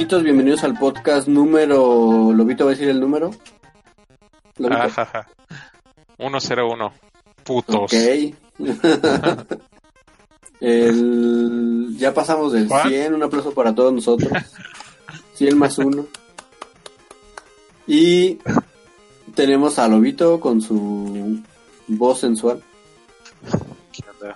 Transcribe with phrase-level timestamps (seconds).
[0.00, 2.32] Amiguitos, bienvenidos al podcast número...
[2.32, 3.32] ¿Lobito va a decir el número?
[4.56, 4.80] ¿Lobito?
[4.80, 5.28] Ajaja.
[6.16, 6.92] 101.
[7.44, 7.76] Putos.
[7.76, 7.92] Ok.
[10.60, 11.94] el...
[11.98, 12.88] Ya pasamos del ¿Cuál?
[12.88, 14.32] 100, un aplauso para todos nosotros.
[15.34, 16.06] 100 más uno.
[17.86, 18.38] Y
[19.34, 21.42] tenemos a Lobito con su
[21.88, 22.62] voz sensual.
[23.92, 24.34] ¿Qué onda?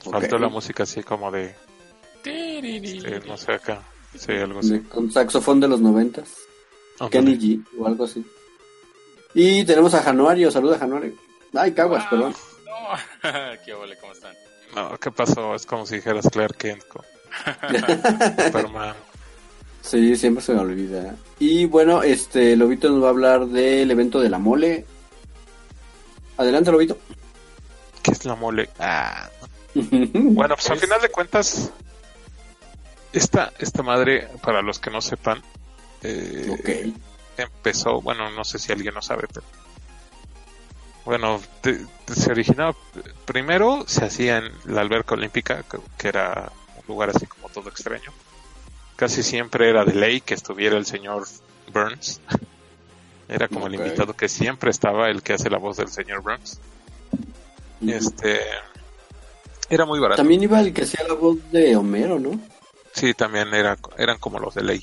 [0.00, 1.54] Faltó la música así como de...
[2.24, 2.60] Sí,
[3.24, 3.80] no sé acá.
[4.18, 4.80] Sí, algo así.
[4.80, 6.28] Con saxofón de los noventas.
[6.98, 7.10] Ándale.
[7.10, 8.24] Kenny G o algo así.
[9.34, 11.12] Y tenemos a Januario, saluda Januario.
[11.54, 12.10] Ay, Caguas, Ah.
[12.10, 12.34] perdón.
[12.64, 13.22] No,
[13.64, 14.34] qué ¿cómo están?
[14.74, 15.54] No, ¿qué pasó?
[15.54, 17.02] Es como si dijeras Clark Kent con
[18.46, 18.94] Superman.
[19.82, 21.14] Sí, siempre se me olvida.
[21.38, 24.84] Y bueno, este Lobito nos va a hablar del evento de la mole.
[26.38, 26.98] Adelante, Lobito.
[28.02, 28.68] ¿Qué es la mole?
[28.78, 29.28] Ah,
[29.74, 31.70] Bueno, pues al final de cuentas,
[33.18, 35.42] esta, esta madre, para los que no sepan,
[36.02, 36.94] eh, Ok.
[37.36, 39.44] empezó, bueno, no sé si alguien lo sabe, pero
[41.04, 42.74] bueno, de- se originó,
[43.24, 47.68] primero se hacía en la alberca olímpica, que, que era un lugar así como todo
[47.68, 48.12] extraño.
[48.96, 51.26] Casi siempre era de ley que estuviera el señor
[51.72, 52.20] Burns.
[53.28, 56.60] Era como el invitado que siempre estaba, el que hace la voz del señor Burns.
[57.84, 58.40] Este,
[59.68, 60.18] era muy barato.
[60.22, 62.38] También iba el que hacía la voz de Homero, ¿no?
[62.96, 64.82] Sí, también era, eran como los de ley.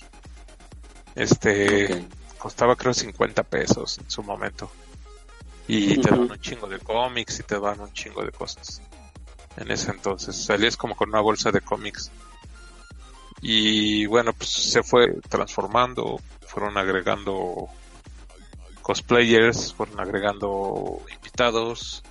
[1.16, 2.06] Este,
[2.38, 4.70] costaba creo 50 pesos en su momento.
[5.68, 8.84] Y te daban un chingo de cómics y te daban un chingo de cosas.
[9.58, 12.12] En ese entonces salías como con una bolsa de cómics.
[13.42, 17.68] Y bueno, pues se fue transformando, fueron agregando
[18.84, 22.04] cosplayers, fueron agregando invitados,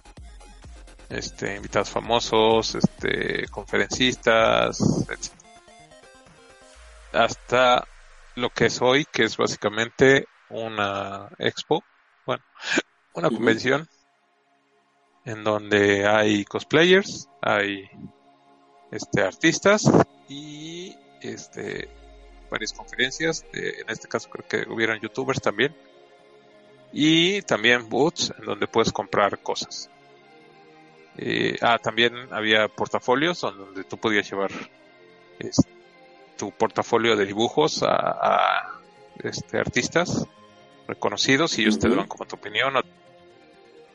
[1.09, 5.42] este, invitados famosos, este, conferencistas, etc.
[7.13, 7.87] Hasta
[8.37, 11.83] lo que es hoy, que es básicamente una expo,
[12.27, 12.43] bueno,
[13.15, 13.89] una convención
[15.25, 17.89] en donde hay cosplayers, hay
[18.91, 19.91] este artistas
[20.29, 21.89] y este
[22.51, 25.75] varias conferencias, de- en este caso creo que hubieron youtubers también
[26.93, 29.89] y también booths en donde puedes comprar cosas.
[31.17, 34.51] Eh, ah, también había portafolios donde tú podías llevar
[35.39, 35.69] este,
[36.37, 38.81] tu portafolio de dibujos a, a,
[39.23, 40.27] este artistas
[40.89, 42.83] reconocidos y ellos te daban como tu opinión o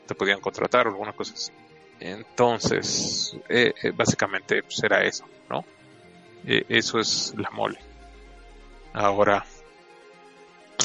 [0.06, 1.52] te podían contratar o alguna cosa así.
[2.00, 5.66] Entonces, eh, eh, básicamente pues era eso, ¿no?
[6.46, 7.80] Eh, eso es la mole.
[8.94, 9.46] Ahora,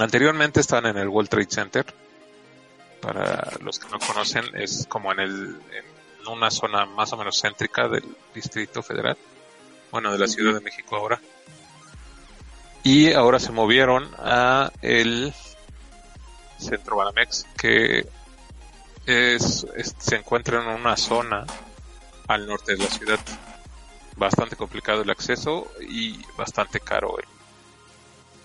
[0.00, 1.86] anteriormente estaban en el World Trade Center.
[3.00, 7.40] Para los que no conocen, es como en el en una zona más o menos
[7.40, 9.16] céntrica del Distrito Federal.
[9.92, 11.20] Bueno, de la Ciudad de México ahora.
[12.82, 15.32] Y ahora se movieron a el
[16.58, 18.04] Centro Banamex, que
[19.06, 21.44] es, es- se encuentra en una zona
[22.26, 23.20] al norte de la ciudad.
[24.16, 27.24] Bastante complicado el acceso y bastante caro el,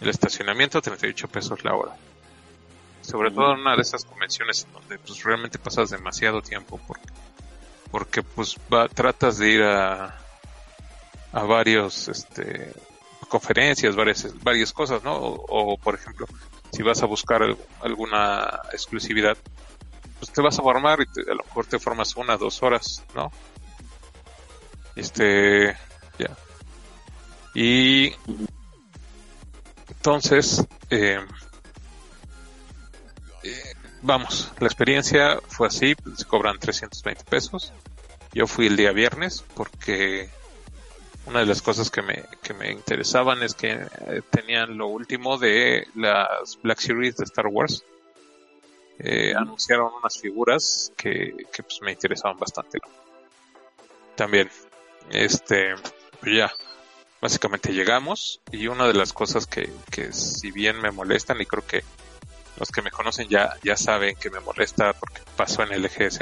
[0.01, 1.95] el estacionamiento, 38 pesos la hora.
[3.01, 7.07] Sobre todo en una de esas convenciones en donde pues realmente pasas demasiado tiempo porque,
[7.91, 10.17] porque pues va, tratas de ir a,
[11.37, 12.73] a varios, este,
[13.29, 15.15] conferencias, varias, varias cosas, ¿no?
[15.15, 16.25] O, por ejemplo,
[16.71, 19.37] si vas a buscar al- alguna exclusividad,
[20.19, 23.03] pues te vas a formar y te- a lo mejor te formas una, dos horas,
[23.13, 23.31] ¿no?
[24.95, 25.75] Este,
[26.17, 26.35] ya.
[27.53, 28.13] Y
[29.89, 31.19] entonces, eh,
[33.43, 33.61] eh,
[34.01, 37.73] vamos, la experiencia fue así, se cobran 320 pesos
[38.33, 40.29] Yo fui el día viernes porque
[41.27, 45.37] una de las cosas que me, que me interesaban es que eh, tenían lo último
[45.37, 47.83] de las Black Series de Star Wars.
[48.99, 52.79] Eh, anunciaron unas figuras que, que pues me interesaban bastante.
[52.81, 52.89] ¿no?
[54.15, 54.49] También,
[55.11, 55.75] este,
[56.21, 56.51] pues ya,
[57.21, 61.65] básicamente llegamos y una de las cosas que, que si bien me molestan y creo
[61.65, 61.83] que
[62.57, 66.21] los que me conocen ya, ya saben que me molesta porque pasó en el EGS,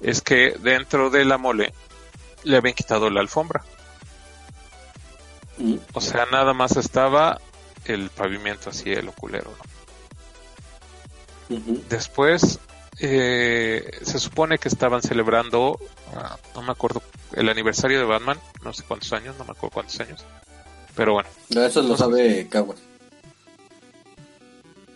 [0.00, 1.72] es que dentro de la mole
[2.44, 3.62] le habían quitado la alfombra.
[5.94, 7.40] O sea, nada más estaba
[7.86, 9.52] el pavimento así, el oculero.
[11.88, 12.58] Después,
[13.00, 15.78] eh, se supone que estaban celebrando,
[16.14, 17.02] ah, no me acuerdo,
[17.34, 20.24] el aniversario de Batman, no sé cuántos años, no me acuerdo cuántos años.
[20.96, 22.48] Pero bueno, No, Eso lo sabe.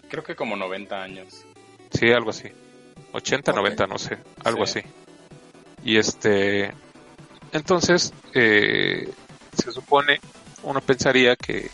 [0.08, 1.44] Creo que como 90 años.
[1.92, 2.48] sí, algo así.
[3.12, 3.56] 80, Ok.
[3.58, 4.80] 90, no sé, algo Sí.
[4.80, 4.88] así.
[5.84, 6.72] Y este,
[7.52, 9.12] entonces, eh,
[9.56, 10.20] se supone,
[10.62, 11.70] uno pensaría que,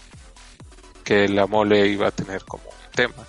[1.05, 3.27] que la mole iba a tener como un tema.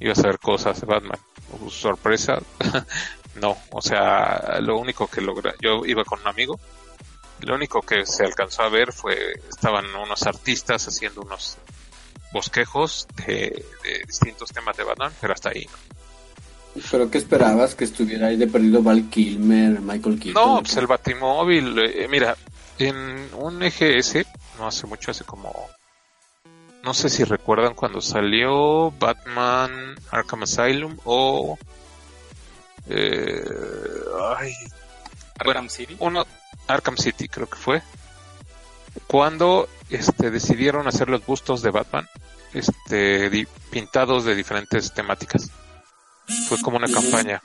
[0.00, 1.18] Iba a hacer cosas de Batman.
[1.70, 2.38] Sorpresa,
[3.40, 3.56] no.
[3.70, 6.58] O sea, lo único que logra, yo iba con un amigo.
[7.40, 9.16] Lo único que se alcanzó a ver fue,
[9.48, 11.56] estaban unos artistas haciendo unos
[12.32, 15.66] bosquejos de, de distintos temas de Batman, pero hasta ahí.
[16.90, 17.74] ¿Pero qué esperabas?
[17.74, 20.42] ¿Que estuviera ahí de perdido Val Kilmer, Michael Keaton?
[20.42, 22.36] No, pues el Batimóvil, eh, mira,
[22.78, 24.24] en un EGS,
[24.58, 25.52] no hace mucho, hace como,
[26.82, 31.58] no sé si recuerdan cuando salió Batman Arkham Asylum o,
[32.88, 33.44] eh,
[34.36, 34.52] ay,
[35.38, 35.96] Arkham City.
[36.00, 36.26] uno,
[36.66, 37.82] Arkham City creo que fue,
[39.06, 42.08] cuando este decidieron hacer los bustos de Batman,
[42.54, 45.50] este, di- pintados de diferentes temáticas.
[46.48, 47.42] Fue como una campaña.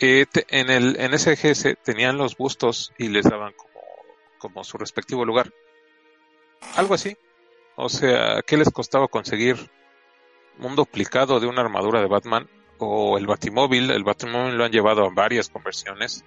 [0.00, 3.52] Eh, te- en el en SGS tenían los bustos y les daban
[4.44, 5.50] como, su respectivo lugar.
[6.76, 7.16] Algo así.
[7.76, 9.56] O sea, ¿qué les costaba conseguir
[10.58, 12.48] un duplicado de una armadura de Batman
[12.78, 13.90] o el Batimóvil?
[13.90, 16.24] El Batimóvil lo han llevado a varias conversiones.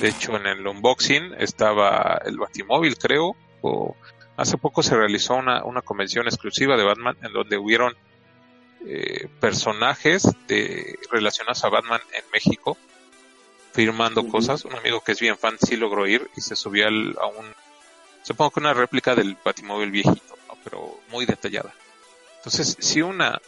[0.00, 3.36] De hecho, en el unboxing estaba el Batimóvil, creo.
[3.60, 3.96] O
[4.36, 7.96] hace poco se realizó una, una convención exclusiva de Batman en donde hubieron
[8.86, 12.78] eh, personajes de, relacionados a Batman en México
[13.78, 14.64] firmando cosas.
[14.64, 17.46] Un amigo que es bien fan sí logró ir y se subió al- a un,
[18.24, 20.58] supongo que una réplica del Batimóvil viejito, ¿no?
[20.64, 21.72] pero muy detallada.
[22.38, 23.40] Entonces, si una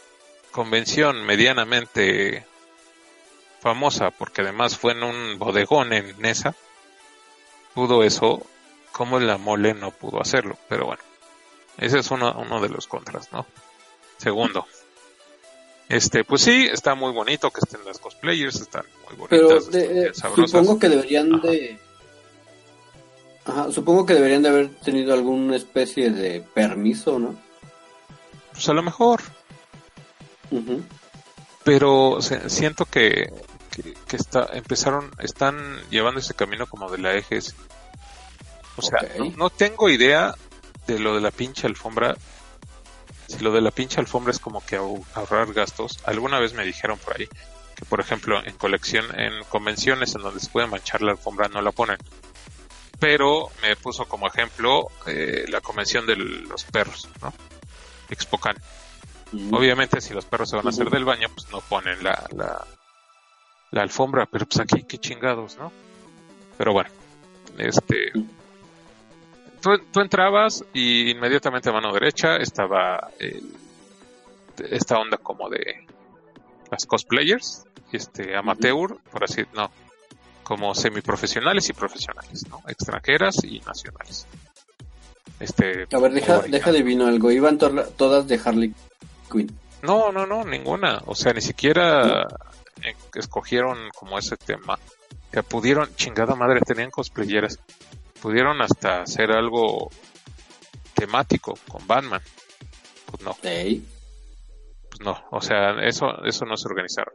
[0.51, 2.45] convención medianamente
[3.59, 6.55] famosa, porque además fue en un bodegón en Nesa,
[7.73, 8.45] pudo eso,
[8.93, 11.03] como la mole no pudo hacerlo, pero bueno,
[11.77, 13.45] ese es uno, uno de los contras, ¿no?
[14.15, 14.65] Segundo,
[15.91, 18.85] este, pues sí, está muy bonito que estén las cosplayers, están
[19.17, 20.51] muy Pero bonitas, de- están bien eh, sabrosas.
[20.51, 21.47] supongo que deberían Ajá.
[21.47, 21.79] de...
[23.45, 27.35] Ajá, supongo que deberían de haber tenido alguna especie de permiso, ¿no?
[28.53, 29.21] Pues a lo mejor,
[30.51, 30.83] Ujú.
[31.63, 33.33] pero siento que,
[33.71, 37.55] que, que está, empezaron, están llevando ese camino como de la EGS.
[38.77, 40.35] O sea, no, no tengo idea
[40.87, 42.15] de lo de la pinche alfombra.
[43.31, 45.99] Si lo de la pinche alfombra es como que ahor- ahorrar gastos.
[46.05, 47.27] Alguna vez me dijeron por ahí
[47.75, 51.61] que, por ejemplo, en colección, en convenciones en donde se puede manchar la alfombra no
[51.61, 51.97] la ponen.
[52.99, 57.33] Pero me puso como ejemplo eh, la convención de los perros, ¿no?
[58.09, 58.55] Expocan.
[59.51, 62.67] Obviamente si los perros se van a hacer del baño, pues no ponen la, la,
[63.71, 65.71] la alfombra, pero pues aquí qué chingados, ¿no?
[66.57, 66.89] Pero bueno,
[67.57, 68.11] este...
[69.61, 73.53] Tú, tú entrabas y inmediatamente a mano derecha estaba el-
[74.69, 75.85] esta onda como de
[76.69, 79.71] las cosplayers, este amateur, por así, no,
[80.43, 82.61] como semiprofesionales y profesionales, ¿no?
[82.67, 84.25] Extranjeras y nacionales.
[85.39, 87.31] Este, A ver, deja, deja divino algo.
[87.31, 88.73] Iban to- todas de Harley
[89.31, 89.51] Quinn.
[89.81, 91.01] No, no, no, ninguna.
[91.07, 92.27] O sea, ni siquiera
[92.83, 94.77] eh, escogieron como ese tema.
[95.31, 97.57] Que pudieron, chingada madre, tenían cosplayeras.
[98.21, 99.89] Pudieron hasta hacer algo
[100.93, 102.21] temático con Batman.
[103.07, 103.83] Pues no, Ey.
[104.89, 105.25] pues no.
[105.31, 107.13] O sea, eso, eso no se organizaron.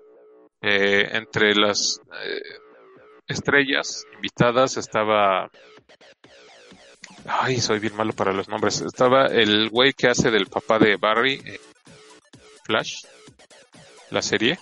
[0.63, 2.41] Eh, entre las eh,
[3.29, 5.49] estrellas invitadas estaba...
[7.29, 8.81] Ay, soy bien malo para los nombres.
[8.81, 11.61] Estaba el güey que hace del papá de Barry, eh,
[12.65, 13.05] Flash,
[14.11, 14.59] la serie.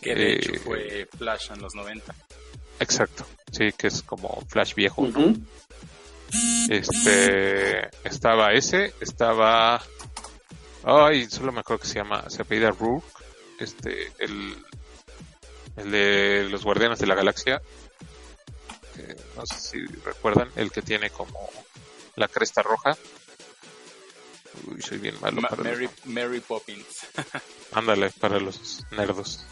[0.00, 2.14] Que de Eh, hecho fue Flash en los 90.
[2.80, 5.02] Exacto, sí, que es como Flash viejo.
[6.68, 9.82] Este, estaba ese, estaba,
[10.84, 13.06] ay, solo me acuerdo que se llama, se apellida Rourke,
[13.58, 14.56] este, el,
[15.76, 17.60] el de los Guardianes de la Galaxia.
[18.94, 21.38] que no sé si recuerdan, el que tiene como
[22.16, 22.96] la cresta roja.
[24.66, 27.06] Uy, soy bien malo Ma- para los Mary, Mary Poppins.
[27.72, 29.44] Ándale, para los nerdos.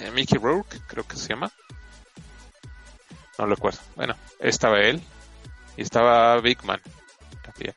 [0.00, 1.50] Eh, Mickey Rourke, creo que se llama.
[3.38, 3.80] No lo recuerdo.
[3.94, 5.02] Bueno, estaba él.
[5.76, 6.80] Y estaba Big Man.
[7.42, 7.74] También.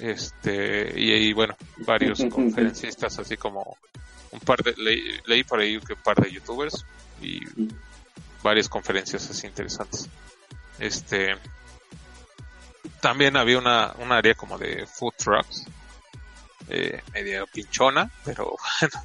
[0.00, 3.76] Este, y, y bueno, varios conferencistas, así como
[4.30, 6.84] un par de, leí, leí por ahí que un par de youtubers
[7.22, 7.40] y
[8.42, 10.08] varias conferencias así interesantes.
[10.78, 11.36] Este,
[13.00, 15.64] también había una, un área como de food trucks,
[16.68, 19.04] eh, media pinchona, pero bueno,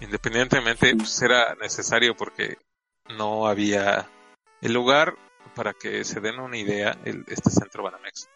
[0.00, 2.56] independientemente pues era necesario porque
[3.16, 4.08] no había
[4.62, 5.14] el lugar
[5.54, 8.30] para que se den una idea el, este centro Banamex.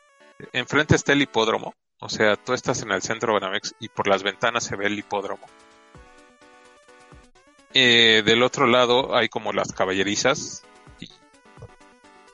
[0.52, 4.23] Enfrente está el hipódromo, o sea, tú estás en el centro Banamex y por las
[4.23, 5.47] ventanas se ve el hipódromo.
[7.73, 10.66] Eh, del otro lado hay como las caballerizas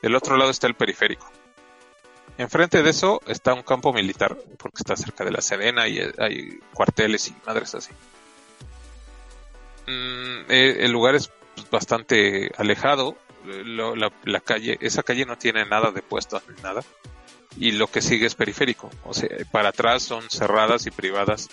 [0.03, 1.31] del otro lado está el periférico.
[2.37, 6.59] Enfrente de eso está un campo militar, porque está cerca de la Sedena y hay
[6.75, 7.93] cuarteles y madres así.
[9.87, 13.17] Mm, eh, el lugar es pues, bastante alejado.
[13.45, 16.83] Lo- la, la calle, esa calle no tiene nada de puestos ni nada.
[17.57, 18.89] Y lo que sigue es periférico.
[19.05, 21.49] O sea, para atrás son cerradas y privadas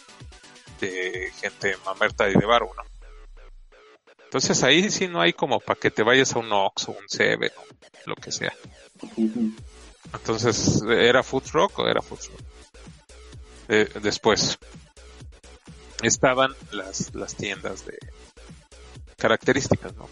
[0.80, 2.84] de gente mamerta y de bar uno.
[4.24, 7.10] Entonces ahí sí no hay como para que te vayas a un Ox o un
[7.10, 8.54] Seven o lo que sea.
[10.14, 12.40] Entonces, ¿era food truck o era food truck?
[13.68, 14.58] Eh, después,
[16.02, 17.98] estaban las, las tiendas de
[19.18, 20.08] características, ¿no?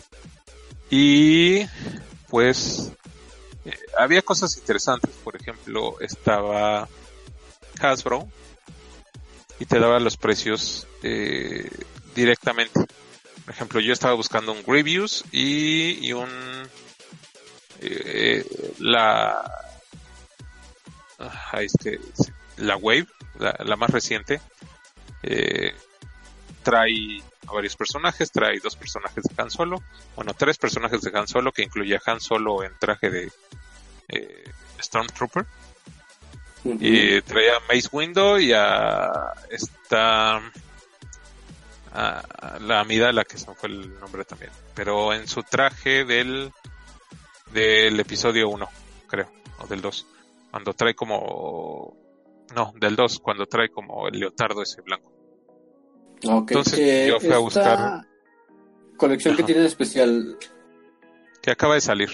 [0.90, 1.66] Y,
[2.30, 2.92] pues,
[3.66, 5.12] eh, había cosas interesantes.
[5.24, 6.88] Por ejemplo, estaba
[7.80, 8.28] Hasbro
[9.60, 11.70] y te daba los precios eh,
[12.16, 12.80] directamente.
[13.46, 16.30] Por ejemplo, yo estaba buscando un Grievous y, y un...
[17.82, 18.46] eh,
[18.80, 19.50] la
[21.20, 22.00] Ah, es que
[22.58, 23.08] la Wave,
[23.40, 24.40] la, la más reciente,
[25.24, 25.74] eh,
[26.68, 29.82] trae a varios personajes, trae dos personajes de Han Solo,
[30.18, 33.32] bueno, tres personajes de Han Solo que incluye a Han Solo en traje de
[34.10, 35.46] eh, Stormtrooper,
[36.66, 40.42] y trae a Mace Window y a esta
[41.94, 46.04] a, a la Amidala que se me fue el nombre también, pero en su traje
[46.04, 46.52] del
[47.54, 48.68] del episodio 1,
[49.08, 50.06] creo, o del 2
[50.52, 51.96] cuando trae como
[52.54, 55.17] no del 2 cuando trae como el leotardo ese blanco
[56.26, 58.08] Ok, Entonces, eh, yo fui a buscar-
[58.98, 60.38] Colección que tiene especial.
[61.42, 62.10] que acaba de salir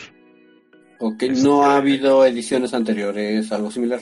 [1.00, 4.02] Ok, Este- no ha habido ediciones anteriores, algo similar.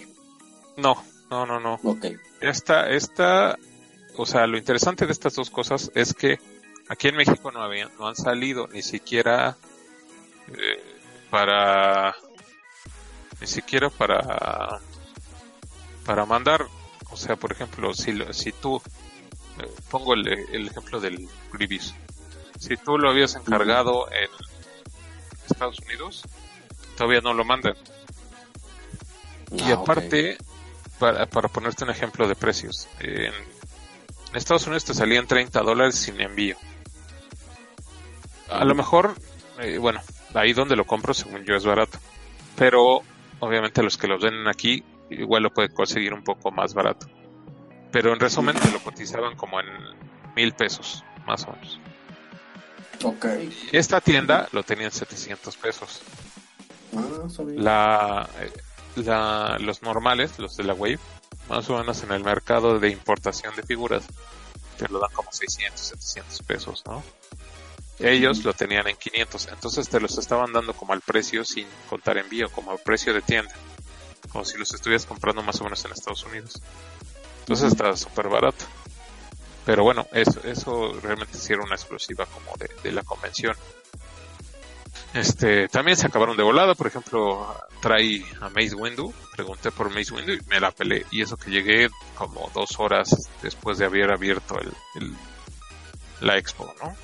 [0.77, 0.95] no
[1.29, 2.05] no no no Ok.
[2.41, 3.57] esta esta
[4.17, 6.39] o sea lo interesante de estas dos cosas es que
[6.89, 9.55] aquí en México no habían no han salido ni siquiera
[10.49, 10.83] eh,
[11.29, 12.13] para
[13.39, 14.79] ni siquiera para
[16.05, 16.65] para mandar
[17.11, 18.81] o sea por ejemplo si si tú
[19.89, 21.93] pongo el, el ejemplo del Grievous.
[22.59, 24.29] Si tú lo habías encargado en
[25.49, 26.23] Estados Unidos
[26.95, 27.73] todavía no lo mandan.
[29.51, 30.37] Y Ah, aparte
[30.99, 35.95] para, para ponerte un ejemplo de precios en, en Estados Unidos te salían 30 dólares
[35.95, 36.57] sin envío.
[38.49, 39.15] A lo mejor
[39.59, 40.01] eh, bueno
[40.33, 41.97] ahí donde lo compro según yo es barato.
[42.55, 43.01] Pero
[43.39, 47.07] obviamente los que los venden aquí igual lo pueden conseguir un poco más barato
[47.91, 49.67] pero en resumen te lo cotizaban como en
[50.35, 51.79] mil pesos más o menos.
[53.03, 53.25] Ok.
[53.71, 56.01] y esta tienda lo tenía en 700 pesos.
[56.95, 58.51] Ah, la, eh,
[58.97, 60.99] la los normales los de la Wave
[61.47, 64.03] más o menos en el mercado de importación de figuras
[64.77, 67.01] te lo dan como 600 700 pesos no
[67.99, 72.17] ellos lo tenían en 500 entonces te los estaban dando como al precio sin contar
[72.17, 73.53] envío como al precio de tienda
[74.29, 76.61] como si los estuvieras comprando más o menos en Estados Unidos
[77.41, 78.65] entonces está súper barato.
[79.65, 83.55] Pero bueno eso eso realmente sí era una exclusiva como de, de la convención.
[85.13, 90.13] Este, también se acabaron de volada, por ejemplo, trae a Mace Windu, pregunté por Mace
[90.13, 94.11] Windu y me la pelé, y eso que llegué como dos horas después de haber
[94.13, 95.15] abierto el, el-
[96.21, 96.95] la expo, ¿no?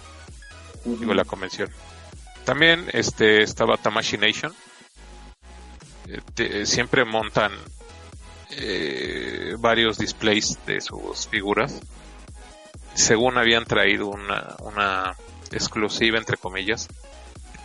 [0.86, 1.70] Digo, la convención.
[2.46, 4.53] También, este, estaba Tamashi Nation,
[6.10, 7.51] Eh, te- siempre montan
[8.51, 11.82] eh, varios displays de sus figuras,
[12.94, 15.16] según habían traído una, una
[15.51, 16.88] exclusiva, entre comillas,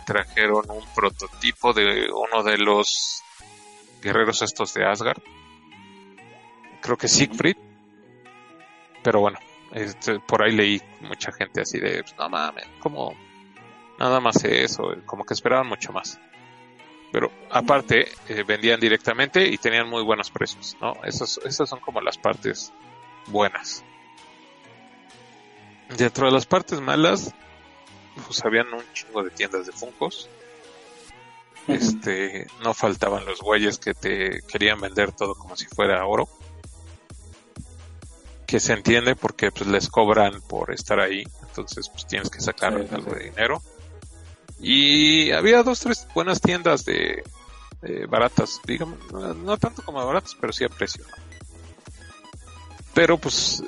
[0.05, 3.21] trajeron un prototipo de uno de los
[4.01, 5.21] guerreros estos de Asgard.
[6.81, 7.57] Creo que Siegfried.
[9.03, 9.39] Pero bueno,
[9.73, 13.15] Este, por ahí leí mucha gente así de, pues, no mames, como
[13.97, 16.19] nada más eso, como que esperaban mucho más.
[17.13, 20.95] Pero aparte, eh, vendían directamente y tenían muy buenos precios, ¿no?
[21.03, 22.73] Esas, esas son como las partes
[23.27, 23.85] buenas.
[25.95, 27.31] Dentro de las partes malas,
[28.25, 30.27] pues habían un chingo de tiendas de Funcos.
[31.67, 36.27] Este, no faltaban los güeyes que te querían vender todo como si fuera oro.
[38.47, 42.73] Que se entiende porque pues les cobran por estar ahí, entonces pues tienes que sacar
[42.73, 43.61] Sí, sí, algo de dinero.
[44.63, 47.21] Y había dos, tres buenas tiendas de,
[48.07, 51.03] baratas, digamos, no, tanto como baratas, pero sí a precio.
[52.93, 53.61] Pero pues,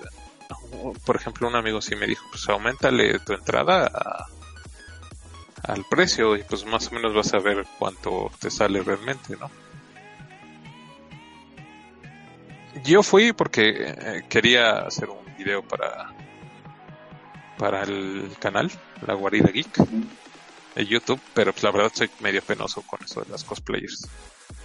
[1.06, 4.25] por ejemplo, un amigo sí me dijo, pues aumentale tu entrada
[5.64, 9.52] al precio y pues más o menos vas a ver cuánto te sale realmente, ¿no?
[12.86, 16.14] Yo fui porque eh, quería hacer un video para
[17.58, 18.70] para el canal,
[19.06, 19.78] La Guarida Geek,
[20.75, 24.08] de YouTube, pero pues la verdad soy medio penoso con eso de las cosplayers.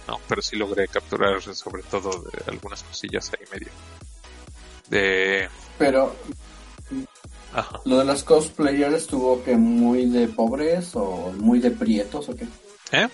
[0.07, 3.71] No, pero sí logré capturar sobre todo de algunas cosillas ahí medio.
[4.89, 5.49] De...
[5.77, 6.15] Pero
[7.53, 7.79] Ajá.
[7.85, 12.45] lo de los cosplayers estuvo que muy de pobres o muy de prietos o qué.
[12.91, 13.07] ¿Eh?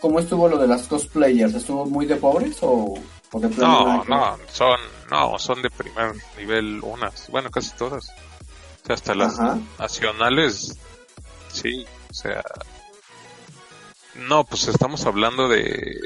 [0.00, 1.54] ¿Cómo estuvo lo de las cosplayers?
[1.54, 2.94] ¿Estuvo muy de pobres o,
[3.32, 4.78] o de No, no, son,
[5.10, 8.10] no, son de primer nivel unas, bueno, casi todas.
[8.10, 9.58] O sea, hasta las Ajá.
[9.78, 10.78] nacionales,
[11.60, 12.42] sí, o sea,
[14.14, 15.96] no, pues estamos hablando de,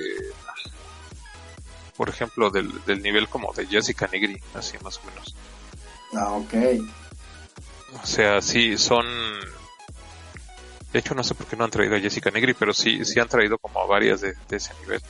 [1.96, 5.34] por ejemplo, del, del nivel como de Jessica Negri, así más o menos.
[6.14, 6.54] Ah, ok.
[8.02, 9.06] O sea, sí, son,
[10.92, 13.20] de hecho no sé por qué no han traído a Jessica Negri, pero sí, sí
[13.20, 15.02] han traído como a varias de, de ese nivel.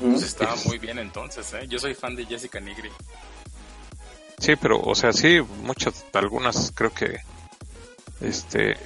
[0.00, 1.66] Pues estaba muy bien entonces, ¿eh?
[1.68, 2.90] Yo soy fan de Jessica Nigri.
[4.38, 7.18] Sí, pero, o sea, sí, muchas, algunas creo que,
[8.24, 8.76] este,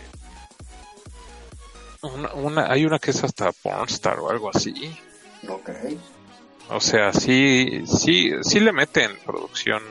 [2.03, 4.97] una, una, hay una que es hasta pornstar o algo así.
[5.49, 5.71] Ok.
[6.71, 9.83] O sea, sí, sí, sí le meten producción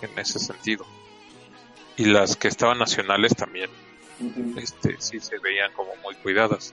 [0.00, 0.86] en ese sentido.
[1.96, 3.70] Y las que estaban nacionales también,
[4.56, 6.72] este, sí se veían como muy cuidadas.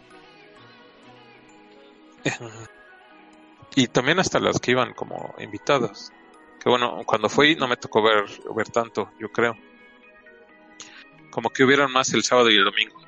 [3.76, 6.14] Y también hasta las que iban como invitadas.
[6.60, 8.26] Que bueno, cuando fui no me tocó ver,
[8.56, 9.56] ver tanto, yo creo.
[11.38, 13.00] Como que hubieran más el sábado y el domingo.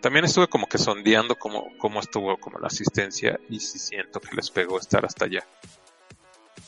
[0.00, 4.36] También estuve como que sondeando cómo, cómo estuvo como la asistencia y sí siento que
[4.36, 5.44] les pegó estar hasta allá.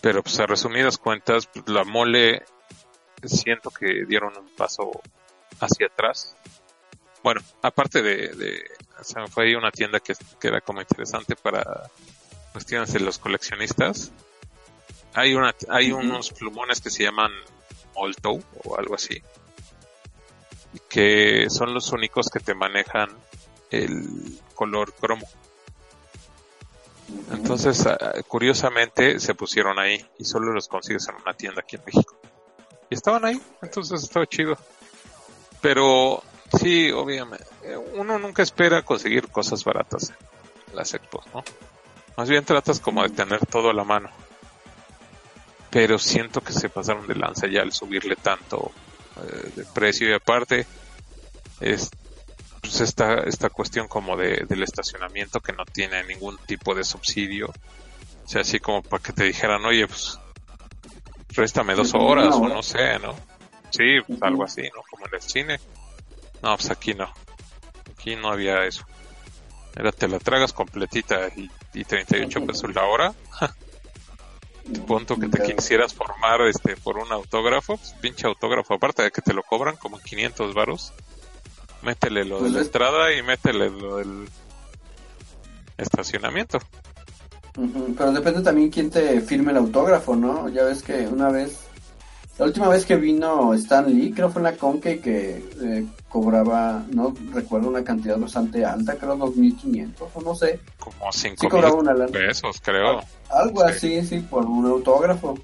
[0.01, 2.43] Pero pues a resumidas cuentas, pues, la mole
[3.23, 4.91] siento que dieron un paso
[5.61, 6.37] hacia atrás.
[7.23, 8.65] Bueno, aparte de, de
[8.99, 11.63] o sea, fue ahí una tienda que, que era como interesante para
[12.51, 14.11] cuestiones de los coleccionistas.
[15.15, 17.31] Hay una, hay unos plumones que se llaman
[17.95, 19.23] Molto o algo así,
[20.89, 23.11] que son los únicos que te manejan
[23.71, 25.27] el color cromo.
[27.31, 31.83] Entonces, ah, curiosamente, se pusieron ahí y solo los consigues en una tienda aquí en
[31.85, 32.17] México.
[32.91, 34.57] Y estaban ahí, entonces estaba chido.
[35.61, 36.23] Pero
[36.59, 37.47] sí, obviamente,
[37.95, 40.13] uno nunca espera conseguir cosas baratas
[40.71, 41.43] en las expos, ¿no?
[42.17, 44.11] Más bien tratas como de tener todo a la mano.
[45.71, 48.71] Pero siento que se pasaron de lanza ya al subirle tanto
[49.17, 50.67] eh, de precio y aparte
[51.61, 51.91] es
[52.61, 57.49] pues esta, esta cuestión como de, del estacionamiento que no tiene ningún tipo de subsidio.
[57.49, 60.19] O sea, así como para que te dijeran, oye, pues,
[61.31, 63.17] réstame dos horas o no sé, ¿no?
[63.71, 64.83] Sí, pues algo así, ¿no?
[64.89, 65.59] Como en el cine.
[66.41, 67.13] No, pues aquí no.
[67.91, 68.85] Aquí no había eso.
[69.75, 72.47] Era te la tragas completita y, y 38 Ujú.
[72.47, 73.15] pesos la hora.
[74.87, 75.57] Punto que te Claro.
[75.57, 79.77] quisieras formar este por un autógrafo, pues, pinche autógrafo, aparte de que te lo cobran
[79.77, 80.93] como 500 varos.
[81.83, 84.29] Métele lo de la es- entrada y métele lo del
[85.79, 86.59] estacionamiento.
[87.97, 90.49] Pero depende también quién te firme el autógrafo, ¿no?
[90.49, 91.59] Ya ves que una vez,
[92.39, 96.83] la última vez que vino Stan Lee, creo fue en la Conque que eh, cobraba,
[96.91, 101.75] no recuerdo una cantidad bastante alta, creo 2.500 o no sé, Como sí 5 cobraba
[101.77, 102.11] mil una lana.
[102.13, 103.01] pesos, creo.
[103.31, 103.67] Algo Sí.
[103.99, 105.39] así, sí, por un autógrafo.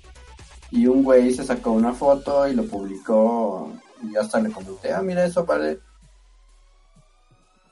[0.71, 3.73] Y un güey se sacó una foto y lo publicó
[4.03, 5.79] y hasta le comenté, ah, mira, eso vale.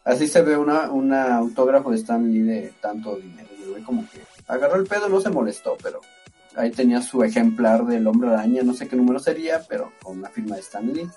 [0.05, 3.49] Así se ve una, una autógrafo de Stan Lee de tanto dinero.
[3.59, 6.01] Y el güey como que agarró el pedo, no se molestó, pero
[6.57, 10.29] ahí tenía su ejemplar del hombre araña, no sé qué número sería, pero con una
[10.31, 11.09] firma de Stan Lee.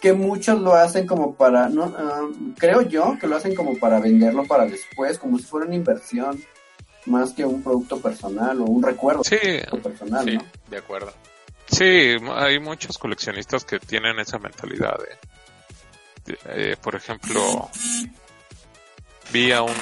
[0.00, 2.26] Que muchos lo hacen como para, no, ah,
[2.58, 6.42] creo yo que lo hacen como para venderlo para después, como si fuera una inversión
[7.06, 9.36] más que un producto personal o un recuerdo Sí,
[9.82, 10.44] personal, Sí, ¿no?
[10.70, 11.12] de acuerdo.
[11.66, 14.98] Sí, hay muchos coleccionistas que tienen esa mentalidad.
[15.04, 16.36] ¿eh?
[16.46, 17.70] Eh, por ejemplo,
[19.32, 19.74] vi a un,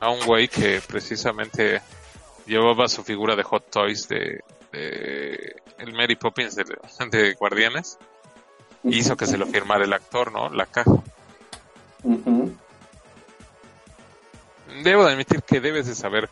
[0.00, 1.80] a un güey que precisamente
[2.46, 6.64] llevaba su figura de Hot Toys de, de el Mary Poppins de,
[7.10, 7.98] de Guardianes.
[8.84, 10.48] Hizo que se lo firmara el actor, ¿no?
[10.48, 11.02] La caja.
[14.82, 16.28] Debo de admitir que debes de saber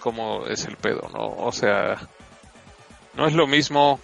[0.00, 1.26] cómo es el pedo, ¿no?
[1.44, 2.08] O sea,
[3.14, 4.00] no es lo mismo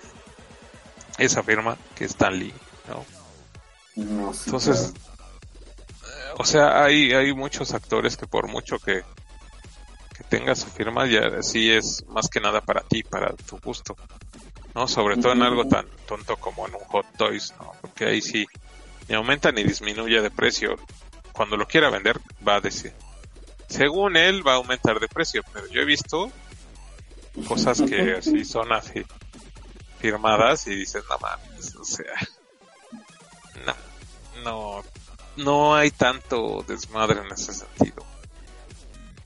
[1.19, 2.53] esa firma que Stan Lee,
[2.89, 3.05] ¿no?
[4.05, 9.03] No, sí, Entonces, eh, o sea, hay, hay muchos actores que por mucho que
[10.33, 13.95] tenga su firma, ya sí es más que nada para ti, para tu gusto,
[14.75, 14.89] ¿no?
[14.89, 17.73] Sobre todo en algo tan tonto como en un Hot Toys, ¿no?
[17.83, 18.47] Porque ahí sí
[19.11, 20.77] ni aumenta ni disminuye de precio.
[21.35, 22.19] Cuando lo quiera vender,
[22.49, 22.95] va a decir,
[23.69, 26.33] según él, va a aumentar de precio, pero yo he visto
[27.47, 29.05] cosas que así son así
[29.99, 32.15] firmadas y dices, no mames, o sea,
[33.67, 33.75] no,
[34.45, 34.83] no,
[35.37, 38.12] no hay tanto desmadre en ese sentido.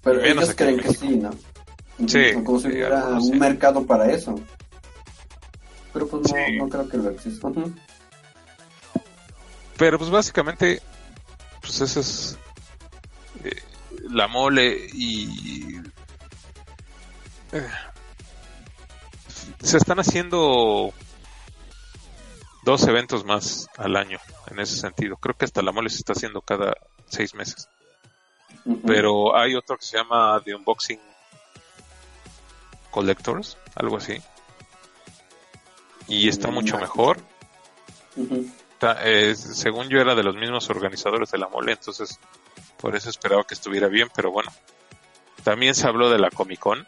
[0.06, 1.30] Pero menos ellos creen que sí, ¿no?
[2.06, 3.32] Sí, Como si hubiera un sí.
[3.32, 4.34] mercado para eso.
[5.92, 6.56] Pero pues no, Sí.
[6.58, 7.48] no creo que lo exista.
[9.76, 10.80] Pero pues básicamente,
[11.60, 12.38] pues esa es
[13.44, 13.62] eh,
[14.10, 15.76] la mole y
[17.52, 17.66] eh,
[19.62, 20.92] se están haciendo
[22.64, 24.18] dos eventos más al año
[24.50, 25.16] en ese sentido.
[25.16, 26.74] Creo que hasta la mole se está haciendo cada
[27.08, 27.68] seis meses.
[28.86, 31.00] Pero hay otro que se llama The Unboxing
[32.90, 34.20] Collectors, algo así.
[36.08, 37.18] Y está mucho mejor.
[39.04, 42.18] Eh, según yo era de los mismos organizadores de la mole, entonces
[42.78, 44.50] por eso esperaba que estuviera bien, pero bueno.
[45.44, 46.86] También se habló de la Comic Con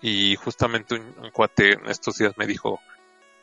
[0.00, 2.80] y justamente un, un cuate en estos días me dijo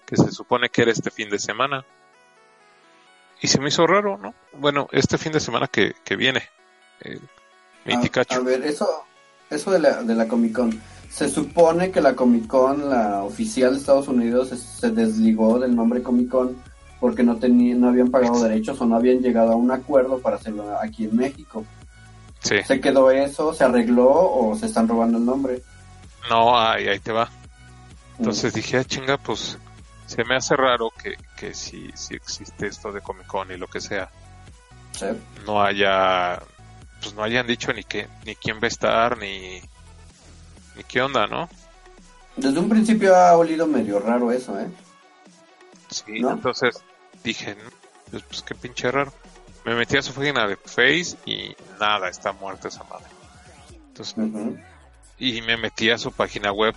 [0.06, 1.86] que se supone que era este fin de semana.
[3.42, 4.34] Y se me hizo raro, ¿no?
[4.54, 6.50] Bueno, este fin de semana que, que viene.
[7.04, 7.20] Eh,
[7.86, 8.34] A, 28.
[8.36, 8.88] a ver, eso,
[9.50, 10.82] eso de la, de la Comic Con.
[11.10, 15.76] Se supone que la Comic Con, la oficial de Estados Unidos, se, se desligó del
[15.76, 16.56] nombre Comic Con
[17.00, 20.38] porque no tenían, no habían pagado derechos o no habían llegado a un acuerdo para
[20.38, 21.66] hacerlo aquí en México.
[22.40, 22.56] Sí.
[22.66, 23.54] ¿Se quedó eso?
[23.54, 25.62] ¿Se arregló o se están robando el nombre?
[26.30, 27.30] No, ahí, ahí te va.
[28.18, 29.58] Entonces dije, ah, chinga, pues
[30.06, 33.68] se me hace raro que, que si, si existe esto de Comic Con y lo
[33.68, 34.10] que sea,
[34.94, 35.08] Sí.
[35.46, 36.40] no haya,
[37.04, 39.62] pues no hayan dicho ni qué, ni quién va a estar, ni,
[40.76, 41.50] ni qué onda, ¿no?
[42.38, 44.68] Desde un principio ha olido medio raro eso, ¿eh?
[45.90, 46.32] Sí, ¿No?
[46.32, 46.82] entonces
[47.24, 47.70] dije, "No,
[48.10, 49.14] pues, pues qué pinche raro.
[49.66, 53.06] Me metí a su página de Face y nada, está muerta esa madre.
[53.88, 54.16] Entonces,
[55.20, 56.76] y me metí a su página web.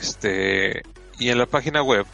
[0.00, 0.82] Este,
[1.18, 2.06] y en la página web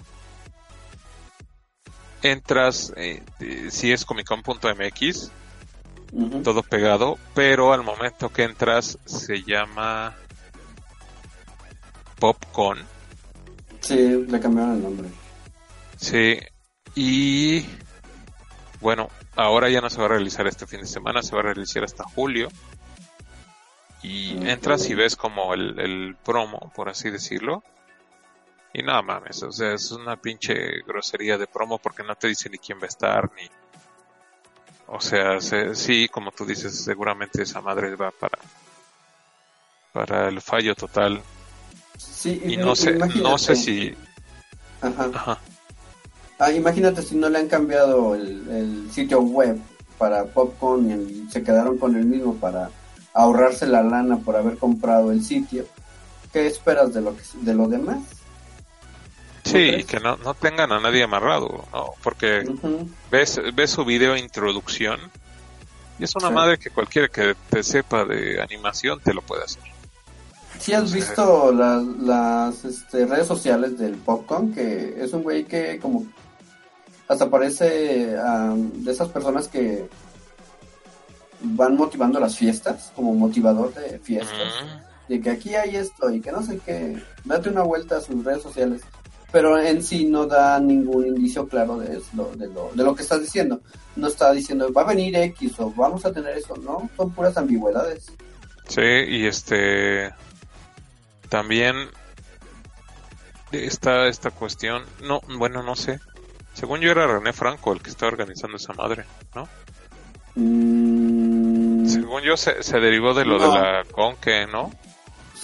[2.30, 5.30] entras, eh, eh, si es comiccon.mx,
[6.12, 6.42] Ujú.
[6.42, 10.14] todo pegado, pero al momento que entras se llama
[12.18, 12.78] Popcon.
[13.80, 15.08] Sí, le cambiaron el nombre.
[15.96, 16.38] Sí,
[16.94, 17.64] y
[18.80, 21.44] bueno, ahora ya no se va a realizar este fin de semana, se va a
[21.44, 22.48] realizar hasta julio.
[24.02, 27.64] Y entras y ves como el, el promo, por así decirlo.
[28.72, 32.50] Y nada mames, o sea, es una pinche grosería de promo porque no te dice
[32.50, 33.48] ni quién va a estar, ni...
[34.88, 38.38] O sea, se- sí, como tú dices, seguramente esa madre va para...
[39.92, 41.22] Para el fallo total.
[41.96, 43.94] Sí, Y no sé, no sé si...
[44.82, 45.10] Ajá.
[45.14, 45.38] Ajá.
[46.38, 49.58] Ah, imagínate si no le han cambiado el, el sitio web
[49.96, 52.70] para Popcorn y el- se quedaron con el mismo para
[53.14, 55.64] ahorrarse la lana por haber comprado el sitio.
[56.30, 58.02] ¿Qué esperas de lo que de lo demás?
[59.46, 61.90] Sí, y que no, no tengan a nadie amarrado, ¿no?
[62.02, 62.44] Porque
[63.10, 64.98] ves, ves su video introducción
[65.98, 66.34] y es una Sí.
[66.34, 69.62] madre que cualquiera que te sepa de animación te lo puede hacer.
[70.58, 74.52] ¿Sí has visto las, las este, redes sociales del Popcorn?
[74.52, 76.04] Que es un güey que como
[77.08, 77.66] hasta parece
[78.16, 79.88] de esas personas que
[81.40, 84.52] van motivando las fiestas, como motivador de fiestas.
[85.08, 88.24] De que aquí hay esto y que no sé qué, date una vuelta a sus
[88.24, 88.82] redes sociales,
[89.36, 93.02] pero en sí no da ningún indicio claro de, eso, de, lo, de lo que
[93.02, 93.60] estás diciendo.
[93.94, 97.36] No está diciendo va a venir X o vamos a tener eso, no, son puras
[97.36, 98.10] ambigüedades.
[98.66, 100.10] Sí, y este
[101.28, 101.76] también
[103.52, 106.00] está esta cuestión, no, bueno, no sé.
[106.54, 109.46] Según yo era René Franco el que estaba organizando esa madre, ¿no?
[110.34, 113.52] Mm, Según yo se, se derivó de lo No.
[113.52, 114.72] de la Conque, ¿no?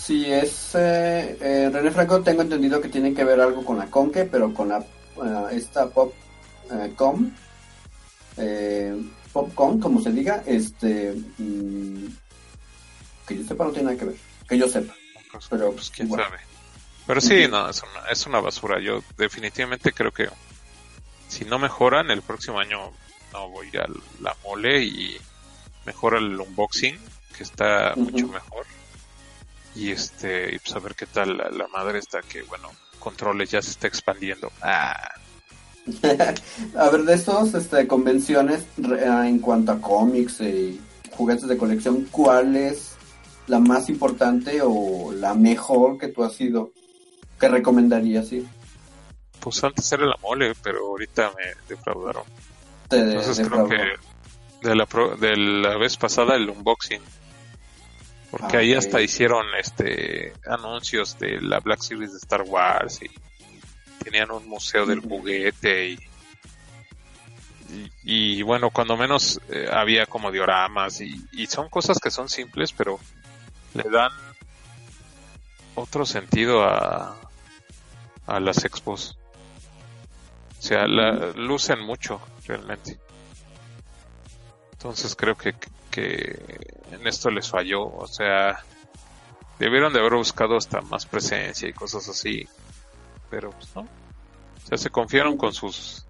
[0.04, 3.86] Si es eh, eh, René Franco, tengo entendido que tiene que ver algo con la
[3.86, 6.12] Conque, pero con la eh, esta Pop
[6.72, 7.30] eh, Com,
[8.36, 9.00] eh,
[9.32, 12.06] Popcom, como se diga, este, mm,
[13.28, 14.16] que yo sepa no tiene nada que ver,
[14.48, 14.92] que yo sepa.
[15.48, 16.24] Pero, pues quién bueno.
[16.24, 16.38] sabe.
[17.06, 18.80] Pero sí, no, es una, es una basura.
[18.80, 20.28] Yo definitivamente creo que
[21.28, 22.90] si no mejoran, el próximo año
[23.32, 23.86] no voy a
[24.20, 25.16] la mole y
[25.86, 26.98] mejora el unboxing,
[27.36, 28.66] que está mucho mejor.
[29.74, 33.50] Y este, y pues a ver qué tal la, la madre está que, bueno, controles
[33.50, 34.50] ya se está expandiendo.
[34.60, 35.10] Ah,
[36.78, 38.64] A ver, de estos este, convenciones
[39.06, 40.80] ah, en cuanto a cómics y
[41.16, 42.92] juguetes de colección, ¿cuál es
[43.48, 46.70] la más importante o la mejor que tú has ido?
[47.40, 48.46] ¿Qué recomendarías ir?
[49.40, 52.22] pues antes era la mole, pero ahorita me defraudaron.
[52.90, 57.02] Entonces creo que de la, pro- de la vez pasada el unboxing.
[58.32, 63.10] Porque Ah, ahí hasta hicieron este anuncios de la Black Series de Star Wars y
[64.02, 65.98] tenían un museo del juguete y,
[67.68, 72.30] y, y, bueno, cuando menos eh, había como dioramas y, y son cosas que son
[72.30, 72.98] simples pero
[73.74, 74.10] le dan
[75.74, 77.14] otro sentido a,
[78.26, 79.18] a las expos.
[80.58, 82.98] O sea, la, lucen mucho realmente.
[84.72, 85.54] Entonces creo que,
[85.92, 86.58] que
[86.90, 87.86] en esto les falló.
[87.86, 88.64] O sea,
[89.60, 92.48] debieron de haber buscado hasta más presencia y cosas así.
[93.30, 93.82] Pero pues no.
[93.82, 96.04] O sea, se confiaron con sus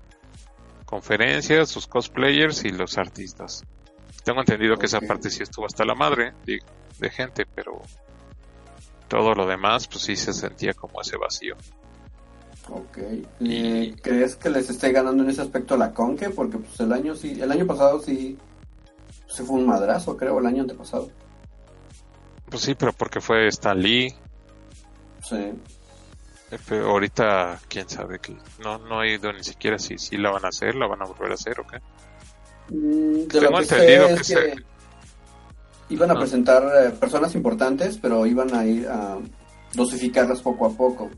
[0.86, 3.64] conferencias, sus cosplayers y los artistas.
[4.24, 6.60] Tengo entendido que esa parte sí estuvo hasta la madre de,
[6.98, 7.82] de gente, pero
[9.08, 11.56] todo lo demás pues sí se sentía como ese vacío.
[12.68, 12.98] Ok.
[13.40, 16.30] ¿Y crees que les esté ganando en ese aspecto la Conque?
[16.30, 18.38] Porque pues el año sí, el año pasado sí,
[19.32, 21.10] se fue un madrazo, creo, el año antepasado.
[22.50, 24.14] Pues sí, pero porque fue Stan Lee.
[25.22, 25.52] Sí.
[26.68, 30.44] Pero ahorita, quién sabe que no, no he ido ni siquiera si, si la van
[30.44, 31.78] a hacer, la van a volver a hacer o qué.
[32.74, 34.54] Mm, De Tengo lo que entendido que que, se-
[35.88, 36.18] iban a Ah.
[36.18, 39.18] presentar eh, personas importantes, pero iban a ir a
[39.72, 41.08] dosificarlas poco a poco.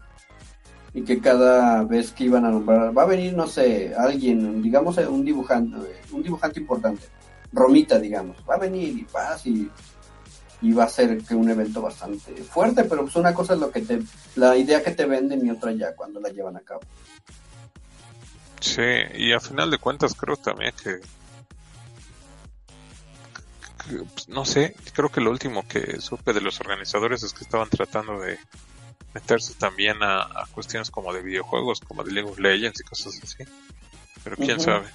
[0.92, 4.96] Y que cada vez que iban a nombrar, va a venir, no sé, alguien, digamos
[4.98, 7.02] eh, un dibujante, eh, un dibujante importante,
[7.54, 9.70] Romita, digamos, va a venir y paz y,
[10.60, 13.70] y va a ser que un evento bastante fuerte, pero pues una cosa es lo
[13.70, 14.00] que te,
[14.36, 16.80] la idea que te venden y otra ya cuando la llevan a cabo.
[18.60, 18.82] Sí,
[19.14, 21.00] y a final de cuentas creo también que,
[23.84, 27.44] que, pues, no sé, creo que lo último que supe de los organizadores es que
[27.44, 28.38] estaban tratando de
[29.12, 33.20] meterse también a, a cuestiones como de videojuegos, como de League of Legends y cosas
[33.22, 33.44] así.
[34.24, 34.86] Pero quién sabe.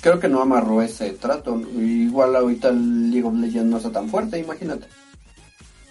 [0.00, 1.58] Creo que no amarró ese trato.
[1.60, 4.86] Igual ahorita el League of Legends no está tan fuerte, imagínate.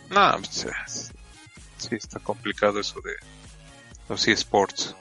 [0.10, 1.12] No, pues, es-
[1.78, 3.12] sí está complicado eso de
[4.10, 4.96] los eSports.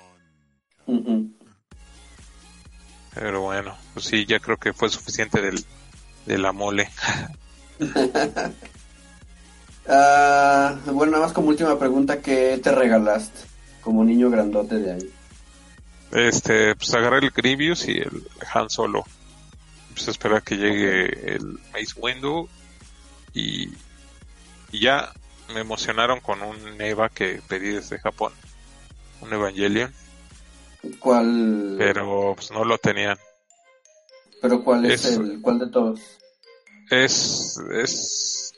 [0.86, 1.30] Ujú.
[3.14, 5.64] Pero bueno, pues sí, ya creo que fue suficiente del,
[6.26, 6.90] de la mole.
[9.88, 13.38] Ah, bueno, nada más como última pregunta, ¿qué te regalaste
[13.82, 15.10] como niño grandote de ahí?
[16.16, 19.04] Este, pues agarré el Grievous y el Han Solo.
[19.94, 22.48] Pues esperar que llegue el Mace Windu
[23.34, 23.68] y,
[24.72, 25.12] y ya
[25.52, 28.32] me emocionaron con un Eva que pedí desde Japón,
[29.20, 29.92] un Evangelion,
[30.98, 31.76] ¿Cuál?
[31.78, 33.18] pero pues no lo tenían.
[34.42, 36.00] pero cuál es, es- el cuál de todos?
[36.90, 38.52] Es, es,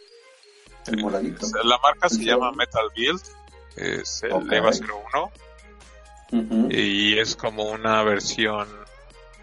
[0.86, 1.46] El moradito.
[1.64, 2.52] la marca se llama.
[2.52, 3.22] Metal Build,
[3.76, 4.52] es el Ok.
[4.52, 5.30] Eva 01
[6.70, 8.68] Y es como una versión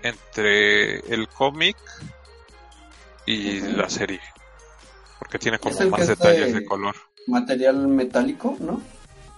[0.04, 1.78] entre el cómic
[3.26, 4.22] y la serie
[5.18, 6.96] porque tiene como más es detalles de- de color
[7.28, 8.82] Material metálico, ¿no?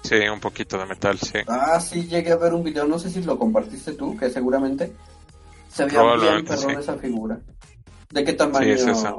[0.03, 3.09] sí un poquito de metal sí Ah, sí, llegué a ver un video, no sé
[3.09, 4.91] si lo compartiste tú, que seguramente
[5.71, 6.79] se veía bien perrón sí.
[6.81, 7.39] esa figura.
[8.09, 8.73] ¿De qué tamaño?
[8.73, 9.15] es esa.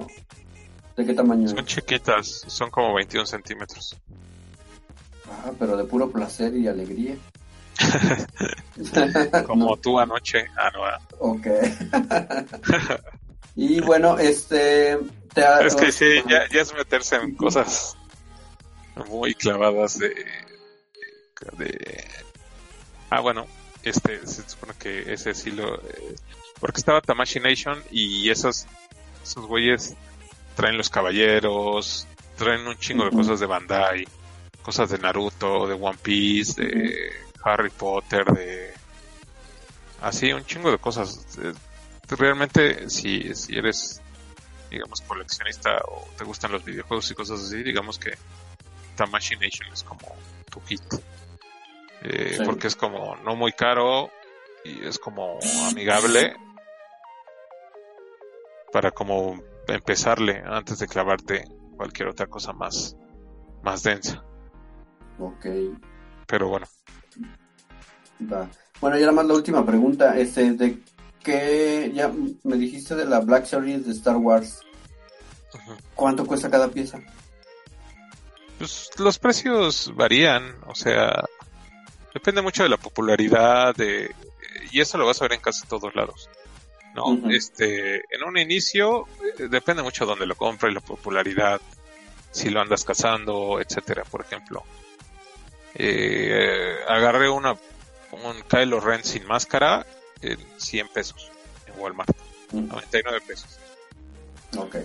[0.96, 1.48] ¿De qué tamaño?
[1.48, 3.96] son chiquitas son como 21 centímetros
[5.30, 7.16] Ah, pero de puro placer y alegría.
[9.46, 10.46] como tú anoche.
[10.56, 11.00] Ah no ah.
[11.18, 11.46] Ok.
[13.56, 14.98] y bueno, este...
[15.34, 17.96] Te ha- es que sí ya, ya es meterse en cosas
[19.06, 20.12] muy clavadas de
[21.56, 22.04] de
[23.10, 23.46] ah bueno
[23.84, 26.16] este se supone que ese sí lo eh,
[26.58, 28.66] porque estaba Tamashi Nation y esos
[29.22, 29.94] esos güeyes
[30.56, 34.08] traen los caballeros traen un chingo de cosas de Bandai
[34.62, 37.12] cosas de Naruto de One Piece de
[37.52, 38.72] Harry Potter de
[40.02, 41.52] así un chingo de cosas Eh,
[42.10, 44.00] realmente si si eres
[44.70, 48.16] digamos coleccionista o te gustan los videojuegos y cosas así digamos que
[49.06, 50.08] Machination es como
[50.50, 50.82] tu hit.
[52.02, 52.42] Eh, Sí.
[52.44, 54.10] Porque es como no muy caro
[54.64, 55.38] y es como
[55.70, 56.36] amigable
[58.72, 61.44] para como empezarle antes de clavarte
[61.76, 62.96] cualquier otra cosa más,
[63.62, 64.24] más densa.
[65.18, 65.46] Ok,
[66.26, 66.66] Pero bueno,
[68.20, 68.48] va.
[68.80, 70.78] Bueno, y ahora más la última pregunta, este, de
[71.22, 72.12] qué, ya
[72.44, 74.60] me dijiste de la Black Series de Star Wars.
[75.94, 77.00] ¿cuánto cuesta cada pieza?
[78.58, 81.24] pues los precios varían, o sea,
[82.12, 84.14] depende mucho de la popularidad de
[84.72, 86.28] y eso lo vas a ver en casi todos lados.
[86.94, 87.30] ¿no?
[87.30, 89.06] Este, en un inicio
[89.38, 91.60] eh, depende mucho de dónde lo compres, la popularidad,
[92.32, 94.64] si lo andas cazando, etcétera, por ejemplo.
[95.74, 97.54] Eh, agarré una
[98.12, 99.86] un Kylo Ren sin máscara
[100.20, 101.30] en 100 pesos
[101.66, 102.16] en Walmart,
[102.50, 103.58] Mm, 99 pesos.
[104.56, 104.76] Ok,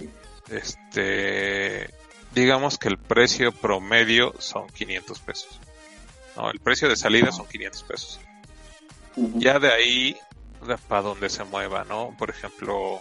[0.49, 1.89] Este,
[2.33, 5.59] digamos que el precio promedio son 500 pesos.
[6.35, 8.19] No, el precio de salida son 500 pesos.
[9.35, 10.17] Ya de ahí,
[10.89, 12.13] para donde se mueva, ¿no?
[12.17, 12.99] Por ejemplo,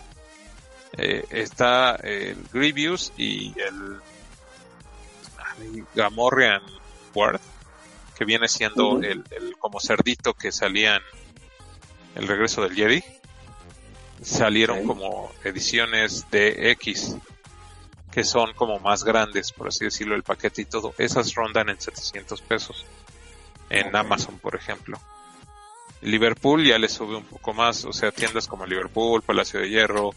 [0.97, 4.01] eh, está el Grievous y el
[5.95, 6.63] Gamorrean
[7.15, 7.41] Ward,
[8.23, 11.03] que viene siendo el, el como cerdito que salían
[12.15, 13.03] el regreso del Jedi.
[14.23, 17.17] Salieron como ediciones de X,
[18.13, 20.95] que son como más grandes, por así decirlo, el paquete y todo.
[20.99, 22.87] Esas rondan en 700 pesos
[23.69, 23.97] en.
[23.97, 25.01] Amazon, por ejemplo.
[26.03, 30.11] Liverpool ya le sube un poco más, o sea, tiendas como Liverpool, Palacio de Hierro,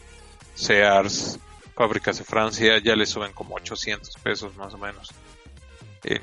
[0.53, 1.39] Sears,
[1.73, 5.09] Fábricas de Francia, ya le suben como 800 pesos más o menos.
[6.03, 6.21] Eh.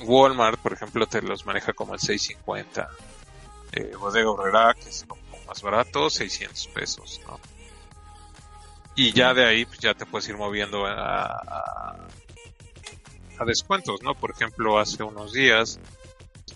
[0.00, 2.88] Walmart, por ejemplo, te los maneja como el 650.
[3.72, 5.06] Eh, Bodega Horrera, que es
[5.46, 7.38] más barato, 600 pesos, ¿no?
[8.94, 11.96] Y ya de ahí, pues ya te puedes ir moviendo a, a,
[13.38, 14.14] a descuentos, ¿no?
[14.14, 15.78] Por ejemplo, hace unos días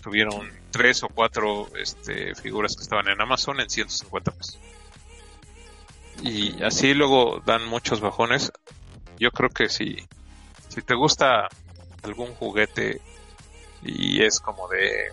[0.03, 4.59] tuvieron tres o cuatro este, figuras que estaban en Amazon en 150 pesos.
[6.21, 8.51] Y así luego dan muchos bajones.
[9.17, 9.97] Yo creo que si,
[10.67, 11.47] si te gusta
[12.03, 13.01] algún juguete
[13.85, 15.07] y es como de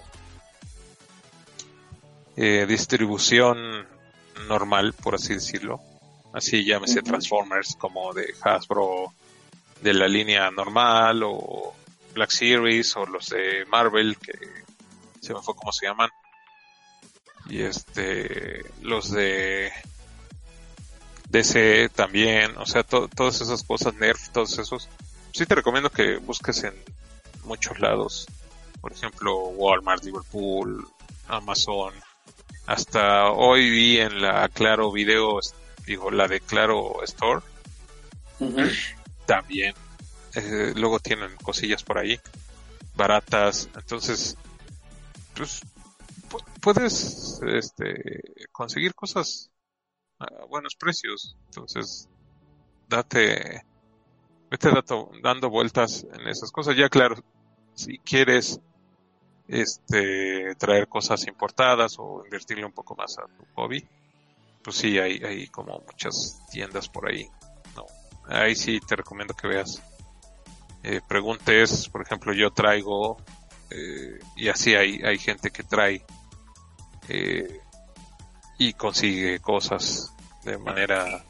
[2.37, 3.87] eh, distribución
[4.49, 5.81] normal, por así decirlo.
[6.33, 7.03] Así llámese.
[7.03, 9.13] Transformers como de Hasbro
[9.81, 11.75] de la línea normal o
[12.15, 14.33] Black Series o los de Marvel que
[15.21, 16.11] se me fue cómo se llaman.
[17.49, 19.73] Y este los de
[21.31, 24.89] DC también, o sea, to- todas esas cosas, Nerf, todos esos.
[25.33, 26.75] Sí te recomiendo que busques en
[27.45, 28.27] muchos lados.
[28.81, 30.89] Por ejemplo, Walmart, Liverpool,
[31.29, 31.93] Amazon.
[32.67, 35.39] Hasta hoy vi en la Claro Video,
[35.87, 37.43] digo, la de Claro Store,
[39.27, 39.75] también.
[40.35, 42.19] Eh, luego tienen cosillas por ahí,
[42.95, 43.69] baratas.
[43.77, 44.37] Entonces,
[45.35, 45.63] pues,
[46.31, 49.51] pu- puedes este, conseguir cosas
[50.21, 51.37] a buenos precios.
[51.47, 52.09] Entonces,
[52.89, 53.65] date,
[54.51, 56.77] vete dato- dando vueltas en esas cosas.
[56.77, 57.17] Ya claro,
[57.75, 58.61] si quieres
[59.51, 63.85] este traer cosas importadas o invertirle un poco más a tu hobby,
[64.63, 67.29] pues sí, hay, hay como muchas tiendas por ahí.
[67.75, 67.87] No,
[68.29, 69.83] ahí sí te recomiendo que veas.
[70.83, 73.19] Eh, preguntes, por ejemplo, yo traigo,
[73.71, 76.05] eh, y así hay, hay gente que trae
[77.09, 77.61] eh,
[78.59, 81.25] y consigue cosas de manera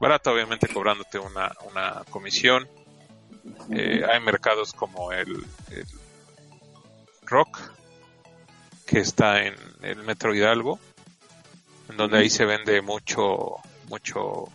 [0.00, 2.68] barata, obviamente cobrándote una, una comisión.
[3.70, 5.86] Eh, hay mercados como el, el
[7.30, 7.58] Rock,
[8.86, 10.78] que está en el Metro Hidalgo,
[11.88, 13.56] en donde ahí se vende mucho,
[13.88, 14.48] mucho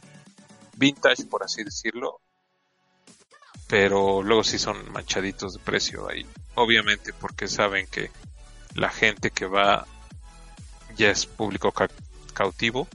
[0.76, 2.20] vintage, por así decirlo,
[3.68, 8.12] pero luego sí son manchaditos de precio ahí, obviamente porque saben que
[8.76, 9.88] la gente que va
[10.96, 11.90] ya es público ca-
[12.34, 12.88] cautivo,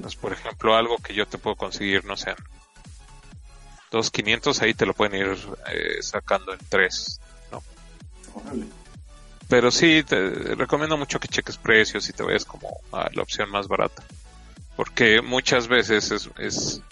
[0.00, 2.36] pues por ejemplo algo que yo te puedo conseguir, no sé, en
[3.90, 5.36] 2.500 ahí te lo pueden ir
[5.68, 7.20] eh, sacando en 3,
[9.48, 13.68] Pero sí, te recomiendo mucho que cheques precios y te vayas como la opción más
[13.68, 14.02] barata.
[14.76, 16.82] Porque muchas veces es, es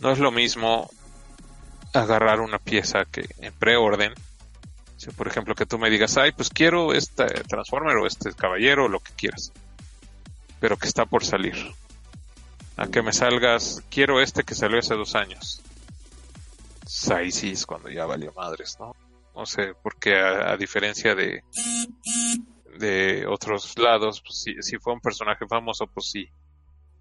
[0.00, 0.90] no es lo mismo
[1.92, 4.14] agarrar una pieza que en preorden.
[4.96, 8.84] Si por ejemplo que tú me digas, ay, pues quiero este Transformer o este caballero
[8.84, 9.52] o lo que quieras.
[10.60, 11.56] Pero que está por salir.
[12.76, 15.60] A que me salgas, quiero este que salió hace dos años.
[16.80, 18.94] Pues ahí sí es cuando ya valió madres, ¿no?
[19.36, 21.44] No sé, porque a, diferencia de,
[22.78, 26.26] de otros lados, pues si, si fue un personaje famoso, pues sí,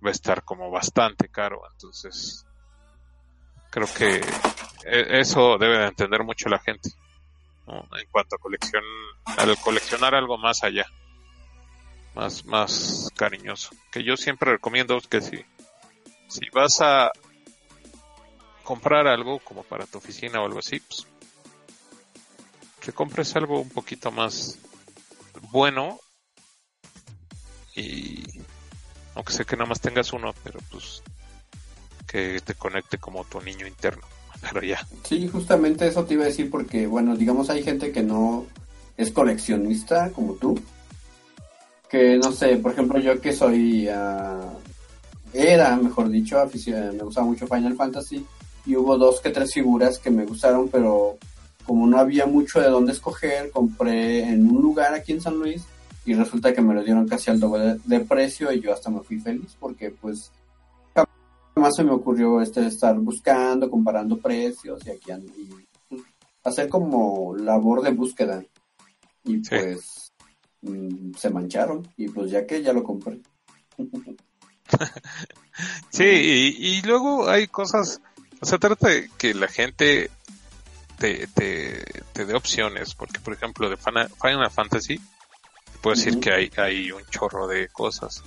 [0.06, 1.62] va a estar como bastante caro.
[1.72, 2.46] Entonces,
[3.72, 4.18] creo que
[4.86, 6.90] e- eso debe de entender mucho la gente.
[7.68, 10.86] En cuanto a al coleccionar algo más allá.
[12.16, 13.70] Más, más cariñoso.
[13.94, 15.46] Que yo siempre recomiendo que si,
[16.28, 17.12] si vas a
[18.64, 21.08] comprar algo como para tu oficina o algo así, pues
[22.86, 24.60] que compres algo un poquito más
[25.52, 26.00] bueno
[27.76, 28.24] y
[29.16, 31.02] aunque sé que nada más tengas uno, pero pues
[32.06, 34.04] que te conecte como tu niño interno.
[34.42, 34.86] Pero ya.
[35.04, 38.46] Sí, justamente eso te iba a decir porque, bueno, digamos hay gente que no
[38.96, 40.60] es coleccionista como tú.
[41.90, 44.54] Que no sé, por ejemplo, yo que soy, ah,
[45.34, 48.26] era, mejor dicho, me gustaba mucho Final Fantasy
[48.66, 51.18] y hubo dos que tres figuras que me gustaron, pero
[51.66, 55.66] como no había mucho de dónde escoger, compré en un lugar aquí en San Luis
[56.06, 59.02] y resulta que me lo dieron casi al doble de, precio y yo hasta me
[59.02, 60.32] fui feliz porque pues
[61.56, 66.02] jamás se me ocurrió este estar buscando, comparando precios y aquí y, pues,
[66.44, 68.44] hacer como labor de búsqueda
[69.24, 69.50] y Sí.
[69.50, 70.12] pues
[70.62, 73.20] mm, se mancharon y pues ya que ya lo compré.
[75.90, 78.02] Sí, y, y luego hay cosas,
[78.42, 80.10] o sea, trata de que la gente
[80.98, 81.84] te, te,
[82.14, 86.92] te dé opciones, porque por ejemplo de Final Fantasy, te puedo decir que hay, hay
[86.92, 88.24] un chorro de cosas.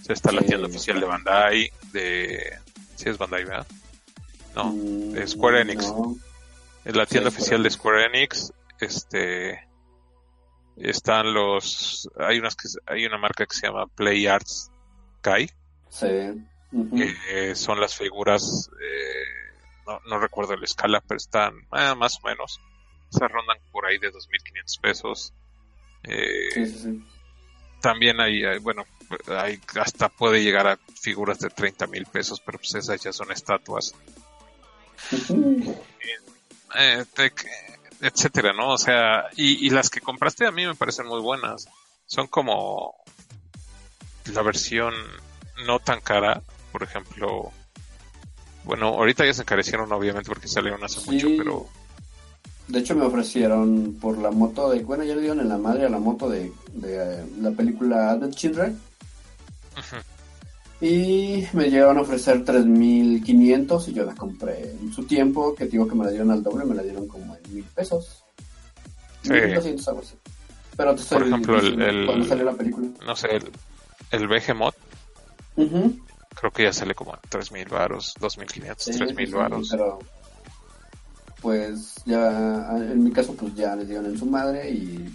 [0.00, 2.58] O sea, está la tienda oficial de Bandai, de...
[2.96, 3.66] Sí es Bandai, ¿verdad?
[4.54, 5.86] No, Mm, de Square Enix.
[5.88, 6.16] no.
[6.84, 9.66] es la tienda Sí, oficial de Square Enix, este...
[10.76, 12.08] Están los...
[12.18, 12.68] Hay unas que...
[12.86, 14.70] Hay una marca que se llama Play Arts
[15.20, 15.50] Kai,
[15.90, 16.06] Sí.
[16.94, 19.47] Que son las figuras, eh,
[19.88, 22.60] no, no recuerdo la escala, pero están eh, más o menos,
[23.10, 25.32] se rondan por ahí de 2.500 pesos.
[26.04, 27.04] Eh, Sí, sí, sí.
[27.80, 28.84] También hay, hay, bueno,
[29.28, 33.94] hay, hasta puede llegar a figuras de 30.000 pesos, pero pues esas ya son estatuas,
[36.76, 37.32] eh, te-
[38.00, 38.70] etcétera, ¿no?
[38.70, 41.66] O sea, y, y las que compraste a mí me parecen muy buenas.
[42.06, 42.94] Son como
[44.32, 44.94] la versión
[45.66, 47.52] no tan cara, por ejemplo.
[48.64, 51.10] Bueno, ahorita ya se encarecieron obviamente porque salieron hace Sí.
[51.12, 51.66] mucho, pero
[52.66, 55.86] De hecho me ofrecieron por la moto de, bueno, ya le dieron en la madre
[55.86, 58.78] a la moto de, de eh, la película Advent Children
[59.72, 65.64] ujú, y me llegaron a ofrecer 3.500 y yo la compré en su tiempo, que
[65.66, 68.22] digo que me la dieron al doble, me la dieron como en mil pesos.
[69.22, 69.30] Sí.
[69.30, 70.14] 1.200 algo así.
[70.76, 72.88] Pero te Por ejemplo, el- cuando salió la película.
[73.04, 73.50] no sé, el,
[74.12, 74.76] el Behemoth
[75.56, 75.98] Ujú.
[76.38, 79.68] Creo que ya sale como en 3.000 varos, 2.500, Sí, 3.000 sí, sí, varos.
[79.70, 79.98] pero
[81.40, 85.08] pues ya en mi caso pues ya les dieron en su madre y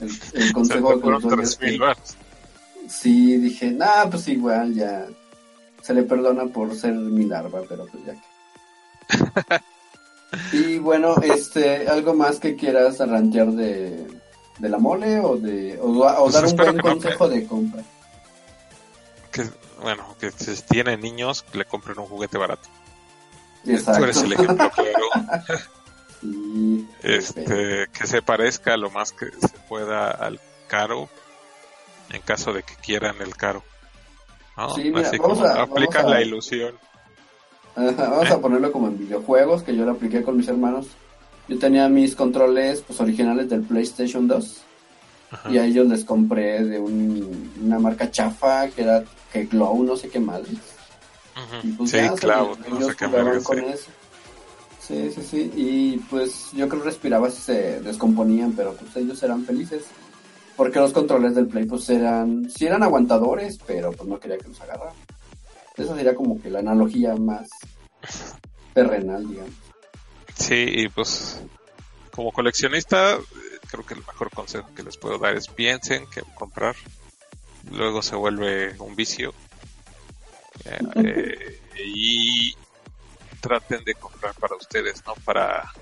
[0.00, 2.16] el, el consejo te que fueron les doy es 3.000 que varos.
[2.88, 5.06] sí dije, nah, pues igual ya
[5.82, 8.28] se le perdona por ser mi larva, pero pues ya que.
[10.52, 14.06] y bueno, este, algo más que quieras arrantear de,
[14.58, 17.82] de la mole o de o, o Pues dar un buen no, consejo de compra.
[19.32, 19.44] Que,
[19.82, 22.68] bueno, que si tienen niños, le compren un juguete barato.
[23.66, 23.98] Exacto.
[23.98, 25.58] Tú eres el ejemplo claro.
[26.22, 31.08] Sí, este, que se parezca lo más que se pueda al caro
[32.10, 33.64] en caso de que quieran el caro.
[34.56, 34.72] ¿no?
[34.74, 36.76] Sí, mira, Así como a- vamos aplicas a- la ilusión.
[37.74, 40.86] Vamos a ponerlo como en videojuegos, que yo lo apliqué con mis hermanos.
[41.48, 44.62] Yo tenía mis controles pues originales del PlayStation 2
[45.32, 45.50] Ajá.
[45.50, 49.02] y a ellos les compré de un- una marca chafa que era
[49.32, 50.20] que Glow, no sé qué.
[51.62, 53.06] Y pues Sí, ya, claro, se- no ellos sé qué
[53.42, 53.72] con sea.
[53.74, 53.90] eso.
[54.80, 55.52] Sí, sí, sí.
[55.56, 59.84] Y pues yo creo que respiraba si se descomponían, pero pues ellos eran felices.
[60.56, 64.48] Porque los controles del Play pues eran, sí eran aguantadores, pero pues no quería que
[64.48, 64.94] los agarraran.
[65.76, 67.48] Esa sería como que la analogía más
[68.74, 69.52] terrenal, digamos.
[70.34, 71.40] Sí, y pues
[72.14, 73.16] como coleccionista,
[73.72, 76.76] creo que el mejor consejo que les puedo dar es piensen que comprar
[77.70, 79.32] luego se vuelve un vicio.
[80.66, 82.54] Eh, eh, y
[83.40, 85.72] traten de comprar para ustedes, no para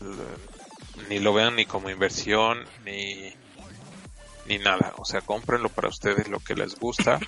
[0.00, 3.32] l- ni lo vean ni como inversión ni
[4.46, 7.18] ni nada, o sea, cómprenlo para ustedes lo que les gusta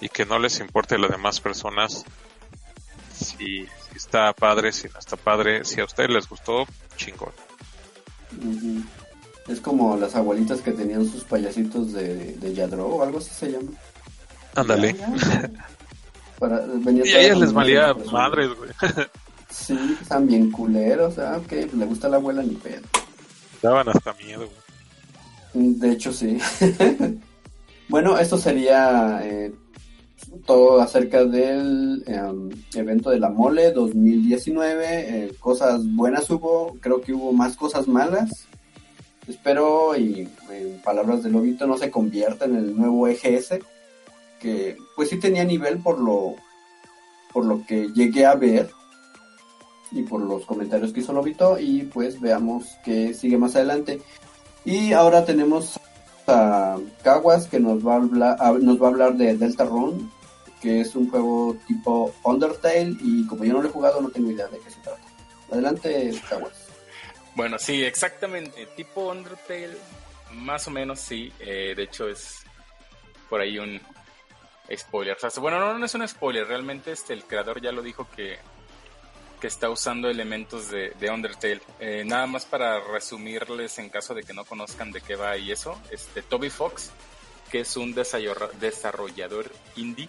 [0.00, 2.04] y que no les importe a las demás personas
[3.14, 7.32] si, si está padre, si no está padre, si a ustedes les gustó, chingón.
[9.48, 13.52] Es como las abuelitas que tenían sus payasitos de, de Yadro o algo así se
[13.52, 13.70] llama.
[14.54, 14.94] Ándale.
[16.38, 18.70] Para, venía Y a ellas la les valía madres, güey.
[19.52, 21.18] Sí, están bien culeros.
[21.18, 22.80] Ah, ok, pues le gusta la abuela ni pedo.
[23.60, 25.74] Daban hasta miedo, güey.
[25.74, 26.38] De hecho, sí.
[27.88, 29.52] bueno, esto sería eh,
[30.44, 34.86] todo acerca del em, evento de la mole 2019.
[34.88, 38.46] Eh, cosas buenas hubo, creo que hubo más cosas malas.
[39.28, 43.60] Espero y en palabras de Lobito no se convierta en el nuevo EGS,
[44.40, 46.34] que pues sí tenía nivel por lo
[47.32, 48.68] por lo que llegué a ver
[49.90, 54.00] y por los comentarios que hizo Lobito y pues veamos qué sigue más adelante.
[54.64, 55.78] Y ahora tenemos
[56.32, 60.10] a Kawas que nos va a hablar, nos va a hablar de Delta Run,
[60.60, 64.30] que es un juego tipo Undertale y como yo no lo he jugado no tengo
[64.30, 65.02] idea de qué se trata.
[65.50, 66.68] Adelante, Kawas.
[67.34, 68.66] Bueno, sí, exactamente.
[68.76, 69.76] Tipo Undertale,
[70.32, 71.32] más o menos sí.
[71.40, 72.42] Eh, de hecho es
[73.28, 73.80] por ahí un
[74.76, 75.16] spoiler.
[75.40, 76.46] bueno, no, no es un spoiler.
[76.46, 78.38] Realmente este, el creador ya lo dijo que
[79.42, 81.60] que está usando elementos de, de Undertale.
[81.80, 85.50] Eh, nada más para resumirles en caso de que no conozcan de qué va y
[85.50, 86.92] eso, este Toby Fox,
[87.50, 90.08] que es un desarrollador indie,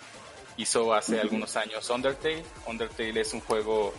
[0.57, 2.43] hizo hace algunos años Undertale.
[2.67, 3.91] Undertale es un juego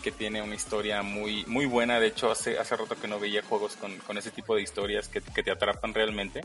[0.00, 1.98] que tiene una historia muy, muy buena.
[1.98, 5.08] De hecho, hace, hace rato que no veía juegos con, con ese tipo de historias
[5.08, 6.42] que, que te atrapan realmente.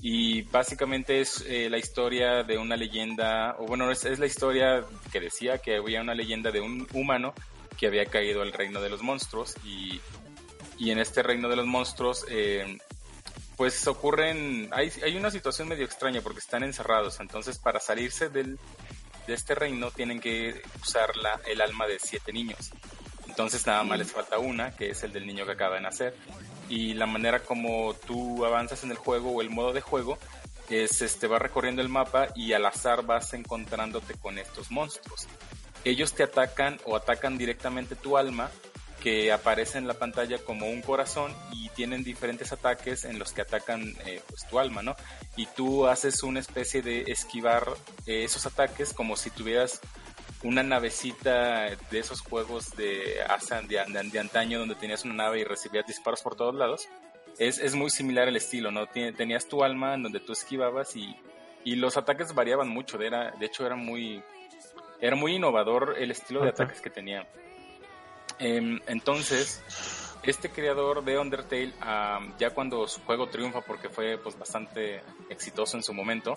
[0.00, 5.20] Y básicamente es eh, la historia de una leyenda, o bueno, es, la historia que
[5.20, 7.34] decía que había una leyenda de un humano
[7.76, 10.00] que había caído al reino de los monstruos y,
[10.78, 12.78] y en este reino de los monstruos eh,
[13.56, 18.56] pues ocurren, hay, hay una situación medio extraña porque están encerrados, entonces para salirse del,
[19.26, 22.70] de este reino tienen que usar la, el alma de siete niños.
[23.26, 26.14] Entonces nada más les falta una, que es el del niño que acaba de nacer
[26.68, 30.18] y la manera como tú avanzas en el juego o el modo de juego
[30.68, 35.26] es este va recorriendo el mapa y al azar vas encontrándote con estos monstruos.
[35.84, 38.50] Ellos te atacan o atacan directamente tu alma
[39.00, 43.42] que aparece en la pantalla como un corazón y tienen diferentes ataques en los que
[43.42, 44.96] atacan eh, pues, tu alma, ¿no?
[45.36, 47.68] Y tú haces una especie de esquivar
[48.06, 49.80] eh, esos ataques como si tuvieras
[50.42, 53.20] una navecita de esos juegos de,
[53.68, 56.88] de, de, antaño donde tenías una nave y recibías disparos por todos lados.
[57.38, 58.86] Es, es muy similar el estilo, ¿no?
[58.86, 61.16] Tenías tu alma en donde tú esquivabas y,
[61.64, 63.00] y los ataques variaban mucho.
[63.00, 64.22] Era, de hecho, era muy,
[65.00, 67.26] era muy innovador el estilo de ataques que tenía.
[68.38, 69.62] Em, entonces,
[70.22, 71.72] este creador de Undertale,
[72.38, 76.36] ya cuando su juego triunfa porque fue pues, bastante exitoso en su momento,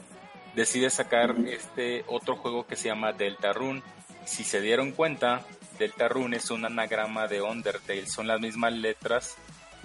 [0.55, 3.81] decide sacar este otro juego que se llama Deltarune.
[4.25, 5.41] Si se dieron cuenta,
[5.79, 9.37] Deltarune es un anagrama de Undertale, son las mismas letras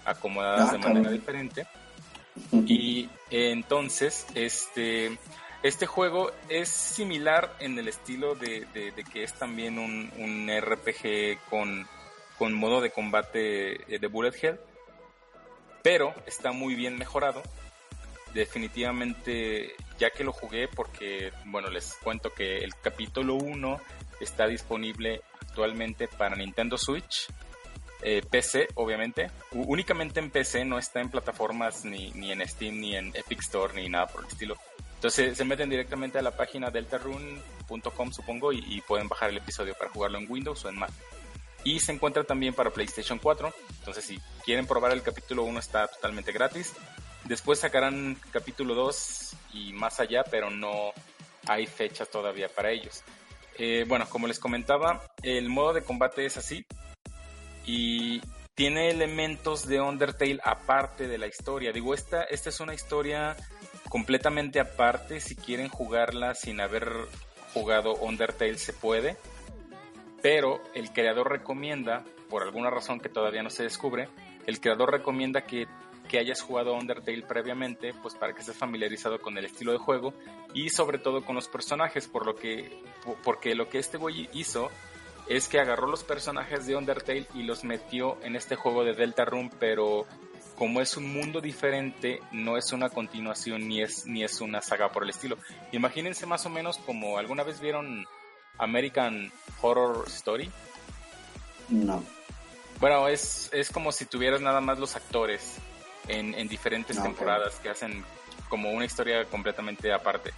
[0.04, 1.66] acomodadas de ah, manera diferente.
[2.52, 5.18] Y entonces, este,
[5.62, 8.66] este juego es similar en el estilo de,
[9.12, 11.86] que es también un, un RPG con,
[12.38, 14.60] con, modo de combate eh, de Bullet Hell,
[15.82, 17.42] pero está muy bien mejorado.
[18.34, 23.80] Definitivamente ya que lo jugué porque, bueno, les cuento que el capítulo 1
[24.20, 27.28] está disponible actualmente para Nintendo Switch,
[28.02, 29.30] eh, PC, obviamente.
[29.52, 33.74] únicamente en PC, no está en plataformas ni, ni en Steam, ni en Epic Store,
[33.74, 34.56] ni nada por el estilo.
[34.94, 39.74] Entonces se meten directamente a la página deltarune.com, supongo, y, y, pueden bajar el episodio
[39.74, 40.90] para jugarlo en Windows o en Mac.
[41.64, 43.52] Y se encuentra también para PlayStation 4.
[43.80, 46.72] Entonces, si quieren probar el capítulo 1, está totalmente gratis.
[47.28, 50.92] Después sacarán capítulo 2 y más allá, pero no
[51.46, 53.02] hay fecha todavía para ellos.
[53.58, 56.64] Eh, bueno, como les comentaba, el modo de combate es así
[57.64, 58.20] y
[58.54, 61.72] tiene elementos de Undertale aparte de la historia.
[61.72, 63.36] Digo, esta, esta es una historia
[63.88, 65.20] completamente aparte.
[65.20, 66.88] Si quieren jugarla sin haber
[67.52, 69.16] jugado Undertale se puede.
[70.22, 74.08] Pero el creador recomienda, por alguna razón que todavía no se descubre,
[74.46, 75.66] el creador recomienda que
[76.06, 80.14] que hayas jugado Undertale previamente, pues para que estés familiarizado con el estilo de juego
[80.54, 82.82] y sobre todo con los personajes, por lo que,
[83.24, 84.70] porque lo que este güey hizo
[85.28, 89.50] es que agarró los personajes de Undertale y los metió en este juego de Deltarune,
[89.58, 90.06] pero
[90.56, 94.90] como es un mundo diferente, no es una continuación ni es, ni es una saga
[94.90, 95.36] por el estilo.
[95.72, 98.06] Imagínense más o menos como alguna vez vieron
[98.58, 99.30] American
[99.60, 100.50] Horror Story.
[101.68, 102.02] No.
[102.80, 105.58] Bueno, es, es como si tuvieras nada más los actores
[106.08, 108.04] en, diferentes temporadas que hacen
[108.48, 110.32] como una historia completamente aparte.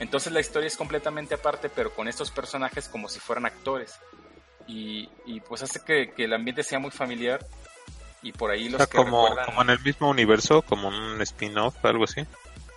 [0.00, 3.94] Entonces la historia es completamente aparte, pero con estos personajes como si fueran actores.
[4.66, 5.08] Y,
[5.48, 7.44] pues hace que, el ambiente sea muy familiar
[8.22, 12.04] y por ahí los que como, como en el mismo universo, como un spin-off, algo
[12.04, 12.22] así.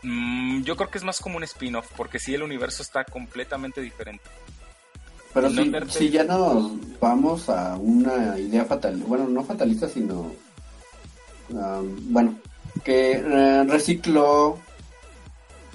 [0.04, 3.82] Mm, yo creo que es más como un spin-off, porque sí el universo está completamente
[3.82, 4.24] diferente.
[5.34, 5.50] Pero
[5.90, 10.32] si, ya nos vamos a una idea fatal, bueno, no fatalista, sino
[11.50, 12.40] bueno,
[12.84, 14.60] que eh, recicló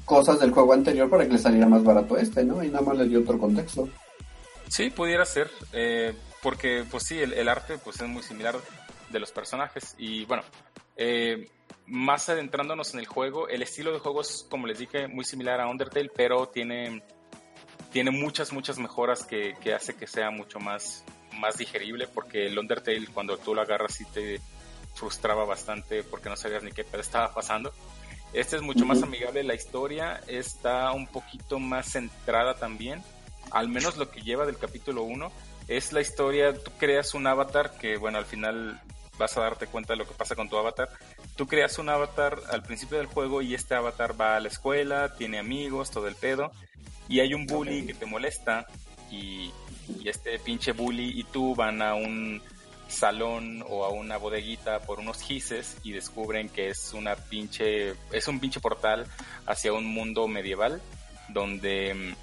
[0.05, 2.63] cosas del juego anterior para que le saliera más barato este, ¿no?
[2.63, 3.89] Y nada más le dio otro contexto.
[4.69, 8.57] Sí, pudiera ser, eh, porque pues sí, el, arte pues es muy similar
[9.11, 10.43] de los personajes y bueno,
[10.97, 11.51] eh,
[11.87, 15.61] más adentrándonos en el juego, el estilo de juego es, como les dije, muy similar
[15.61, 17.03] a Undertale, pero tiene,
[17.93, 21.05] tiene muchas, muchas mejoras que, que hace que sea mucho más,
[21.39, 24.41] más digerible, porque el Undertale cuando tú lo agarras sí te
[24.95, 27.73] frustraba bastante porque no sabías ni qué estaba pasando.
[28.33, 33.03] Este es mucho más amigable, la historia está un poquito más centrada también,
[33.51, 35.31] al menos lo que lleva del capítulo 1
[35.69, 38.81] es la historia, tú creas un avatar que bueno, al final
[39.19, 40.89] vas a darte cuenta de lo que pasa con tu avatar.
[41.37, 45.15] Tú creas un avatar al principio del juego y este avatar va a la escuela,
[45.15, 46.51] tiene amigos, todo el pedo,
[47.09, 48.67] y hay un bully que te molesta
[49.11, 49.53] y,
[50.01, 52.43] y este pinche bully y tú van a un
[52.93, 58.29] salón o a una bodeguita por unos gises y descubren que es una pinche es
[58.29, 59.07] un pinche portal
[59.47, 60.81] hacia un mundo medieval
[61.29, 62.15] donde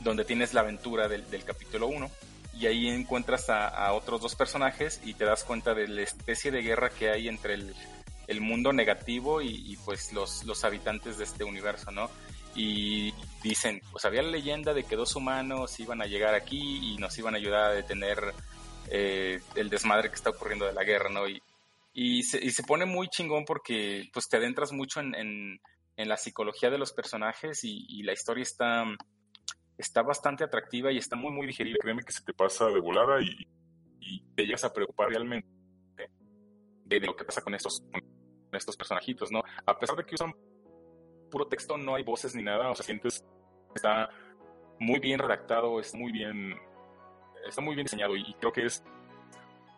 [0.00, 2.10] donde tienes la aventura del, capítulo 1
[2.58, 6.62] y ahí encuentras a, otros dos personajes y te das cuenta de la especie de
[6.62, 7.74] guerra que hay entre el,
[8.26, 12.10] el mundo negativo y, pues los, los habitantes de este universo, ¿no?
[12.54, 16.98] Y dicen, pues había la leyenda de que dos humanos iban a llegar aquí y
[16.98, 18.34] nos iban a ayudar a detener
[18.94, 21.26] eh, el desmadre que está ocurriendo de la guerra, ¿no?
[21.26, 21.42] Y,
[21.94, 25.58] y, se, y se pone muy chingón porque pues te adentras mucho en, en,
[25.96, 28.84] la psicología de los personajes y, la historia está,
[29.78, 31.78] está bastante atractiva y está muy, muy digerible.
[31.80, 33.48] Créeme que se te pasa de volada y,
[34.00, 35.48] y te llegas a preocupar realmente
[36.84, 38.02] de, lo que pasa con estos, con
[38.52, 39.42] estos personajitos, ¿no?
[39.64, 40.34] A pesar de que usan
[41.30, 43.24] puro texto, no hay voces ni nada, o sea, sientes
[43.74, 44.10] está
[44.78, 46.54] muy bien redactado, es muy bien
[47.46, 48.82] está muy bien diseñado y, creo que es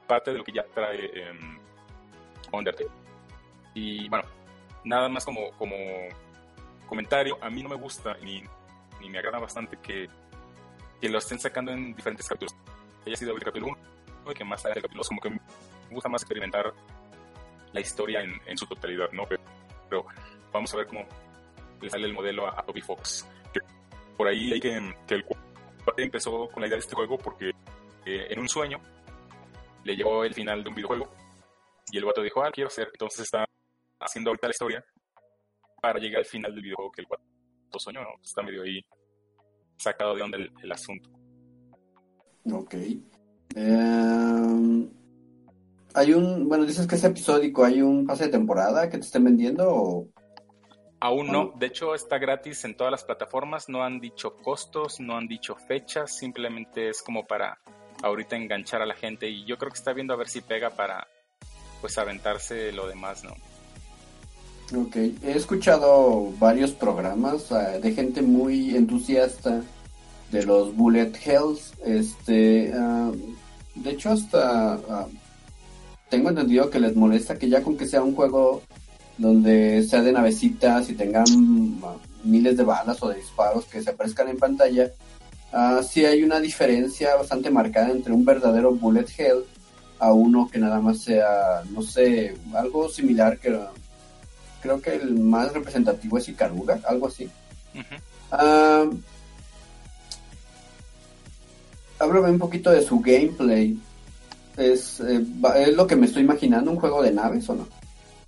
[0.07, 1.59] parte de lo que ya trae em,
[2.53, 2.91] Undertale.
[3.75, 4.25] Y bueno,
[4.85, 5.75] nada más como, como
[6.87, 8.43] comentario, a mí no me gusta ni,
[9.01, 10.09] ni me agrada bastante que,
[11.01, 12.55] que, lo estén sacando en diferentes capítulos.
[13.07, 13.73] Haya sido el capítulo
[14.25, 15.41] 1 y que más allá del capítulo 2, como que me
[15.91, 16.73] gusta más experimentar
[17.73, 19.25] la historia en, en su totalidad, ¿no?
[19.27, 20.07] Pero,
[20.53, 21.05] vamos a ver cómo
[21.81, 23.27] le sale el modelo a, Toby Fox.
[23.53, 23.61] Que
[24.17, 25.25] por ahí hay que, que el
[25.97, 27.51] empezó con la idea de este juego porque
[28.07, 28.79] eh, en un sueño
[29.85, 31.11] le llegó el final de un videojuego
[31.91, 32.89] y el vato dijo, ah, quiero hacer.
[32.93, 33.45] Entonces está
[34.01, 34.85] haciendo ahorita la historia
[35.81, 38.11] para llegar al final del videojuego que el vato soñó, ¿no?
[38.23, 38.85] Está medio ahí
[39.77, 41.11] sacado de onda el, asunto.
[42.51, 42.75] Ok.
[43.55, 44.91] Em,
[45.95, 49.25] hay un, bueno, dices que es episódico, ¿hay un pase de temporada que te estén
[49.25, 50.09] vendiendo o
[51.05, 55.19] Aún no, de hecho está gratis en todas las plataformas, no han dicho costos, no
[55.19, 57.59] han dicho fechas, simplemente es como para
[58.03, 59.29] ahorita enganchar a la gente.
[59.29, 61.07] Y yo creo que está viendo a ver si pega para
[61.83, 63.35] pues aventarse lo demás, ¿no?
[64.81, 69.63] Ok, he escuchado varios programas ah, de gente muy entusiasta
[70.33, 73.13] de los Bullet Hells, este, ah,
[73.75, 75.07] de hecho hasta ah,
[76.09, 78.63] tengo entendido que les molesta que ya con que sea un juego
[79.19, 81.25] donde sea de navecitas y tengan
[82.25, 84.91] miles de balas o de disparos que se aparezcan en pantalla,
[85.53, 89.45] uh, sí hay una diferencia bastante marcada entre un verdadero bullet hell
[89.99, 93.59] a uno que nada más sea, no sé, algo similar que
[94.61, 97.29] creo que el más representativo es Ikaruga, algo así.
[98.33, 98.99] Uh
[101.99, 103.79] háblame un poquito de su gameplay.
[104.57, 105.25] ¿Es, eh,
[105.57, 107.67] ¿Es lo que me estoy imaginando, un juego de naves o no?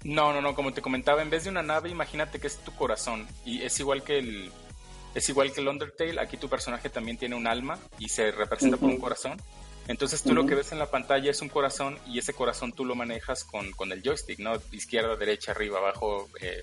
[0.07, 2.73] No, no, no, como te comentaba, en vez de una nave, imagínate que es tu
[2.73, 3.27] corazón.
[3.45, 4.53] Y es igual que el.
[5.17, 8.77] Es igual que el Undertale, aquí tu personaje también tiene un alma y se representa
[8.77, 9.41] por un corazón.
[9.89, 12.85] Entonces tú lo que ves en la pantalla es un corazón y ese corazón tú
[12.85, 14.53] lo manejas con, con el joystick, ¿no?
[14.73, 16.63] Izquierda, derecha, arriba, abajo, eh,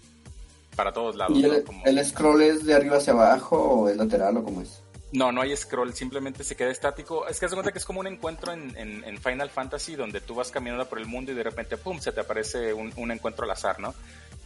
[0.75, 1.35] para todos lados.
[1.35, 4.82] ¿Y el, scroll es de arriba hacia abajo o es lateral o cómo es?
[5.13, 7.27] No, no hay scroll, simplemente se queda estático.
[7.27, 10.33] Es que haz cuenta que es como un encuentro en, en, Final Fantasy donde tú
[10.33, 13.45] vas caminando por el mundo y de repente, ¡pum!, se te aparece un, un encuentro
[13.45, 13.93] al azar, ¿no?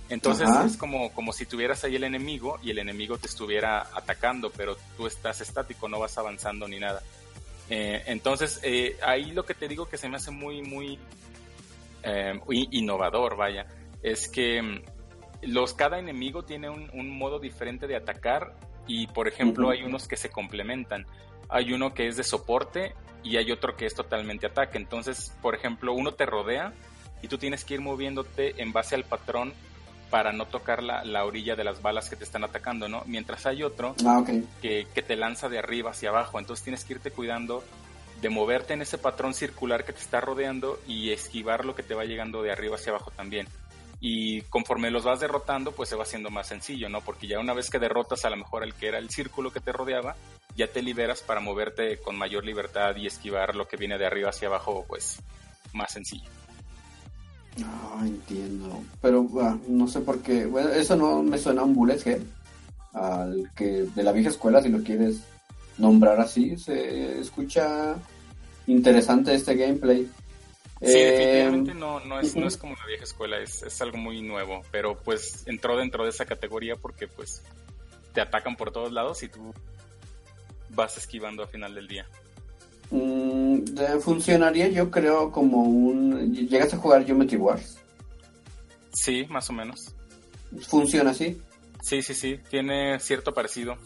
[0.10, 4.50] Entonces es como, como si tuvieras ahí el enemigo y el enemigo te estuviera atacando,
[4.50, 7.02] pero tú estás estático, no vas avanzando ni nada.
[7.70, 11.00] Eh, entonces, eh, ahí lo que te digo que se me hace muy, muy
[12.04, 12.40] eh,
[12.72, 13.68] innovador, vaya,
[14.04, 14.82] es que mm,
[15.44, 18.54] los, cada enemigo tiene un, un modo diferente de atacar
[18.88, 21.06] y por ejemplo hay unos que se complementan.
[21.50, 24.78] Hay uno que es de soporte y hay otro que es totalmente ataque.
[24.78, 26.74] Entonces, por ejemplo, uno te rodea
[27.22, 29.54] y tú tienes que ir moviéndote en base al patrón
[30.10, 33.04] para no tocar la, la orilla de las balas que te están atacando, ¿no?
[33.06, 34.24] Mientras hay otro ah,
[34.62, 36.40] que, que te lanza de arriba hacia abajo.
[36.40, 37.64] Entonces tienes que irte cuidando
[38.22, 41.94] de moverte en ese patrón circular que te está rodeando y esquivar lo que te
[41.94, 43.48] va llegando de arriba hacia abajo también.
[44.00, 47.02] Y conforme los vas derrotando, pues se va haciendo más sencillo, ¿no?
[47.02, 49.60] Porque ya una vez que derrotas a lo mejor al que era el círculo que
[49.60, 50.16] te rodeaba,
[50.56, 54.30] ya te liberas para moverte con mayor libertad y esquivar lo que viene de arriba
[54.30, 55.20] hacia abajo, pues
[55.74, 56.30] más sencillo.
[57.64, 58.84] Ah, entiendo.
[59.02, 60.46] Pero ah, no sé por qué.
[60.46, 62.22] Bueno, eso no me suena a un bullet.
[62.94, 65.22] Al que de la vieja escuela, si lo quieres
[65.78, 67.96] nombrar así, se escucha
[68.68, 70.10] interesante este gameplay.
[70.82, 74.22] Sí, definitivamente no, no, es, no es como la vieja escuela, es, es algo muy
[74.22, 77.42] nuevo, pero pues entró dentro de esa categoría porque pues
[78.14, 79.54] te atacan por todos lados y tú
[80.70, 82.06] vas esquivando a final del día.
[82.92, 83.60] Mm,
[84.00, 86.34] funcionaría yo creo como un...
[86.34, 87.78] ¿Llegas a jugar Geometry Wars?
[88.94, 89.94] Sí, más o menos.
[90.68, 91.42] ¿Funciona así?
[91.82, 93.78] Sí, sí, sí, tiene cierto parecido.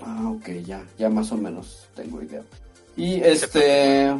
[0.00, 2.42] Ah, ok, ya, ya más o menos tengo idea.
[2.96, 4.12] Y este...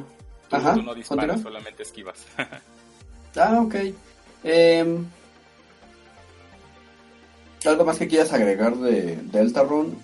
[0.53, 2.27] Tú, Ajá, no disparas, solamente esquivas.
[3.37, 3.75] ah, ok.
[4.45, 5.07] Em,
[7.65, 9.95] ¿Algo más que quieras agregar de Deltarune?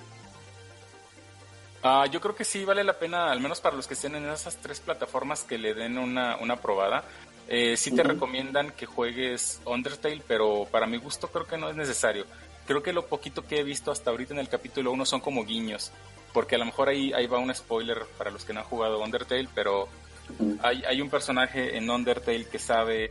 [1.84, 4.26] Uh, yo creo que sí vale la pena, al menos para los que estén en
[4.30, 7.05] esas tres plataformas, que le den una, una probada.
[7.46, 11.76] Eh, sí te recomiendan que juegues Undertale, pero para mi gusto creo que no es
[11.76, 12.24] necesario.
[12.66, 15.44] Creo que lo poquito que he visto hasta ahorita en el capítulo 1 son como
[15.44, 15.92] guiños,
[16.32, 18.99] porque a lo mejor ahí, ahí va un spoiler para los que no han jugado
[19.01, 19.88] Undertale, pero
[20.62, 23.11] hay, hay un personaje en Undertale que sabe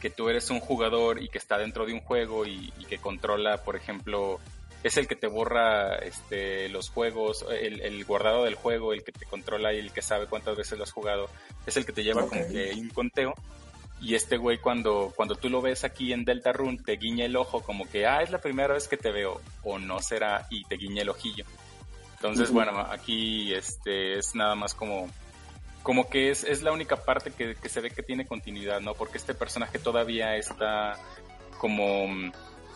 [0.00, 2.98] que tú eres un jugador y que está dentro de un juego y, y que
[2.98, 4.40] controla, por ejemplo,
[4.82, 9.26] es el que te borra este, los juegos, el, guardado del juego, el que te
[9.26, 11.28] controla y el que sabe cuántas veces lo has jugado,
[11.66, 13.34] es el que te lleva como que un conteo.
[14.00, 17.36] Y este güey cuando, cuando tú lo ves aquí en Delta Run te guiña el
[17.36, 20.64] ojo como que, ah, es la primera vez que te veo, o no será, y
[20.64, 21.44] te guiña el ojillo.
[22.16, 25.08] Entonces, bueno, aquí este es nada más como,
[25.82, 28.94] como que es, es la única parte que, que se ve que tiene continuidad, ¿no?
[28.94, 30.92] Porque este personaje todavía está
[31.58, 32.06] como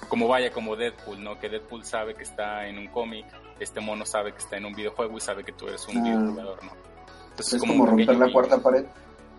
[0.09, 1.39] como vaya, como Deadpool, ¿no?
[1.39, 3.27] Que Deadpool sabe que está en un cómic,
[3.59, 6.03] este mono sabe que está en un videojuego y sabe que tú eres un ah.
[6.03, 6.73] videojugador, ¿no?
[7.31, 8.87] Entonces, es como, romper la cuarta pared.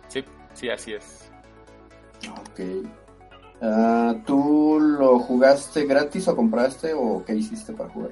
[0.07, 1.31] Sí, sí, así es.
[2.31, 2.59] Ok.
[3.59, 8.11] Uh, ¿Tú lo jugaste gratis o compraste o qué hiciste para jugar?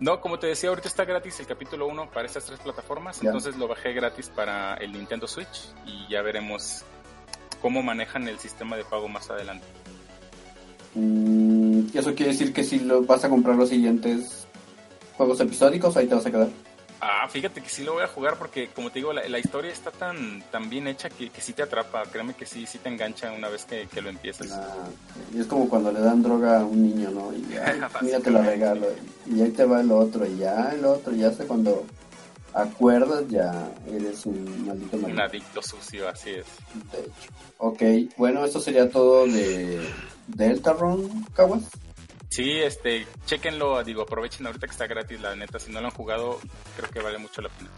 [0.00, 3.56] No, como te decía, ahorita está gratis el capítulo 1 para estas tres plataformas, entonces
[3.56, 6.84] lo bajé gratis para el Nintendo Switch y ya veremos
[7.60, 9.66] cómo manejan el sistema de pago más adelante.
[10.94, 14.46] Mm, ¿Eso quiere decir que si lo vas a comprar los siguientes
[15.16, 16.48] juegos episódicos, ahí te vas a quedar?
[17.00, 19.92] Ah, fíjate que sí lo voy a jugar porque, como te digo, la, historia está
[19.92, 22.02] tan, tan bien hecha que, que sí te atrapa.
[22.04, 24.50] Créeme que sí, sí te engancha una vez que, lo empiezas.
[24.52, 24.88] Ah,
[25.32, 27.32] y es como cuando le dan droga a un niño, ¿no?
[27.32, 28.88] Y ya, mira, te la regalo.
[29.26, 31.84] Y ahí te va el otro, y ya el otro, ya hasta cuando
[32.52, 36.46] acuerdas, ya eres un maldito Un adicto sucio, así es.
[36.92, 37.30] De hecho.
[37.58, 37.82] Ok,
[38.16, 39.80] bueno, esto sería todo de
[40.26, 41.62] Deltarune, Kawas.
[42.28, 45.94] Sí, este, chequenlo, digo, aprovechen ahorita que está gratis, la neta, si no lo han
[45.94, 46.38] jugado,
[46.76, 47.70] creo que vale mucho la pena.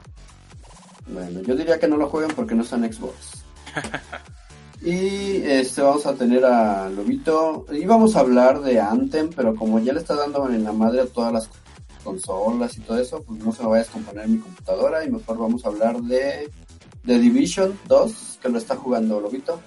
[1.06, 3.44] Bueno, yo diría que no lo jueguen porque no están Xbox.
[4.82, 7.66] y este vamos a tener a Lobito.
[7.70, 11.02] Y vamos a hablar de Anthem, pero como ya le está dando en la madre
[11.02, 11.50] a todas las
[12.04, 15.10] consolas y todo eso, pues no se lo vaya a descomponer en mi computadora y
[15.10, 16.50] mejor vamos a hablar de
[17.06, 19.60] The Division 2, que lo está jugando Lobito.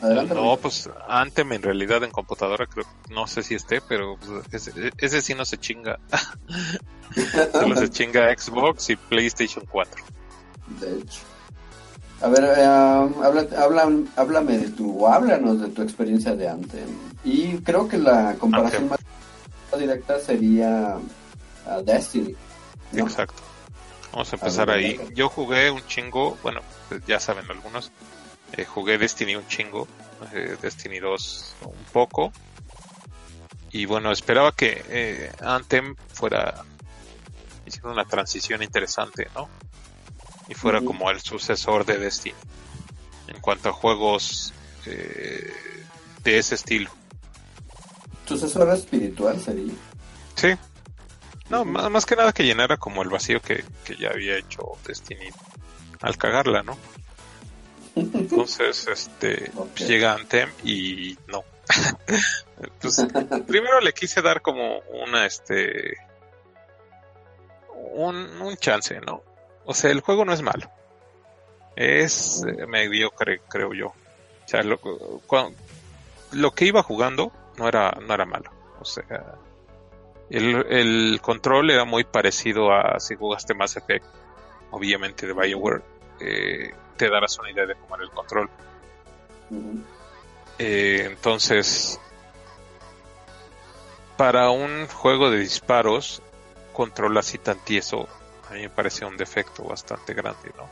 [0.00, 0.34] Adelante.
[0.34, 5.22] No, pues Anthem en realidad en computadora creo, no sé si esté, pero pues, ese,
[5.22, 5.98] sí no se chinga.
[7.52, 10.04] Solo se chinga Xbox y PlayStation 4.
[10.80, 11.20] De hecho.
[12.22, 16.88] A ver, eh, háblame de tu, háblanos de tu experiencia de Anthem.
[17.24, 18.98] Y creo que la comparación más
[19.78, 20.96] directa sería
[21.84, 22.34] Destiny.
[22.92, 23.42] Exacto.
[24.12, 24.98] Vamos a empezar ahí.
[25.14, 27.92] Yo jugué un chingo, bueno, pues ya saben algunos,
[28.52, 29.86] eh, jugué Destiny un chingo,
[30.32, 32.32] eh, Destiny 2 un poco.
[33.72, 36.64] Y bueno, esperaba que eh, Anthem fuera,
[37.66, 39.48] hiciera una transición interesante, ¿no?
[40.48, 42.36] Y fuera como el sucesor de Destiny.
[43.28, 46.90] En cuanto a juegos de ese estilo.
[48.24, 49.72] ¿Sucesor espiritual sería?
[50.36, 50.56] Sí,
[51.48, 53.64] no, más que nada que llenara como el vacío que,
[53.98, 55.28] ya había hecho Destiny
[56.00, 56.76] al cagarla, ¿no?
[57.96, 61.44] Entonces, este, llega Anthem y no.
[62.80, 63.06] pues,
[63.46, 65.96] primero le quise dar como una, este,
[67.94, 69.22] un, un chance, ¿no?
[69.64, 70.70] O sea, el juego no es malo.
[71.74, 73.88] Es eh, mediocre, creo yo.
[73.88, 74.78] O sea, lo,
[76.32, 78.50] lo que iba jugando no era, no era malo.
[78.78, 79.36] O sea,
[80.30, 84.04] el, control era muy parecido a si jugaste Mass Effect,
[84.70, 85.82] obviamente de Bioware,
[86.20, 88.50] eh, te darás una idea de cómo era el control.
[90.58, 92.00] Eh, entonces,
[94.16, 96.22] para un juego de disparos,
[96.72, 98.08] control así tan tieso,
[98.50, 100.68] a mí me parece un defecto bastante grande, ¿no?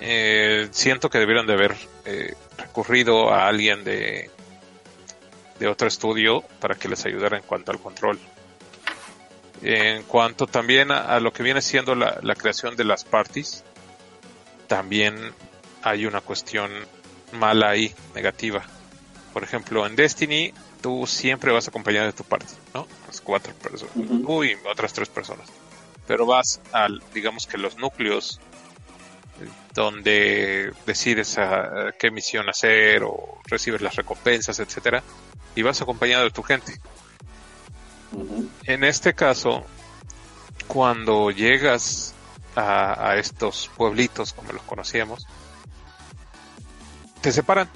[0.00, 4.30] Eh, siento que debieron de haber eh, recurrido a alguien de,
[5.58, 8.18] de otro estudio para que les ayudara en cuanto al control.
[9.62, 13.64] En cuanto también a, a lo que viene siendo la, la creación de las parties,
[14.66, 15.32] también
[15.82, 16.70] hay una cuestión
[17.32, 18.64] mala ahí, negativa.
[19.32, 22.86] Por ejemplo, en Destiny, tú siempre vas acompañado de tu party, ¿no?
[23.06, 23.94] Las cuatro personas.
[23.96, 25.48] Uy, otras tres personas.
[26.06, 28.40] Pero vas al, digamos que los núcleos
[29.40, 35.02] eh, donde decides a, a qué misión hacer o recibes las recompensas, etcétera,
[35.54, 36.78] y vas acompañado de tu gente.
[38.64, 39.64] En este caso,
[40.68, 42.13] cuando llegas
[42.54, 45.26] a, a estos pueblitos, como los conocíamos,
[47.20, 47.68] te separan.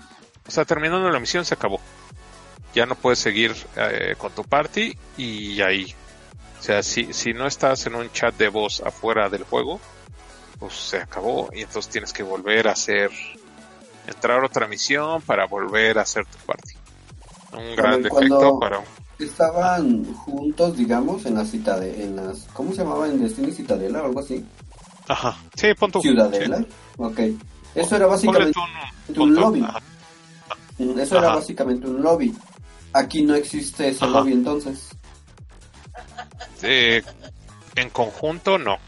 [0.47, 1.81] O sea, terminando la misión se acabó.
[2.75, 5.95] Ya no puedes seguir eh, con tu party y ahí.
[6.59, 9.81] O sea, si, si no estás en un chat de voz afuera del juego,
[10.59, 13.11] pues se acabó y entonces tienes que volver a hacer,
[14.07, 16.75] entrar a otra misión para volver a hacer tu party.
[17.53, 18.85] Un gran defecto para un
[19.19, 23.09] Estaban juntos, digamos, en la citadela, en las, ¿cómo se llamaba?
[23.09, 24.45] En Destiny Citadela o algo así.
[25.09, 25.37] Ajá.
[25.55, 26.01] Sí, pon tu.
[26.03, 26.59] Ciudadela.
[26.59, 26.67] sí.
[26.99, 27.21] Ok.
[27.75, 28.59] Eso era básicamente
[29.17, 29.63] un, lobby.
[29.63, 29.81] ajá.
[30.79, 32.35] Eso era básicamente un lobby.
[32.93, 34.19] Aquí no existe ese Ajá.
[34.21, 34.89] lobby entonces.
[36.63, 37.03] Eh,
[37.77, 38.79] en conjunto, no.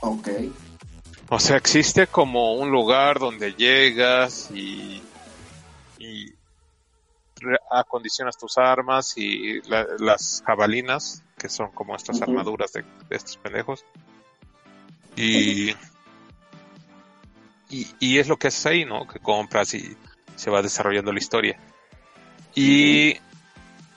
[0.00, 0.28] Ok.
[1.28, 5.02] O sea, existe como un lugar donde llegas y,
[5.98, 6.32] y
[7.70, 13.36] acondicionas tus armas y la- las jabalinas, que son como estas armaduras de, de estos
[13.38, 13.84] pendejos.
[15.16, 15.70] Y,
[17.70, 19.06] y, y es lo que haces ahí, ¿no?
[19.06, 19.96] Que compras y
[20.36, 21.58] se va desarrollando la historia.
[22.54, 23.16] Y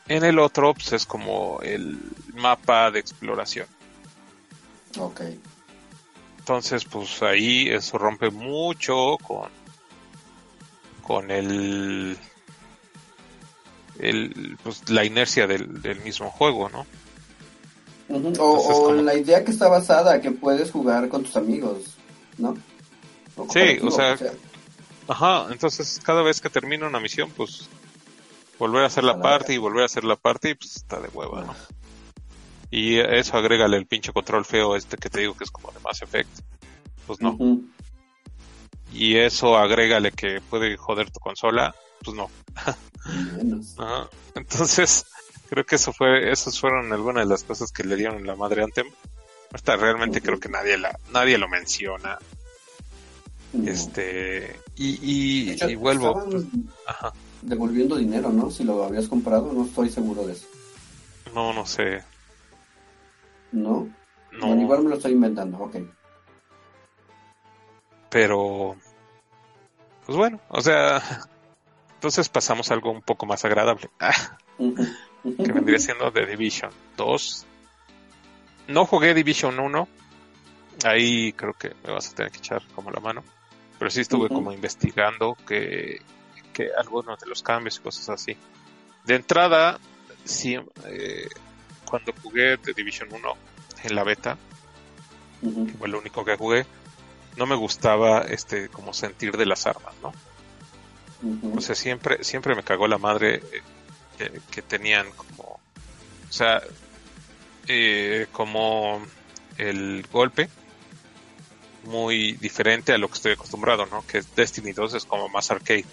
[0.07, 1.99] en el otro, pues es como el
[2.33, 3.67] mapa de exploración.
[4.97, 5.21] Ok.
[6.39, 9.49] Entonces, pues ahí eso rompe mucho con
[11.03, 12.17] con el
[13.99, 16.87] el pues la inercia del, del mismo juego, ¿no?
[18.09, 21.95] O, o como- la idea que está basada que puedes jugar con tus amigos,
[22.37, 22.57] ¿no?
[23.35, 24.17] O Sí, o sea,
[25.07, 27.67] Ajá, entonces cada vez que termina una misión, pues
[28.59, 30.99] volver a hacer la A la parte y volver a hacer la parte, pues está
[30.99, 31.55] de hueva, ¿no?
[32.71, 35.79] Y eso agrégale el pinche control feo este que te digo que es como de
[35.79, 36.29] Mass Effect.
[37.07, 37.35] Pues no.
[38.93, 42.29] Y eso agrégale que puede joder tu consola, pues no.
[43.37, 43.75] Menos.
[43.79, 44.07] Ajá.
[44.35, 45.05] Entonces,
[45.49, 48.63] creo que eso fue, esos fueron algunas de las cosas que le dieron la madre
[48.63, 48.87] Anthem.
[49.51, 52.17] Hasta realmente creo que nadie la, nadie lo menciona.
[53.65, 56.43] Este, y, y, De hecho, y vuelvo, pues,
[56.85, 58.51] ajá, devolviendo dinero, ¿no?
[58.51, 60.45] Si lo habías comprado, no estoy seguro de eso.
[61.33, 62.03] no, no sé,
[63.51, 63.89] ¿No?
[64.33, 65.77] no, Bueno, igual me lo estoy inventando, ok.
[68.09, 68.75] pero,
[70.05, 71.01] pues bueno, o sea,
[71.95, 74.83] entonces pasamos a algo un poco más agradable, ah, Ujú.
[75.23, 77.45] Que vendría siendo The Division 2.
[78.69, 79.87] No jugué Division 1,
[80.85, 83.23] ahí creo que me vas a tener que echar como la mano,
[83.77, 86.01] pero sí estuve como investigando que,
[86.53, 88.37] que algunos de los cambios y cosas así.
[89.05, 89.79] De entrada,
[90.23, 91.27] sí, eh,
[91.85, 93.33] cuando jugué The Division 1
[93.83, 94.37] en la beta,
[95.41, 96.65] que fue lo único que jugué,
[97.37, 100.11] no me gustaba este como sentir de las armas, ¿no?
[101.55, 103.61] O sea, siempre, siempre me cagó la madre eh,
[104.19, 106.61] que, que tenían como, o sea,
[107.67, 109.01] eh, como
[109.57, 110.49] el golpe
[111.83, 114.05] muy diferente a lo que estoy acostumbrado, ¿no?
[114.05, 115.85] Que Destiny 2 es como más arcade,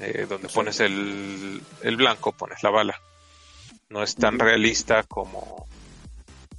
[0.00, 0.54] eh, donde Sí.
[0.54, 3.00] pones el, el blanco, pones la bala.
[3.90, 5.66] No es tan realista como,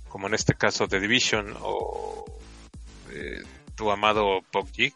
[0.09, 2.25] como en este caso de Division o
[3.11, 3.41] eh,
[3.75, 4.93] tu amado PUBG,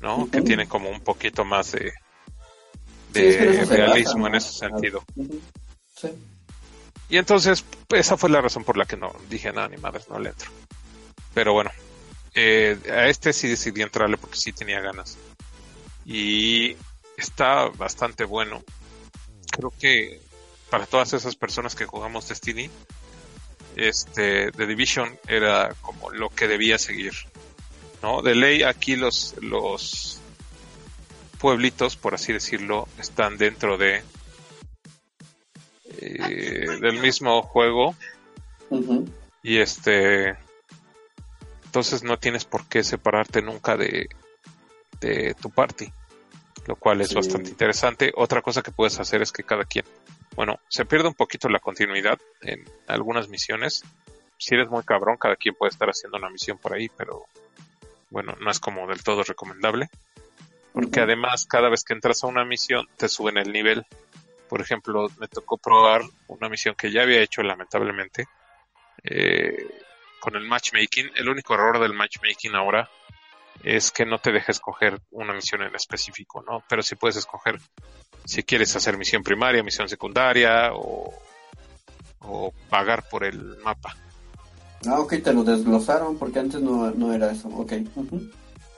[0.00, 0.28] ¿no?
[0.30, 1.92] Que tiene como un poquito más de,
[3.12, 5.04] de realismo en ese sentido.
[5.96, 6.08] Sí.
[7.12, 10.18] Y entonces, esa fue la razón por la que no dije nada, ni madres, no
[10.18, 10.50] le entro.
[11.34, 11.70] Pero bueno,
[12.34, 15.18] eh, a este sí decidí entrarle porque sí tenía ganas.
[16.06, 16.74] Y
[17.18, 18.64] está bastante bueno.
[19.50, 20.22] Creo que
[20.70, 22.70] para todas esas personas que jugamos Destiny,
[23.76, 27.12] este, The Division era como lo que debía seguir.
[28.02, 28.22] ¿No?
[28.22, 30.18] De ley aquí los, los
[31.42, 34.02] pueblitos, por así decirlo, están dentro de
[35.98, 37.94] eh, del mismo juego
[39.42, 40.36] y este
[41.64, 44.08] entonces no tienes por qué separarte nunca de,
[45.00, 45.92] de tu party
[46.66, 47.16] lo cual es Sí.
[47.16, 49.84] bastante interesante otra cosa que puedes hacer es que cada quien
[50.34, 53.82] bueno, se pierde un poquito la continuidad en algunas misiones.
[54.38, 57.26] Si eres muy cabrón, cada quien puede estar haciendo una misión por ahí, pero
[58.08, 59.90] bueno, no es como del todo recomendable.
[60.72, 63.84] Porque además, cada vez que entras a una misión, te suben el nivel.
[64.48, 68.26] Por ejemplo, me tocó probar una misión que ya había hecho, lamentablemente,
[69.04, 69.66] eh,
[70.20, 71.10] con el matchmaking.
[71.14, 72.88] El único error del matchmaking ahora
[73.62, 76.64] es que no te deja escoger una misión en específico, ¿no?
[76.68, 77.60] Pero sí puedes escoger
[78.24, 81.12] si quieres hacer misión primaria, misión secundaria o,
[82.20, 83.96] o pagar por el mapa.
[84.86, 87.72] Ah, ok, te lo desglosaron porque antes no, no era eso, ok.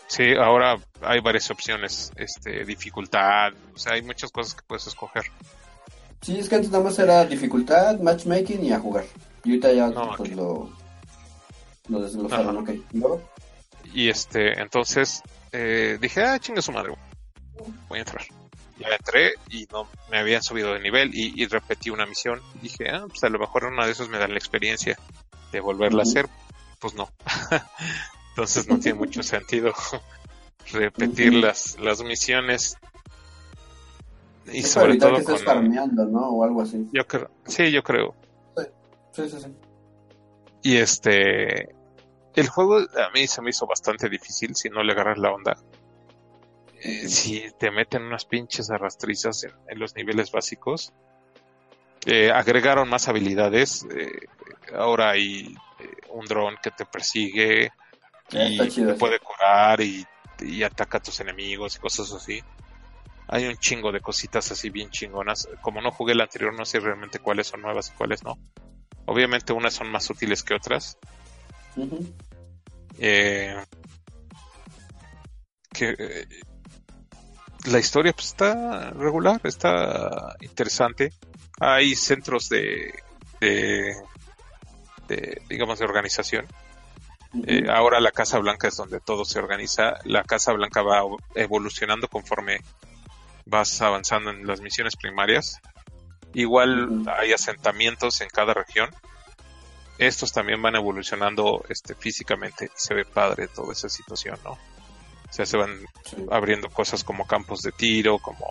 [0.07, 5.25] Sí, ahora hay varias opciones, este, dificultad, o sea, hay muchas cosas que puedes escoger.
[6.21, 9.05] Sí, es que antes nada más era dificultad, matchmaking y a jugar.
[9.45, 10.71] Y ahorita ya pues, lo,
[11.89, 12.71] lo desglosaron, ok.
[13.93, 16.95] Y este, entonces eh, dije, ah, chinga su madre,
[17.89, 18.25] voy a entrar.
[18.79, 22.41] Ya entré y no me habían subido de nivel y, repetí una misión.
[22.61, 24.99] Dije, ah, pues a lo mejor una de esos me da la experiencia
[25.53, 26.29] de volverla a hacer.
[26.81, 27.09] Pues no.
[28.35, 29.73] entonces no tiene mucho sentido
[30.73, 32.77] repetir las, las misiones.
[34.53, 35.73] Y sobre todo que con...
[36.13, 36.31] ¿no?
[36.31, 36.89] O algo así.
[36.93, 38.13] Yo creo, sí, yo creo.
[39.13, 39.55] Sí, sí, sí.
[40.65, 41.69] Y este,
[42.35, 45.57] el juego a mí se me hizo bastante difícil si no le agarras la onda.
[46.83, 50.93] Eh, si te meten unas pinches arrastrizas en, los niveles básicos.
[52.05, 53.87] Eh, agregaron más habilidades.
[53.97, 54.27] Eh,
[54.75, 55.55] ahora hay
[56.13, 57.71] un dron que te persigue
[58.31, 60.07] y te puede curar y,
[60.41, 62.43] y, ataca a tus enemigos y cosas así.
[63.29, 65.49] Hay un chingo de cositas así bien chingonas.
[65.63, 68.39] Como no jugué el anterior, no sé realmente cuáles son nuevas y cuáles no.
[69.07, 70.99] Obviamente unas son más útiles que otras.
[72.99, 73.57] Eh,
[75.73, 76.27] que eh,
[77.67, 81.13] la historia pues, está regular, está interesante.
[81.61, 82.95] Hay centros de,
[83.41, 83.95] de,
[85.49, 86.47] digamos, de organización.
[87.47, 89.99] Eh, ahora la Casa Blanca es donde todo se organiza.
[90.05, 91.03] La Casa Blanca va
[91.35, 92.61] evolucionando conforme
[93.47, 95.61] vas avanzando en las misiones primarias.
[96.33, 98.91] Igual hay asentamientos en cada región
[99.99, 104.53] estos también van evolucionando este, físicamente se ve padre toda esa situación, ¿no?
[104.53, 105.71] O sea, se van
[106.31, 108.47] abriendo cosas como campos de tiro, como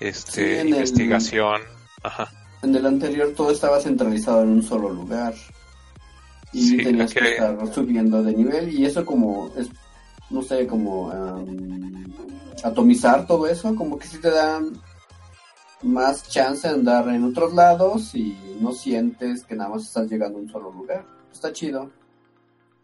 [0.00, 1.62] este investigación.
[2.02, 2.30] Ajá.
[2.62, 5.34] En el anterior todo estaba centralizado en un solo lugar
[6.54, 7.32] y tenías que...
[7.32, 9.68] estar subiendo de nivel y eso como es
[10.30, 11.12] no sé como
[12.62, 14.80] atomizar todo eso como que si te dan
[15.84, 20.38] más chance de andar en otros lados y no sientes que nada más estás llegando
[20.38, 21.04] a un solo lugar.
[21.30, 21.90] Está chido.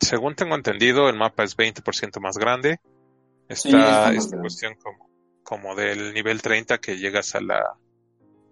[0.01, 2.79] Según tengo entendido, el mapa es 20% más grande.
[3.49, 5.11] Está, esta cuestión como,
[5.43, 7.75] como del nivel 30 que llegas a la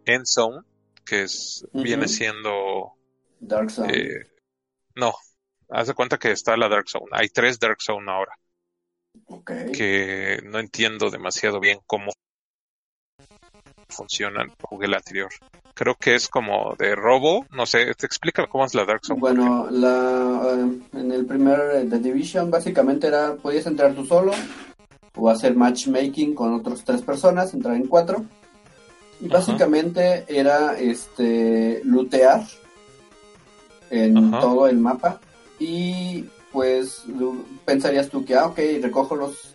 [0.04, 0.62] End Zone,
[1.04, 2.94] que es, viene siendo...
[3.40, 3.92] Dark Zone.
[3.94, 4.26] Eh,
[4.98, 5.14] no,
[5.70, 7.06] haz de cuenta que está la Dark Zone.
[7.12, 8.38] Hay tres Dark Zone ahora.
[9.26, 9.72] Okay.
[9.72, 12.12] Que no entiendo demasiado bien cómo
[13.88, 14.52] funcionan.
[14.60, 15.30] Jugué el anterior.
[15.74, 17.46] Creo que es como de robo.
[17.50, 19.20] No sé, te explica cómo es la Dark Zone.
[19.20, 24.32] Bueno, la, eh, en el primer eh, The Division básicamente era, podías entrar tú solo
[25.16, 28.24] o hacer matchmaking con otras tres personas, entrar en cuatro.
[29.20, 32.42] Y básicamente era este lootear
[33.90, 35.20] en todo el mapa.
[35.58, 37.04] Y pues
[37.64, 39.54] pensarías tú que, ah, ok, recojo los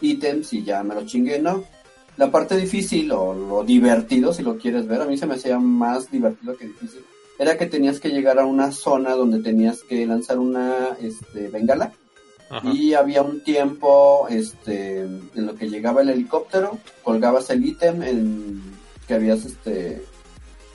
[0.00, 1.64] ítems y ya me lo chingué, ¿no?
[2.16, 5.58] la parte difícil o lo divertido, si lo quieres ver, a mí se me hacía
[5.58, 7.04] más divertido que difícil,
[7.38, 11.92] era que tenías que llegar a una zona donde tenías que lanzar una este, bengala
[12.62, 18.62] y había un tiempo este, en lo que llegaba el helicóptero, colgabas el ítem en,
[19.08, 20.04] que habías este,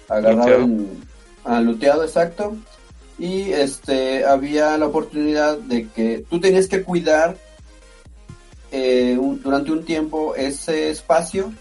[0.10, 0.68] agarrado,
[1.50, 2.56] a luteado exacto,
[3.18, 7.38] y este, había la oportunidad de que tú tenías que cuidar
[8.72, 11.52] eh, durante un tiempo ese espacio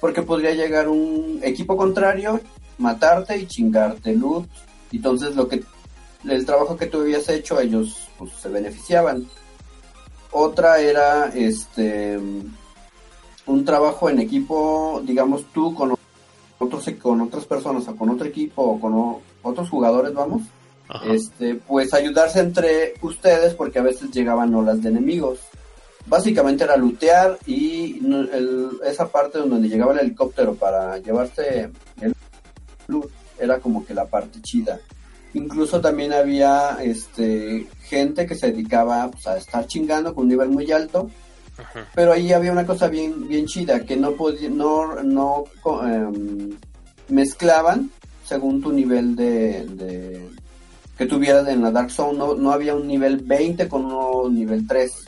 [0.00, 2.40] porque podría llegar un equipo contrario,
[2.78, 4.48] matarte y chingarte loot.
[4.92, 5.62] Entonces lo que
[6.26, 9.28] el trabajo que tú habías hecho ellos pues, se beneficiaban.
[10.30, 12.18] Otra era este
[13.46, 15.93] un trabajo en equipo, digamos tú con
[16.64, 20.42] otros con otras personas o con otro equipo o con otros jugadores, vamos.
[21.06, 25.40] Este, pues ayudarse entre ustedes porque a veces llegaban olas de enemigos
[26.06, 28.00] básicamente era lootear y
[28.84, 32.14] esa parte donde llegaba el helicóptero para llevarse el
[32.88, 34.78] loot era como que la parte chida.
[35.32, 40.50] Incluso también había este gente que se dedicaba pues, a estar chingando con un nivel
[40.50, 41.10] muy alto.
[41.94, 45.44] Pero ahí había una cosa bien bien chida que no podía no no
[45.84, 46.56] em,
[47.08, 47.90] mezclaban
[48.24, 50.28] según tu nivel de, de
[50.96, 52.18] que tuvieras en la Dark Zone.
[52.18, 55.04] No, no había un nivel 20 con un nivel 3.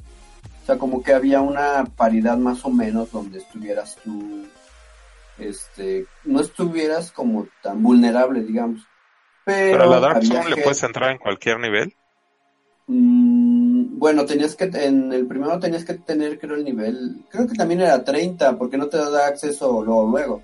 [0.63, 4.45] O sea, como que había una paridad más o menos donde estuvieras tú,
[5.39, 8.81] este, no estuvieras como tan vulnerable, digamos.
[9.45, 11.95] Pero, Pero a la Dark Zone le puedes entrar en cualquier nivel.
[12.89, 13.36] Mm,
[13.97, 17.81] bueno, tenías que, en el primero tenías que tener, creo, el nivel, creo que también
[17.81, 20.43] era 30, porque no te da acceso luego, luego.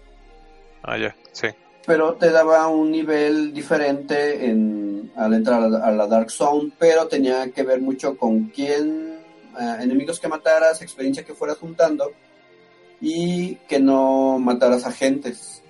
[0.82, 1.48] Ah, ya, sí.
[1.86, 6.72] Pero te daba un nivel diferente en, al entrar a la, a la Dark Zone,
[6.78, 9.18] pero tenía que ver mucho con quién,
[9.61, 12.11] eh, enemigos que mataras, experiencia que fueras juntando,
[13.03, 15.62] y que no mataras agentes,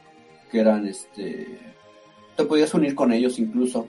[0.53, 1.59] que eran, este,
[2.37, 3.89] te podías unir con ellos incluso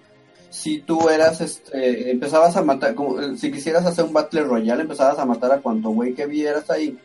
[0.53, 4.83] si tú eras, este, empezabas a matar, como, eh, si quisieras hacer un Battle Royale,
[4.83, 6.95] empezabas a matar a cuanto güey que vieras ahí,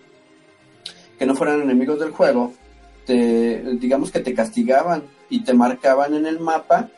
[1.19, 2.53] que no fueran enemigos del juego,
[3.07, 6.91] te, digamos que te castigaban y te marcaban en el mapa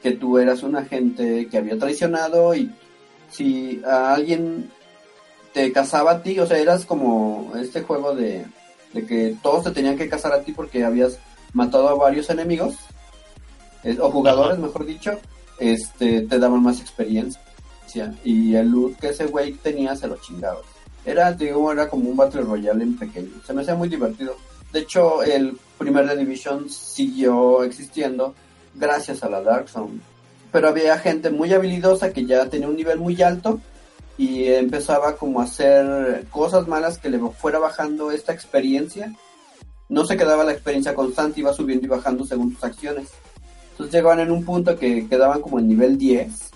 [0.00, 2.72] que tú eras un agente que había traicionado y
[3.28, 4.70] si a alguien
[5.52, 8.46] te cazaba a ti, o sea, eras como este juego de,
[8.92, 11.18] de que todos te tenían que cazar a ti porque habías
[11.52, 12.76] matado a varios enemigos,
[13.82, 15.18] eh, o jugadores, mejor dicho,
[15.60, 17.40] este, te daban más experiencia.
[18.24, 20.60] Y el loot que ese güey tenía se lo chingaba.
[21.04, 23.30] Era, digo, era como un Battle Royale en pequeño.
[23.46, 24.36] Se me hacía muy divertido.
[24.72, 28.34] De hecho, el primer The Division siguió existiendo
[28.74, 30.00] gracias a la Dark Zone.
[30.52, 33.60] Pero había gente muy habilidosa que ya tenía un nivel muy alto
[34.18, 39.14] y empezaba como a hacer cosas malas que le fuera bajando esta experiencia.
[39.88, 43.08] No se quedaba la experiencia constante, iba subiendo y bajando según tus acciones.
[43.80, 46.50] Entonces llegaban en un punto que quedaban como en nivel 10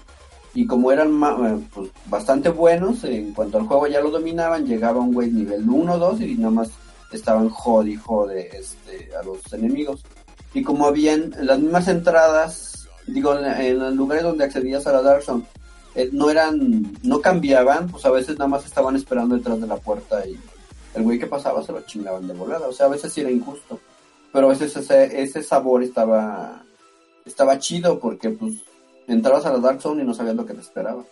[0.53, 5.01] y como eran eh, pues, bastante buenos, en cuanto al juego ya lo dominaban, llegaba
[5.01, 6.70] un güey nivel 1 2 y nada más
[7.12, 10.05] estaban jode y jode este, a los enemigos.
[10.53, 15.25] Y como habían las mismas entradas, digo, en, los lugares donde accedías a la Dark
[15.95, 19.79] eh, no eran, no cambiaban, pues a veces nada más estaban esperando detrás de la
[19.79, 20.39] puerta y
[20.95, 22.68] el güey que pasaba se lo chingaban de volada.
[22.68, 23.81] O sea, a veces sí era injusto.
[24.31, 26.64] Pero a veces ese, ese sabor estaba
[27.25, 28.55] estaba chido porque pues
[29.09, 31.05] entrabas a la Dark Zone y no sabías lo que te esperaba.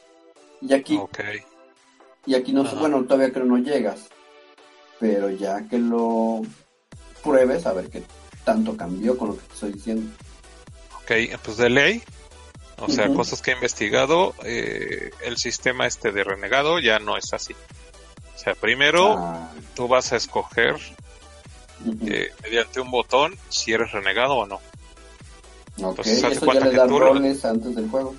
[0.60, 1.20] Y aquí, Ok.
[2.26, 4.08] y aquí no, bueno, todavía creo no llegas.
[5.00, 6.42] Pero ya que lo
[7.22, 8.02] pruebes, a ver qué
[8.44, 10.10] tanto cambió con lo que te estoy diciendo.
[11.02, 11.12] Ok,
[11.44, 12.02] pues de ley,
[12.78, 17.32] o sea, cosas que he investigado, eh, el sistema este de renegado ya no es
[17.32, 17.54] así.
[18.34, 20.76] O sea, primero Ah, tú vas a escoger
[22.06, 24.60] eh, mediante un botón si eres renegado o no.
[25.78, 28.14] Ok, entonces, haz de eso ya cuenta que tú roles antes del juego.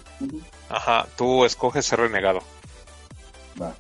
[0.70, 2.42] Ajá, tú escoges ser renegado.
[3.62, 3.76] Va.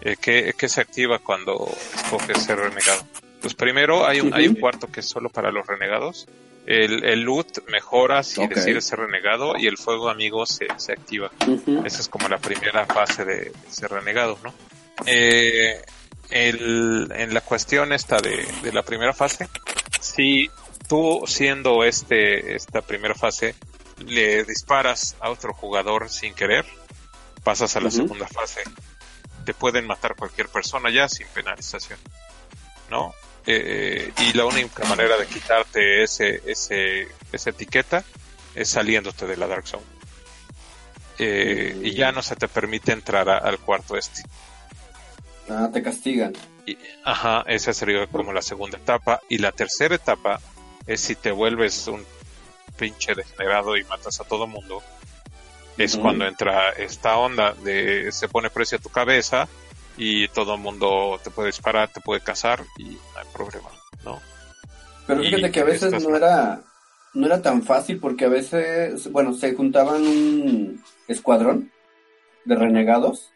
[0.00, 3.02] Eh, ¿qué, qué se activa cuando escoges ser renegado?
[3.40, 6.26] Pues primero hay un, hay un cuarto que es solo para los renegados.
[6.66, 11.30] El, el loot mejora si decides ser renegado y el fuego amigo se, se activa.
[11.84, 14.52] Esa es como la primera fase de ser renegado, ¿no?
[15.06, 15.80] Eh,
[16.30, 19.48] el, en la cuestión esta de, de la primera fase,
[20.00, 20.50] si
[20.88, 23.54] tú siendo este, esta primera fase,
[24.06, 26.64] le disparas a otro jugador sin querer,
[27.42, 28.62] pasas a la segunda fase.
[29.44, 31.98] Te pueden matar cualquier persona ya sin penalización,
[32.90, 33.14] ¿no?
[33.46, 38.04] Eh, y la única manera de quitarte ese, ese, esa etiqueta
[38.54, 39.84] es saliéndote de la Dark Zone.
[41.18, 44.22] Eh, y ya no se te permite entrar a- al cuarto este.
[45.48, 46.32] Ah, te castigan.
[46.66, 49.20] Y- ajá, esa sería como la segunda etapa.
[49.28, 50.40] Y la tercera etapa
[50.86, 52.04] es si te vuelves un
[52.76, 54.82] pinche degenerado y matas a todo mundo.
[55.76, 59.46] Es cuando entra esta onda de se pone precio a tu cabeza
[59.96, 63.68] y todo el mundo te puede disparar, te puede cazar y no hay problema,
[64.04, 64.20] ¿no?
[65.06, 66.16] Pero fíjate que a veces no.
[66.16, 66.62] era,
[67.14, 71.70] no era tan fácil porque a veces, bueno, se juntaban un escuadrón
[72.44, 73.30] de renegados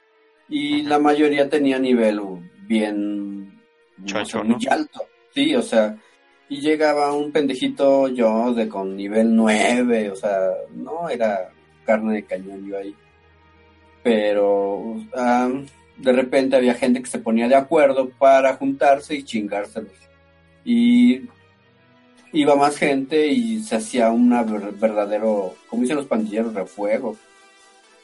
[0.48, 2.20] y la mayoría tenía nivel
[2.66, 3.47] bien
[3.98, 5.01] no sé, Chacho, muy alto.
[5.35, 5.97] Sí, o sea,
[6.48, 11.51] y llegaba un pendejito yo de con nivel 9, o sea, no era
[11.86, 12.94] carne de cañón yo ahí.
[14.02, 15.51] Pero ah,
[15.97, 19.93] de repente había gente que se ponía de acuerdo para juntarse y chingárselos.
[20.64, 21.23] Y
[22.32, 27.16] iba más gente y se hacía ver- verdadero, como dicen los pandilleros, refuego.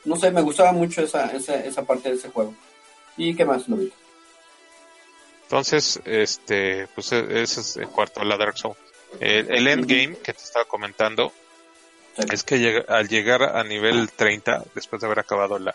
[0.09, 2.55] No sé, me gustaba mucho esa, esa, esa parte de ese juego.
[3.17, 3.95] ¿Y qué más, Lobito?
[5.45, 8.75] Entonces, este, pues e- ese es el cuarto, la Dark Zone.
[9.21, 11.33] El, el endgame que te estaba comentando
[12.31, 15.75] es que al llegar a nivel 30, después de haber acabado la,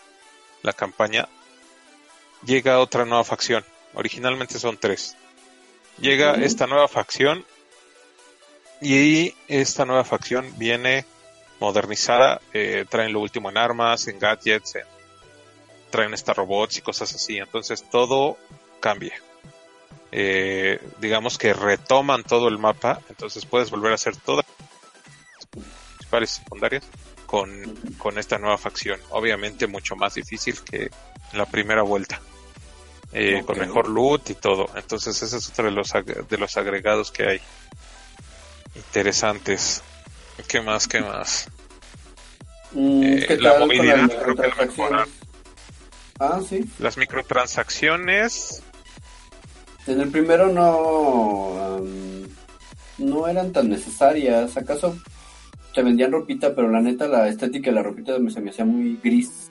[0.61, 1.27] la campaña,
[2.45, 3.63] llega otra nueva facción.
[3.93, 5.15] Originalmente son tres.
[5.99, 7.45] llega esta nueva facción
[8.81, 11.05] y esta nueva facción viene
[11.63, 14.83] modernizada, eh, traen lo último en armas, en gadgets, en-
[15.89, 18.37] traen hasta robots y cosas así, entonces todo
[18.81, 19.13] cambia.
[20.11, 24.45] Eh, digamos que retoman todo el mapa, entonces puedes volver a hacer todas
[25.37, 26.83] las principales y secundarias
[27.25, 27.49] con,
[27.97, 28.99] con esta nueva facción.
[29.11, 30.91] Obviamente mucho más difícil que
[31.31, 32.19] en la primera vuelta.
[33.13, 33.41] Eh.
[33.45, 34.69] Con mejor loot y todo.
[34.75, 37.41] Entonces ese es otro de los, de los agregados que hay.
[38.75, 39.81] Interesantes.
[40.47, 40.87] ¿Qué más?
[40.87, 41.47] ¿Qué más?
[42.73, 45.07] Mm, Eh, ¿Qué la tal movilidad las creo que la?
[46.19, 46.63] Ah, sí.
[46.79, 48.61] Las microtransacciones.
[49.87, 51.81] En el primero no,
[52.97, 54.55] no eran tan necesarias.
[54.55, 54.97] ¿Acaso
[55.73, 58.99] te vendían ropita, pero la neta la estética de la ropita se me hacía muy
[59.03, 59.49] gris?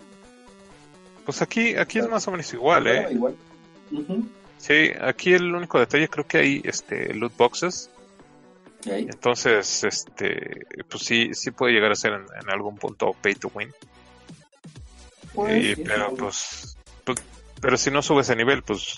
[1.25, 3.07] Pues aquí, aquí es más o menos igual, ¿eh?
[3.11, 3.35] Igual.
[4.59, 7.91] Sí, aquí el único detalle creo que hay este loot boxes.
[9.09, 13.51] Entonces, este, pues sí, sí puede llegar a ser en, en algún punto pay to
[13.55, 13.73] win.
[15.35, 17.19] Pues, Y- pero pues, pues,
[17.61, 18.97] pero si no subes de nivel, pues,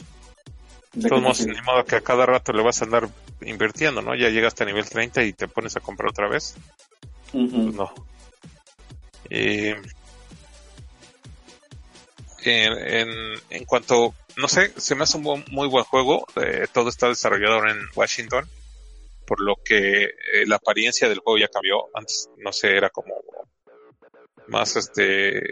[0.92, 3.08] ¿De todos modos, ni modo que a cada rato le vas a andar
[3.40, 4.14] invirtiendo, ¿no?
[4.14, 6.54] Ya llegas a nivel 30 y te pones a comprar otra vez.
[7.64, 7.92] Pues no.
[9.28, 9.82] Y en,
[12.44, 13.08] en,
[13.50, 16.26] en cuanto, no sé, se me hace un muy buen juego.
[16.36, 18.48] eh, todo está desarrollado ahora en Washington,
[19.26, 20.10] por lo que eh,
[20.46, 21.88] la apariencia del juego ya cambió.
[21.94, 23.14] Antes, no sé, era como
[24.48, 25.42] más este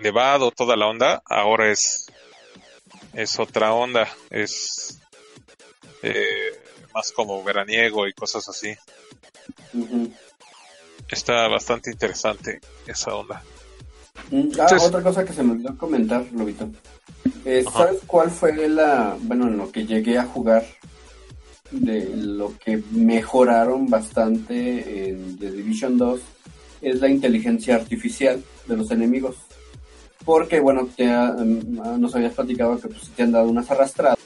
[0.00, 1.22] nevado, toda la onda.
[1.26, 2.06] Ahora es
[3.14, 4.98] es otra onda, es
[6.02, 6.52] eh,
[6.94, 8.74] más como veraniego y cosas así.
[11.08, 13.42] Está bastante interesante esa onda.
[14.30, 16.68] Mm, Ah, Entonces- otra cosa que se me olvidó comentar, Lobito.
[17.44, 17.64] Eh.
[17.72, 20.64] ¿Sabes cuál fue la, bueno, en lo que llegué a jugar,
[21.70, 26.20] de lo que mejoraron bastante en The Division 2?
[26.82, 29.36] Es la inteligencia artificial de los enemigos.
[30.24, 34.18] Porque, bueno, te ha- mm, nos habías platicado que pues, te han dado unas arrastradas,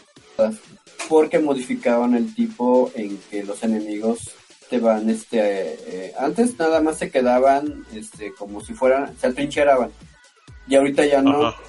[1.09, 4.31] porque modificaban el tipo en que los enemigos
[4.71, 9.91] te van, este, eh, antes nada más se quedaban, este, como si fueran, se atrincheraban.
[10.67, 11.61] Y ahorita ya no, Ajá.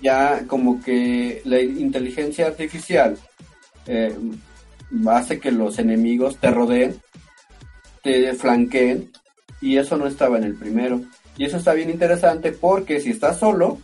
[0.00, 3.18] ya como que la inteligencia artificial
[3.86, 4.16] eh,
[5.08, 7.00] hace que los enemigos te rodeen,
[8.02, 9.10] te flanqueen,
[9.60, 11.00] y eso no estaba en el primero.
[11.36, 13.78] Y eso está bien interesante porque si estás solo,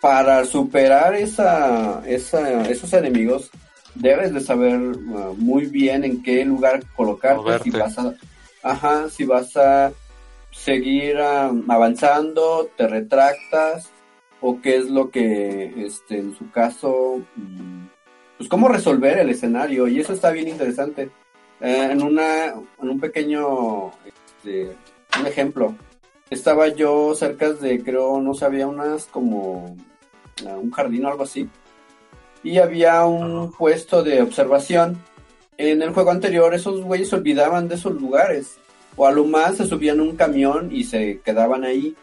[0.00, 3.50] para superar esa, esa, esos enemigos,
[3.94, 8.14] debes de saber uh, muy bien en qué lugar colocarte, si vas a,
[8.62, 9.92] ajá, si vas a
[10.50, 13.90] seguir um, avanzando, te retractas,
[14.40, 17.86] o qué es lo que, este, en su caso, mm,
[18.36, 21.10] pues cómo resolver el escenario, y eso está bien interesante.
[21.60, 24.76] Eh, en una, en un pequeño, este,
[25.18, 25.74] un ejemplo,
[26.30, 29.76] estaba yo cerca de, creo, no sabía, unas como
[30.46, 31.48] ah, un jardín o algo así,
[32.42, 34.98] y había un puesto de observación.
[35.56, 38.58] En el juego anterior esos güeyes se olvidaban de esos lugares,
[38.96, 41.94] o a lo más se subían a un camión y se quedaban ahí.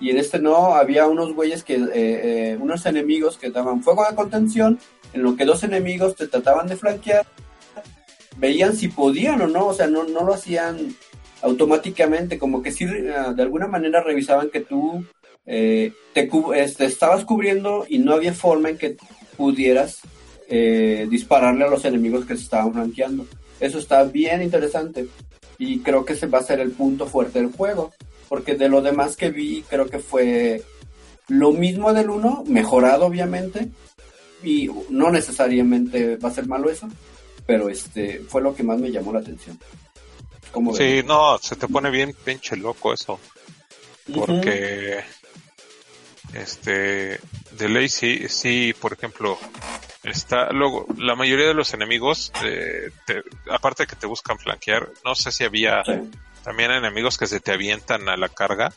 [0.00, 4.04] Y en este no, había unos güeyes que, eh, eh, unos enemigos que daban fuego
[4.08, 4.78] de contención,
[5.12, 7.26] en lo que dos enemigos te trataban de flanquear,
[8.36, 10.94] veían si podían o no, o sea, no, lo hacían
[11.42, 15.04] automáticamente, como que sí, eh, de alguna manera revisaban que tú
[15.46, 18.96] eh, te, este, estabas cubriendo y no había forma en que
[19.36, 20.00] pudieras
[20.48, 23.26] eh, dispararle a los enemigos que se estaban flanqueando.
[23.60, 25.08] Eso está bien interesante
[25.58, 27.92] y creo que ese va a ser el punto fuerte del juego,
[28.28, 30.62] porque de lo demás que vi creo que fue
[31.28, 33.68] lo mismo del 1, mejorado obviamente,
[34.42, 36.88] y no necesariamente va a ser malo eso,
[37.46, 39.58] pero este fue lo que más me llamó la atención.
[40.52, 40.78] ¿Cómo ves?
[40.78, 43.18] Sí, no, se te pone bien pinche loco eso.
[44.14, 45.00] Porque,
[46.34, 47.18] este,
[47.52, 49.38] de ley sí, sí, por ejemplo,
[50.04, 54.88] está, luego, la mayoría de los enemigos, eh, te- aparte de que te buscan flanquear,
[55.04, 55.92] no sé si había Sí.
[56.44, 58.72] también enemigos que se te avientan a la carga,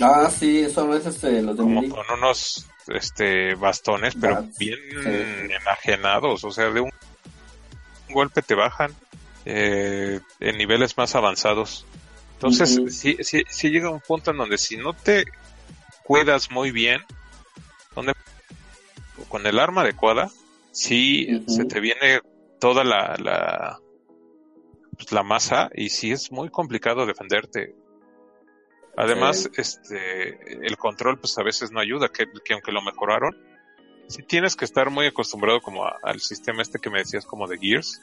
[0.00, 4.58] Ah, sí, eso no es este, los de como con unos, este, bastones, pero Bats,
[4.58, 5.54] bien sí.
[5.60, 6.90] enajenados, o sea, de un
[8.10, 8.94] golpe te bajan,
[9.44, 11.86] eh, en niveles más avanzados.
[12.34, 15.24] Entonces, sí, sí, sí llega un punto en donde si no te
[16.02, 17.00] cuidas muy bien,
[17.94, 18.12] donde
[19.28, 21.50] con el arma adecuada, Ujú.
[21.50, 22.20] se te viene
[22.58, 23.78] toda la, la,
[24.96, 27.74] pues, la masa y sí es muy complicado defenderte.
[28.96, 29.60] Además, Sí.
[29.60, 33.36] este, el control pues a veces no ayuda, que, que aunque lo mejoraron,
[34.08, 37.58] sí tienes que estar muy acostumbrado como al sistema este que me decías como de
[37.58, 38.00] Gears.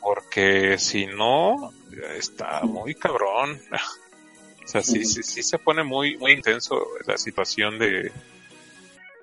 [0.00, 1.72] Porque si no,
[2.16, 3.60] está muy cabrón.
[4.64, 8.12] o sea, sí, sí, sí se pone muy, muy intenso la situación de,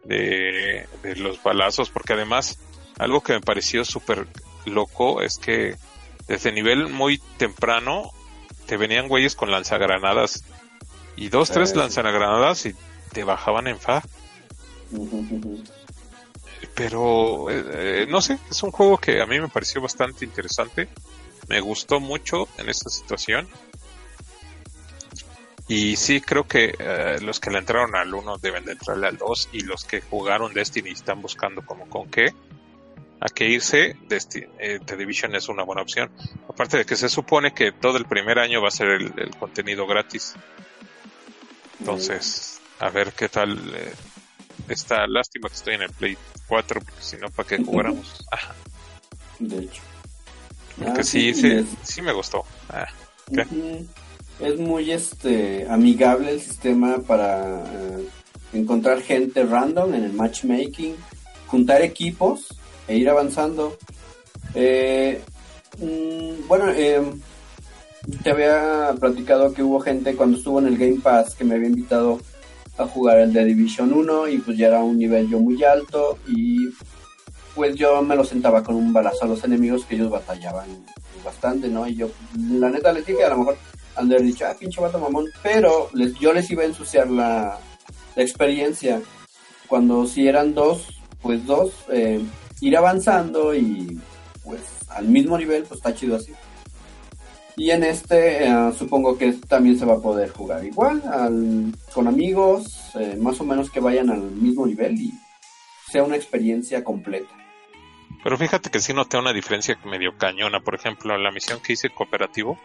[0.04, 2.60] de, de los balazos, porque además,
[3.00, 4.28] algo que me pareció súper
[4.66, 5.76] loco es que
[6.28, 8.12] desde nivel muy temprano
[8.66, 10.44] te venían güeyes con lanzagranadas
[11.16, 12.76] y dos, tres lanzagranadas y
[13.12, 14.02] te bajaban en fa.
[16.76, 17.64] Pero, eh,
[18.04, 20.90] eh, no sé, es un juego que a mí me pareció bastante interesante.
[21.48, 23.48] Me gustó mucho en esta situación.
[25.68, 29.18] Y sí, creo que eh, los que le entraron al 1 deben de entrarle al
[29.18, 32.34] 2 y los que jugaron Destiny están buscando como con qué
[33.22, 34.48] a qué irse, Destiny,
[34.84, 36.10] The Division es una buena opción.
[36.50, 39.86] Aparte de que se supone que todo el primer año va a ser el, contenido
[39.86, 40.34] gratis.
[41.80, 43.60] Entonces, a ver qué tal
[44.68, 46.18] esta lástima que estoy en el Play
[46.48, 48.26] 4, porque si no, ¿para qué jugáramos?
[49.40, 49.82] De hecho.
[50.78, 52.44] Porque ah, sí, sí, sí, me gustó.
[52.70, 52.88] Ah,
[54.40, 58.08] es muy este amigable el sistema para eh,
[58.54, 60.96] encontrar gente random en el matchmaking,
[61.46, 62.61] juntar equipos
[62.92, 63.78] e ir avanzando.
[64.54, 65.22] Eh,
[65.80, 67.02] mm, bueno, eh,
[68.24, 71.70] te había platicado que hubo gente cuando estuvo en el Game Pass que me había
[71.70, 72.20] invitado
[72.78, 76.18] a jugar el de Division 1 y pues ya era un nivel yo muy alto
[76.28, 76.70] y
[77.56, 80.68] pues yo me lo sentaba con un balazo a los enemigos que ellos batallaban
[81.24, 81.88] bastante, ¿no?
[81.88, 82.10] Y yo,
[82.50, 83.58] la neta les dije, a lo mejor
[83.96, 87.10] han de haber dicho, ah, pinche vato mamón, pero les, yo les iba a ensuciar
[87.10, 87.60] la,
[88.16, 89.02] experiencia.
[89.68, 92.22] Cuando si eran dos, pues dos, eh,
[92.62, 94.00] ir avanzando y
[94.44, 96.34] pues al mismo nivel, pues está chido así.
[97.58, 101.02] Y en este eh, supongo que también se va a poder jugar igual,
[101.94, 105.14] con amigos, eh, más o menos que vayan al mismo nivel y
[105.90, 107.30] sea una experiencia completa.
[108.24, 110.60] Pero fíjate que sí noté una diferencia medio cañona.
[110.60, 112.58] Por ejemplo, en la misión que hice cooperativo,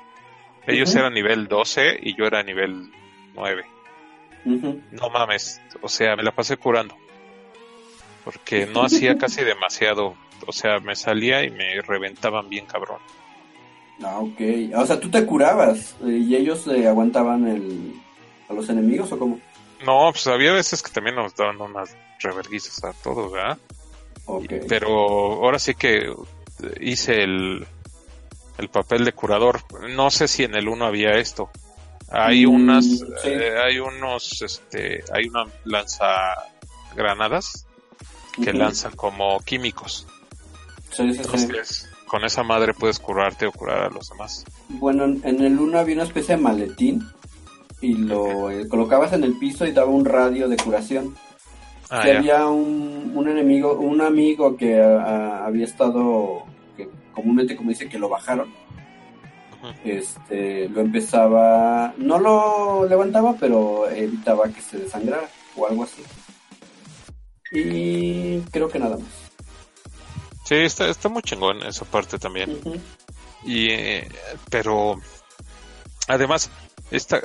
[0.67, 2.91] ellos eran nivel 12 y yo era nivel
[3.35, 3.65] 9.
[4.45, 6.97] No mames, o sea, me la pasé curando.
[8.27, 10.17] Porque no hacía casi demasiado.
[10.49, 12.99] O sea, me salía y me reventaban bien cabrón.
[14.03, 14.41] Ah, ok.
[14.75, 17.95] O sea, tú te curabas eh, y ellos eh, aguantaban el,
[18.49, 19.39] a los enemigos o cómo?
[19.85, 23.59] No, pues había veces que también nos daban unas reverguizas a todos, ¿verdad?
[24.25, 24.61] Okay.
[24.69, 26.13] Pero ahora sí que
[26.81, 27.65] hice el,
[28.59, 29.61] el papel de curador.
[29.95, 31.49] No sé si en el 1 había esto.
[32.09, 36.07] Hay mm, unas, eh, hay unos, este, hay una lanza
[36.97, 37.66] granadas
[38.43, 40.07] que lanzan como químicos.
[40.91, 44.45] Sí, sí, Entonces, con esa madre puedes curarte o curar a los demás.
[44.69, 47.07] Bueno, en el 1 había una especie de maletín
[47.81, 51.15] y lo eh, colocabas en el piso y daba un radio de curación.
[51.91, 56.45] Ah, si había un, un, enemigo, un amigo que había estado,
[56.77, 58.53] que comúnmente como dice que lo bajaron,
[59.85, 66.03] este, lo empezaba, no lo levantaba, pero evitaba que se desangrara o algo así.
[67.51, 69.09] Y creo que nada más.
[70.45, 72.61] Sí, está, está muy chingón esa parte también.
[73.45, 74.09] Y, eh,
[74.51, 75.01] pero,
[76.07, 76.51] además,
[76.91, 77.21] esta,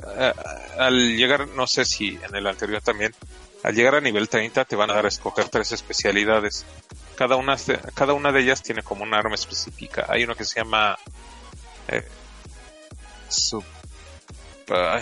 [0.77, 3.14] al llegar, no sé si en el anterior también,
[3.64, 6.65] al llegar a nivel 30 te van a dar a escoger tres especialidades.
[7.15, 7.56] Cada una,
[7.93, 10.07] cada una de ellas tiene como un arma específica.
[10.10, 10.98] Hay uno que se llama,
[11.88, 12.03] eh,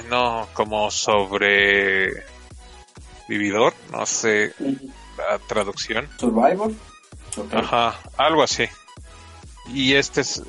[0.10, 2.26] no, como sobre
[3.28, 4.54] vividor, no sé
[5.20, 6.08] la traducción.
[6.18, 6.72] Survivor.
[7.52, 8.66] Ajá, algo así.
[9.74, 10.42] Y este es,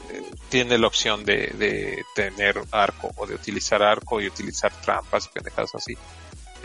[0.49, 5.75] tiene la opción de, tener arco o de utilizar arco y utilizar trampas y pendejadas
[5.75, 5.97] así.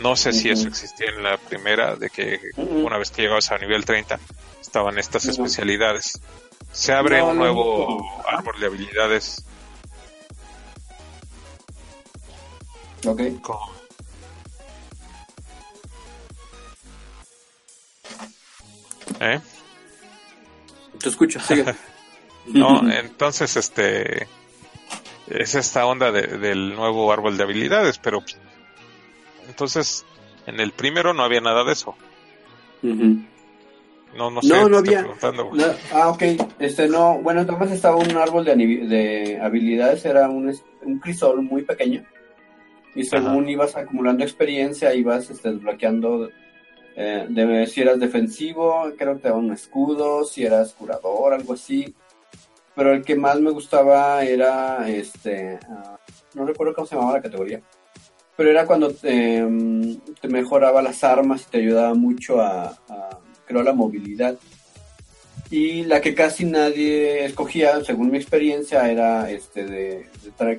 [0.00, 3.58] No sé si eso existía en la primera, de que una vez que llegabas a
[3.58, 4.18] nivel 30
[4.60, 6.20] estaban estas especialidades.
[6.72, 9.44] Se abre un nuevo árbol de habilidades.
[13.06, 13.20] Ok.
[19.20, 19.40] ¿Eh?
[21.00, 21.38] Te escucho,
[22.46, 24.28] no, entonces este
[25.28, 28.22] es esta onda del nuevo árbol de habilidades, pero
[29.48, 30.04] entonces
[30.46, 31.96] en el primero no había nada de eso.
[32.82, 34.48] No, no sé.
[34.48, 35.06] No, no había.
[35.92, 36.22] ah, ok.
[36.58, 41.62] Este, no, bueno, entonces estaba un árbol de, de habilidades, era un, un, crisol muy
[41.62, 42.04] pequeño.
[42.94, 46.30] Y según ibas acumulando experiencia, ibas este, desbloqueando
[46.96, 51.52] eh, de, si eras defensivo, creo que te daban un escudo, si eras curador, algo
[51.52, 51.94] así.
[52.74, 55.98] Pero el que más me gustaba era este, ah,
[56.34, 57.60] no recuerdo cómo se llamaba la categoría.
[58.36, 63.20] pero era cuando te, mm, te mejoraba las armas y te ayudaba mucho a, a,
[63.46, 64.36] creo, la movilidad.
[65.50, 70.08] Y la que casi nadie escogía, según mi experiencia, era este de,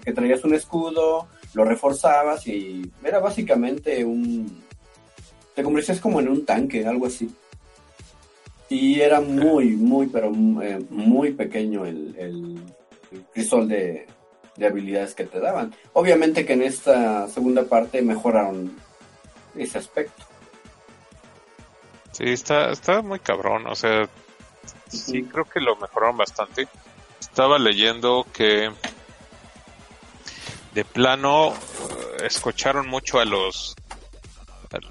[0.04, 4.67] que traías un escudo, lo reforzabas y era básicamente un...
[5.58, 7.34] Te convertías como en un tanque, algo así.
[8.70, 10.28] Y era muy, muy, pero
[10.62, 12.64] eh, muy pequeño el, el,
[13.12, 14.06] el crisol de,
[14.56, 15.74] de habilidades que te daban.
[15.94, 18.72] Obviamente que en esta segunda parte mejoraron
[19.56, 20.24] ese aspecto.
[22.12, 24.08] Sí, está, está muy cabrón, o sea,
[24.88, 26.68] sí creo que lo mejoraron bastante.
[27.20, 28.70] Estaba leyendo que
[30.76, 33.76] de plano eh, escucharon mucho a los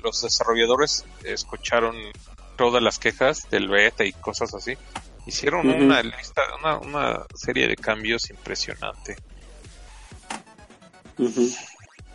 [0.02, 1.96] los desarrolladores, escucharon
[2.56, 4.76] todas las quejas del beta y cosas así.
[5.26, 9.16] Hicieron una lista, una, una serie de cambios impresionante.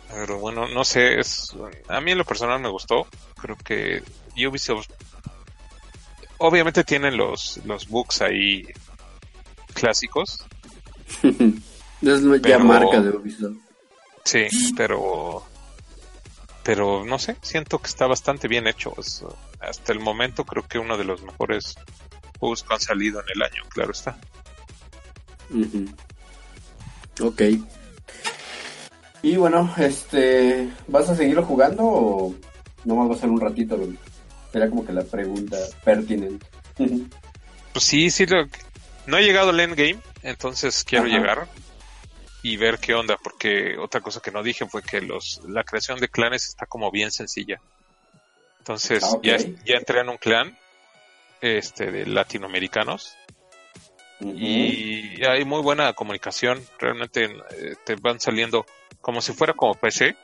[0.08, 1.52] Pero bueno, no sé, es
[1.88, 3.06] a mí en lo personal me gustó.
[3.40, 4.02] Creo que
[4.46, 4.88] Ubisoft
[6.38, 8.64] obviamente tienen los los bugs ahí
[9.74, 10.44] clásicos,
[11.22, 11.42] es
[12.02, 13.56] ya Pero- marca de Ubisoft.
[14.24, 15.44] sí, pero
[16.64, 18.94] pero no sé, siento que está bastante bien hecho.
[18.98, 19.24] Es,
[19.60, 21.74] hasta el momento creo que uno de los mejores
[22.38, 24.16] juegos que han salido en el año, claro está.
[25.50, 25.86] Ujú.
[27.26, 27.42] Ok.
[29.22, 32.34] Y bueno, este, ¿vas a seguirlo jugando o
[32.84, 33.78] nomás va a ser un ratito?
[34.52, 36.46] Era como que la pregunta pertinente.
[37.72, 38.46] Pues sí, sí, lo-
[39.06, 41.16] no he llegado al endgame, entonces quiero Ajá.
[41.16, 41.48] llegar
[42.42, 46.00] y ver qué onda, porque otra cosa que no dije fue que los la creación
[46.00, 47.60] de clanes está como bien sencilla.
[48.58, 50.56] Entonces, Ah, ya, ya entré en un clan
[51.40, 53.16] este de latinoamericanos
[54.20, 58.64] y hay muy buena comunicación, realmente eh, te van saliendo
[59.00, 60.16] como si fuera como PC,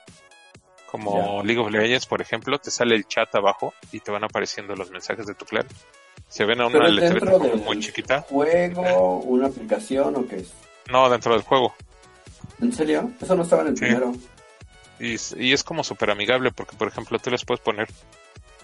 [0.91, 4.75] como League of Legends, por ejemplo, te sale el chat abajo y te van apareciendo
[4.77, 5.67] los mensajes de tu clan.
[6.29, 8.21] Se ven a una del muy chiquita.
[8.23, 9.19] ¿Juego?
[9.21, 10.53] ¿Una aplicación o qué es?
[10.91, 11.75] No, dentro del juego.
[12.61, 13.13] ¿En serio?
[13.21, 13.85] Eso no estaba en el Sí.
[13.85, 14.13] primero.
[15.01, 17.89] Y, es- y es como súper amigable porque, por ejemplo, tú les puedes poner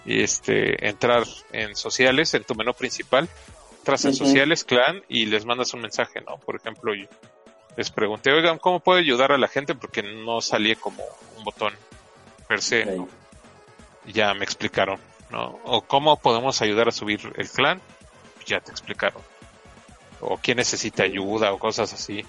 [0.05, 3.27] este entrar en sociales, en tu menú principal,
[3.79, 6.37] entras en sociales, clan, y les mandas un mensaje, ¿no?
[6.37, 7.07] Por ejemplo, yo
[7.77, 9.75] les pregunté, oigan, ¿cómo puedo ayudar a la gente?
[9.75, 11.03] Porque no salía como
[11.37, 11.73] un botón
[12.47, 12.85] per se.
[14.05, 14.99] Y ya me explicaron,
[15.31, 15.59] ¿no?
[15.63, 17.81] O cómo podemos ayudar a subir el clan,
[18.45, 19.21] ya te explicaron.
[20.21, 22.23] O quién necesita ayuda o cosas así.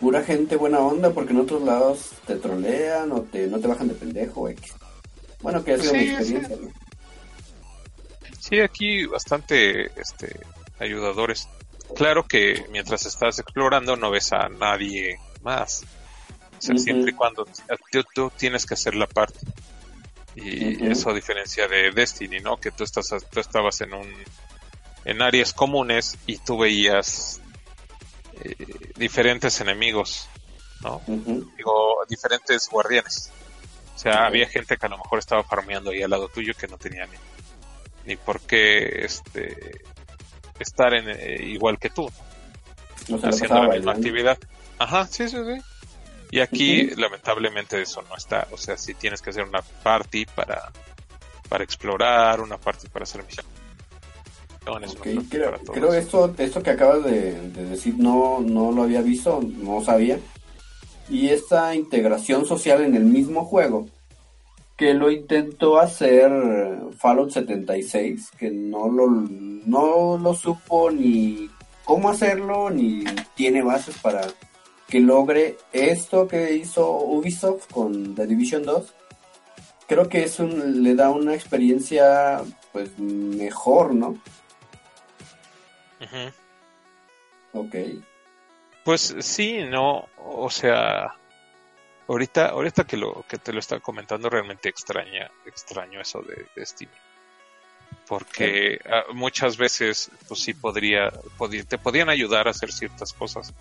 [0.00, 3.88] Pura gente buena onda porque en otros lados te trolean o te, no te bajan
[3.88, 4.48] de pendejo.
[4.48, 4.72] X.
[5.40, 6.12] Bueno, que ha sido Sí, mi sí.
[6.14, 6.68] experiencia, ¿no?
[8.40, 10.40] Sí, aquí bastante este,
[10.78, 11.48] ayudadores.
[11.96, 15.84] Claro que mientras estás explorando no ves a nadie más.
[16.58, 17.46] O sea, siempre y cuando
[17.90, 19.38] tú, tú tienes que hacer la parte.
[20.36, 22.56] Y eso a diferencia de Destiny, ¿no?
[22.56, 24.08] Que tú estás tú estabas en un
[25.04, 27.40] en áreas comunes y tú veías
[28.42, 28.56] eh,
[28.96, 30.28] diferentes enemigos,
[30.82, 31.00] ¿no?
[31.06, 33.30] Digo, diferentes guardianes.
[33.94, 36.66] O sea, había gente que a lo mejor estaba farmeando ahí al lado tuyo que
[36.66, 37.16] no tenía ni,
[38.06, 39.82] ni por qué este
[40.58, 42.10] estar en eh, igual que tú,
[43.08, 44.38] No haciendo la misma actividad.
[44.78, 45.62] Ajá, sí, sí, sí.
[46.30, 48.48] Y aquí, lamentablemente, eso no está.
[48.50, 50.72] O sea, si tienes que hacer una party para,
[51.48, 53.52] para explorar, una party para hacer misiones.
[55.28, 59.82] Creo, creo esto, esto que acabas de, de decir no, no lo había visto, no
[59.82, 60.18] sabía.
[61.08, 63.86] Y esta integración social en el mismo juego,
[64.76, 66.30] que lo intentó hacer
[66.98, 71.48] Fallout 76, que no lo, no lo supo ni
[71.84, 73.04] cómo hacerlo, ni
[73.34, 74.22] tiene bases para
[74.88, 78.94] que logre esto que hizo Ubisoft con The Division 2.
[79.86, 82.42] Creo que eso le da una experiencia
[82.72, 84.18] pues mejor, ¿no?
[87.52, 87.74] Ok.
[88.84, 91.14] Pues sí, no, o sea,
[92.08, 96.90] ahorita, ahorita que lo que te lo estaba comentando realmente extraña, extraño eso de Destiny,
[98.06, 103.54] porque ah, muchas veces, pues sí podría, podí- te podían ayudar a hacer ciertas cosas.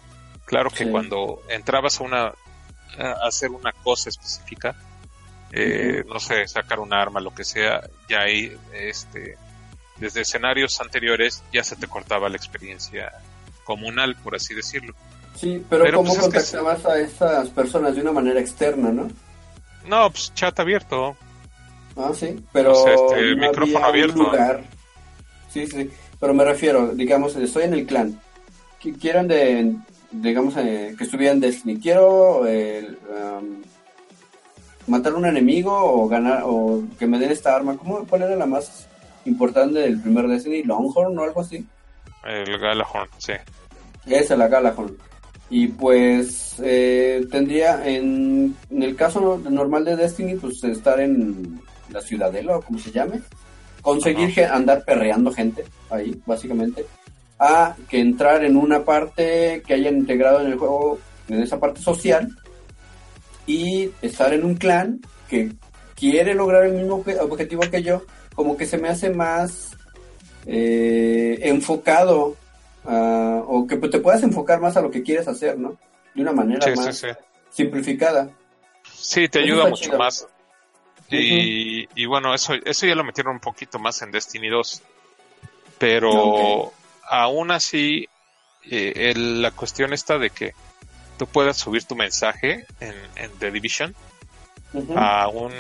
[0.46, 0.92] Claro que Sí.
[0.92, 2.34] cuando entrabas a una,
[2.98, 4.76] a hacer una cosa específica,
[5.52, 9.38] eh, no sé, sacar un arma, lo que sea, ya ahí, este,
[9.98, 13.12] desde escenarios anteriores ya se te cortaba la experiencia
[13.64, 14.94] comunal, por así decirlo.
[15.36, 18.92] Sí, pero, Pero, ¿cómo pues, es que contactabas a esas personas de una manera externa,
[18.92, 19.08] no?
[19.88, 21.16] No, pues chat abierto.
[21.96, 24.16] Ah, sí, pero O sea, este, no micrófono abierto.
[24.24, 24.64] lugar.
[25.52, 25.90] Sí, sí,
[26.20, 28.20] pero me refiero, digamos, estoy en el clan.
[28.82, 29.76] Qui- Quieren de,
[30.12, 31.80] digamos, eh, que estuvieran Destiny.
[31.80, 33.62] Quiero el, um,
[34.88, 37.78] matar a un enemigo o ganar o que me den esta arma.
[37.78, 38.88] ¿Cómo, ¿Cuál era la más
[39.26, 40.64] importante del primer Destiny?
[40.64, 41.66] ¿Longhorn o algo así?
[42.24, 43.34] El Galahorn, sí.
[44.06, 44.98] Esa, la Galahorn.
[45.50, 52.02] Y pues eh, tendría, en, en, el caso normal de Destiny, pues estar en la
[52.02, 53.22] ciudadela o como se llame.
[53.82, 56.86] Conseguir andar perreando gente ahí, básicamente.
[57.38, 61.82] A que entrar en una parte que hayan integrado en el juego, en esa parte
[61.82, 62.30] social.
[63.46, 65.52] Y estar en un clan que
[65.96, 68.04] quiere lograr el mismo objetivo que yo.
[68.36, 69.78] Como que se me hace más
[70.46, 72.36] eh, enfocado
[72.86, 75.78] o que te puedas enfocar más a lo que quieres hacer, ¿no?
[76.14, 77.06] De una manera más
[77.50, 78.30] simplificada.
[78.92, 80.28] Sí, te ayuda mucho más.
[81.10, 84.82] Y, y, bueno, eso, eso ya lo metieron un poquito más en Destiny 2.
[85.78, 86.74] Pero
[87.10, 88.08] aún así,
[88.70, 90.54] eh, la cuestión está de que
[91.18, 93.94] tú puedas subir tu mensaje en, en The Division
[94.96, 95.52] a un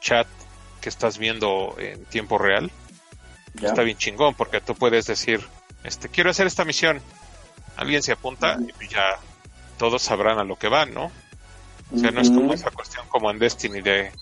[0.00, 0.26] chat
[0.86, 2.70] que estás viendo en tiempo real.
[3.60, 5.44] Está bien chingón porque tú puedes decir,
[5.82, 7.02] este, quiero hacer esta misión.
[7.76, 9.18] Alguien se apunta y ya
[9.78, 11.10] todos sabrán a lo que van, ¿no?
[11.92, 14.12] O sea, no es como esa cuestión como en Destiny de,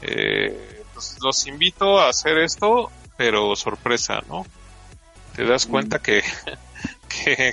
[0.00, 4.44] eh, pues, los invito a hacer esto, pero sorpresa, ¿no?
[5.36, 6.24] Te das cuenta que,
[7.08, 7.52] que,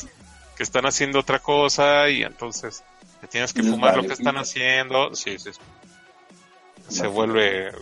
[0.57, 2.83] están haciendo otra cosa y entonces
[3.21, 5.13] te tienes que fumar lo que están haciendo.
[5.13, 5.51] Sí, sí.
[6.87, 7.73] Se vuelve eh,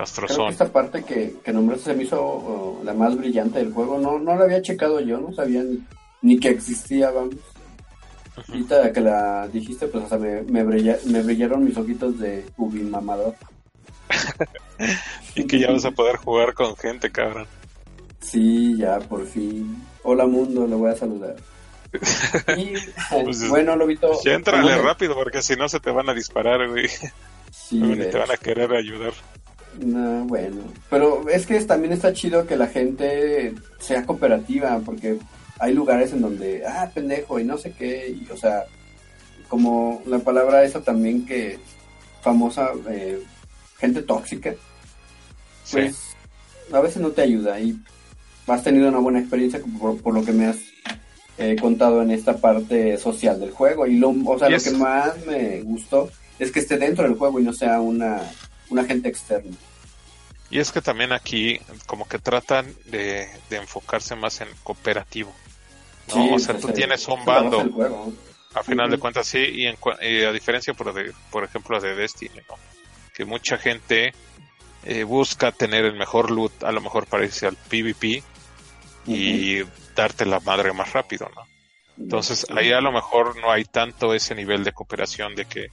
[0.00, 0.50] castrozón.
[0.50, 3.98] esta parte que, que nombraste se me hizo la más brillante del juego.
[3.98, 5.62] No, no la había checado yo, no sabía
[6.22, 7.34] ni, que existía, vamos.
[8.48, 13.34] Ahorita que la dijiste, pues hasta me, me, me brillaron mis ojitos de ubi mamador.
[15.34, 17.46] y que ya vas a poder jugar con gente, cabrón.
[18.20, 19.84] Sí, ya, por fin.
[20.02, 21.36] Hola mundo, le voy a saludar.
[22.56, 22.72] y,
[23.24, 24.18] pues, bueno, Lobito.
[24.24, 26.88] Ya entrale rápido, porque si no se te van a disparar, güey.
[27.50, 29.12] Sí, te van a querer ayudar.
[29.80, 30.62] No, bueno.
[30.90, 35.18] Pero es que también está chido que la gente sea cooperativa, porque
[35.58, 38.64] hay lugares en donde, ah, pendejo, y no sé qué, y, o sea,
[39.48, 41.58] como la palabra esa también que
[42.22, 43.22] famosa, eh,
[43.78, 44.54] gente tóxica,
[45.70, 46.16] pues
[46.72, 47.78] a veces no te ayuda y
[48.46, 50.58] has tenido una buena experiencia por, lo que me has
[51.38, 55.24] eh, contado en esta parte social del juego y lo, o sea, lo que más
[55.26, 58.20] me gustó es que esté dentro del juego y no sea una,
[58.70, 59.56] una gente externa.
[60.50, 65.32] Y es que también aquí como que tratan de, de enfocarse más en cooperativo.
[66.14, 66.34] ¿no?
[66.34, 68.12] o sea, tú tienes un bando.
[68.52, 69.66] A final de cuentas, sí, y,
[70.24, 72.56] a diferencia, por, de, por ejemplo, de Destiny, ¿no?
[73.14, 74.12] Que mucha gente
[74.82, 78.24] eh, busca tener el mejor loot, a lo mejor para irse al PvP
[79.06, 79.62] y
[79.94, 81.42] darte la madre más rápido, ¿no?
[81.96, 85.66] Entonces, ahí a lo mejor no hay tanto ese nivel de cooperación de que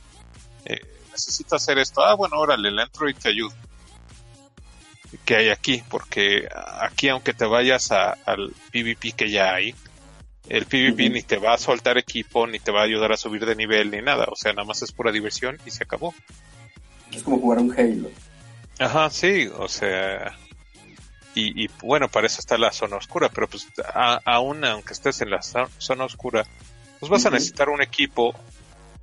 [0.66, 0.82] eh,
[1.12, 2.04] necesito hacer esto.
[2.04, 3.56] Ah, bueno, órale, le entro y te ayudo
[5.26, 6.48] que hay aquí, porque
[6.82, 9.74] aquí aunque te vayas al PvP que ya hay,
[10.50, 13.46] el PvP ni te va a soltar equipo, ni te va a ayudar a subir
[13.46, 14.26] de nivel, ni nada.
[14.32, 16.14] O sea, nada más es pura diversión y se acabó.
[17.12, 18.10] Es como jugar un Halo.
[18.80, 20.36] Ajá, sí, o sea.
[21.40, 23.68] Y, bueno, para eso está la zona oscura, pero pues
[24.26, 26.48] aún aunque estés en la zona oscura,
[27.00, 28.34] pues vas a necesitar un equipo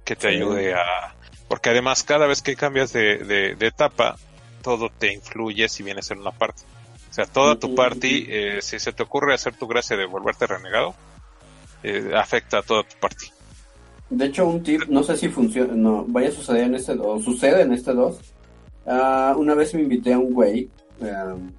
[0.04, 1.14] que te ayude a...
[1.46, 4.16] Porque además cada vez que cambias de, de, etapa,
[4.64, 6.62] todo te influye si vienes en una parte.
[7.10, 10.48] O sea, toda tu party, eh, si se te ocurre hacer tu gracia de volverte
[10.48, 10.94] renegado,
[11.84, 13.26] eh, afecta a toda tu parte.
[14.10, 17.20] De hecho, un tip, no sé si funciona, no, vaya a suceder en este, o
[17.20, 18.18] sucede en este 2.
[18.86, 20.68] Ah, una vez me invité a un güey,
[21.00, 21.52] em,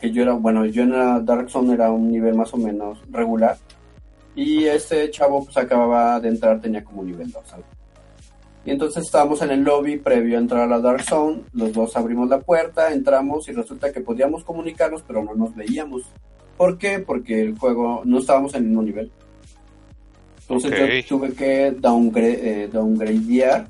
[0.00, 2.98] que yo era, bueno, yo en la Dark Zone era un nivel más o menos
[3.10, 3.56] regular.
[4.36, 7.42] Y este chavo pues acababa de entrar, tenía como nivel 2.
[8.64, 11.96] Y entonces estábamos en el lobby previo a entrar a la Dark Zone, los dos
[11.96, 16.02] abrimos la puerta, entramos y resulta que podíamos comunicarnos, pero no nos veíamos.
[16.56, 16.98] ¿Por qué?
[17.00, 19.12] Porque el juego no estábamos en el mismo nivel.
[20.40, 23.68] Entonces yo tuve que downgrade, eh, downgradear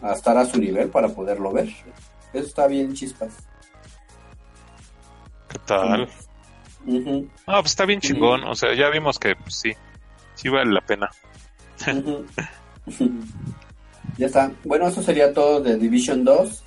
[0.00, 1.68] a estar a su nivel para poderlo ver.
[2.32, 3.34] Eso está bien chispas.
[5.48, 6.08] ¿Qué tal?
[7.46, 8.44] Ah, pues está bien chingón.
[8.44, 9.72] O sea, ya vimos que pues, sí,
[10.34, 11.10] sí vale la pena.
[14.18, 14.52] ya está.
[14.64, 16.64] Bueno, eso sería todo de Division 2.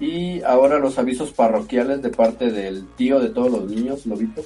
[0.00, 4.42] Y ahora los avisos parroquiales de parte del tío de todos los niños, Lobito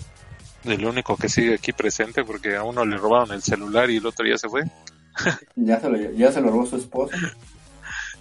[0.64, 4.06] el único que sigue aquí presente porque a uno le robaron el celular y el
[4.06, 4.62] otro ya se fue.
[5.56, 7.16] ya, se lo, ya se lo robó su esposa.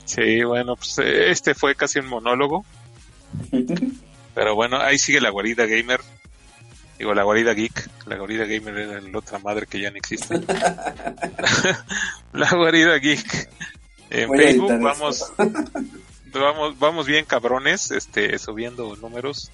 [0.05, 2.65] Sí, bueno, pues este fue casi un monólogo.
[4.35, 6.01] Pero bueno, ahí sigue la guarida gamer.
[6.97, 7.89] Digo, la guarida geek.
[8.05, 10.39] La guarida gamer era la otra madre que ya no existe.
[12.33, 13.49] la guarida geek.
[14.09, 15.33] En Voy Facebook vamos,
[16.31, 19.51] vamos, vamos bien cabrones, este, subiendo números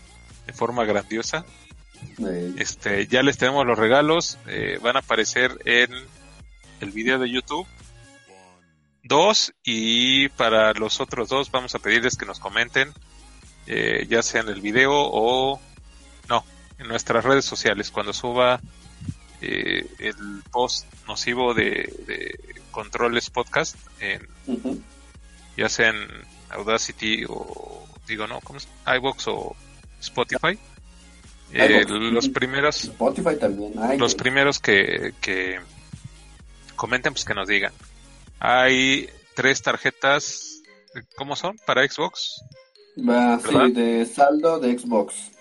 [0.47, 1.45] de forma grandiosa.
[2.57, 5.89] Este, ya les tenemos los regalos, eh, van a aparecer en
[6.81, 7.67] el video de YouTube.
[9.03, 12.91] Dos, y para los otros dos vamos a pedirles que nos comenten,
[13.67, 15.59] eh, ya sea en el video o
[16.27, 16.43] no,
[16.79, 18.59] en nuestras redes sociales, cuando suba
[19.41, 20.15] eh, el
[20.51, 22.39] post nocivo de, de
[22.71, 24.27] Controles Podcast, en,
[25.55, 26.07] ya sea en
[26.49, 28.67] Audacity o, digo, no, ¿cómo es?
[28.85, 29.55] iVoox o
[29.99, 30.57] Spotify.
[31.51, 33.73] Eh, los primeros Spotify también.
[33.79, 34.23] Ay, los güey.
[34.23, 35.59] primeros que, que
[36.75, 37.73] comenten, pues que nos digan.
[38.39, 40.61] Hay tres tarjetas,
[41.15, 41.57] ¿cómo son?
[41.65, 42.41] Para Xbox.
[42.95, 45.31] De saldo de Xbox.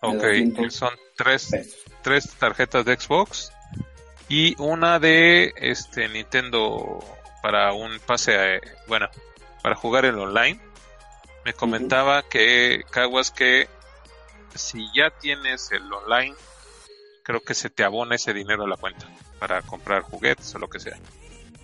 [0.00, 1.74] Ok, 200 son tres, pesos.
[2.02, 3.52] tres tarjetas de Xbox
[4.28, 6.98] y una de este Nintendo
[7.42, 9.08] para un pase, a- bueno,
[9.62, 10.60] para jugar en online.
[11.44, 13.68] Me comentaba que Caguas que
[14.54, 16.34] si ya tienes el online,
[17.22, 19.06] creo que se te abona ese dinero a la cuenta
[19.38, 20.96] para comprar juguetes o lo que sea.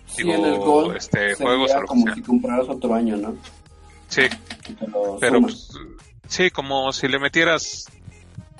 [0.06, 2.14] Sí, Digo, en el Gold este, juegos o lo que como sea.
[2.14, 3.36] si compraras otro año, ¿no?
[4.08, 4.22] Sí,
[5.20, 5.70] pero pues,
[6.28, 7.86] sí, como si le metieras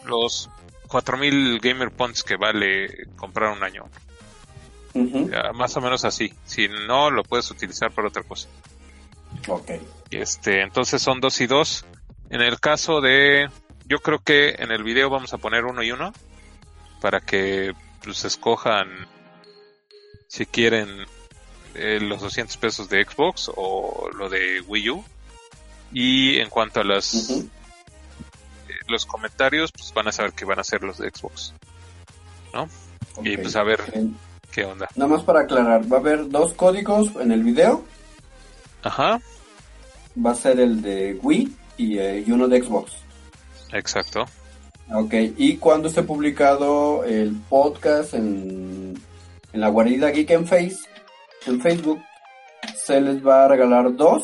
[0.04, 0.50] los
[0.88, 3.84] 4000 gamer points que vale comprar un año.
[5.54, 6.32] Más o menos así.
[6.44, 8.48] Si no, lo puedes utilizar para otra cosa.
[9.48, 9.72] Ok.
[10.10, 11.84] Este, entonces son dos y dos.
[12.30, 13.48] En el caso de,
[13.86, 16.12] yo creo que en el video vamos a poner uno y uno
[17.00, 18.88] para que pues escojan
[20.28, 21.06] si quieren
[21.74, 25.04] eh, los 200 pesos de Xbox o lo de Wii U.
[25.92, 27.44] Y en cuanto a las
[28.88, 31.54] los comentarios, pues van a saber que van a ser los de Xbox.
[33.22, 33.42] Y ok.
[33.42, 34.06] pues a ver Eh,
[34.52, 34.88] qué onda.
[34.96, 37.84] Nada más para aclarar, va a haber dos códigos en el video.
[38.82, 39.20] Ajá,
[40.24, 42.92] Va a ser el de Wii y, eh, y uno de Xbox.
[43.72, 44.24] exacto.
[44.92, 48.94] Ok, y cuando esté publicado el podcast en,
[49.52, 50.76] en la guarida Geek en Face,
[51.46, 52.00] en Facebook,
[52.84, 54.22] se les va a regalar dos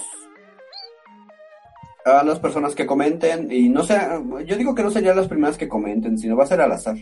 [2.04, 3.50] a las personas que comenten.
[3.50, 3.98] Y no sé,
[4.46, 6.96] yo digo que no serían las primeras que comenten, sino va a ser al azar.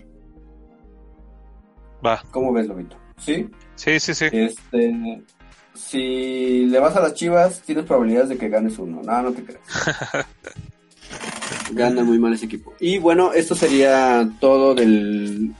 [2.05, 2.23] Va.
[2.31, 2.97] ¿Cómo ves, Lobito?
[3.19, 3.49] ¿Sí?
[3.75, 4.27] Sí, sí, sí.
[4.31, 5.23] Este,
[5.75, 9.03] si le vas a las chivas, tienes probabilidades de que ganes uno.
[9.03, 9.63] No, no te creas.
[11.73, 12.75] Gana muy mal ese equipo.
[12.81, 15.55] Y bueno, esto sería todo del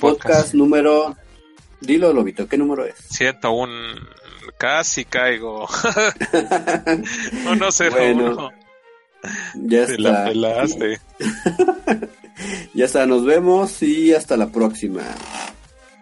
[0.00, 1.16] podcast, número.
[1.80, 2.94] Dilo, Lobito, ¿qué número es?
[2.98, 3.70] Siento un
[4.58, 5.66] casi caigo.
[7.50, 8.65] Uno cero Bueno, uno.
[9.54, 11.00] Ya Te la pelaste.
[12.74, 15.02] Ya está, nos vemos y hasta la próxima.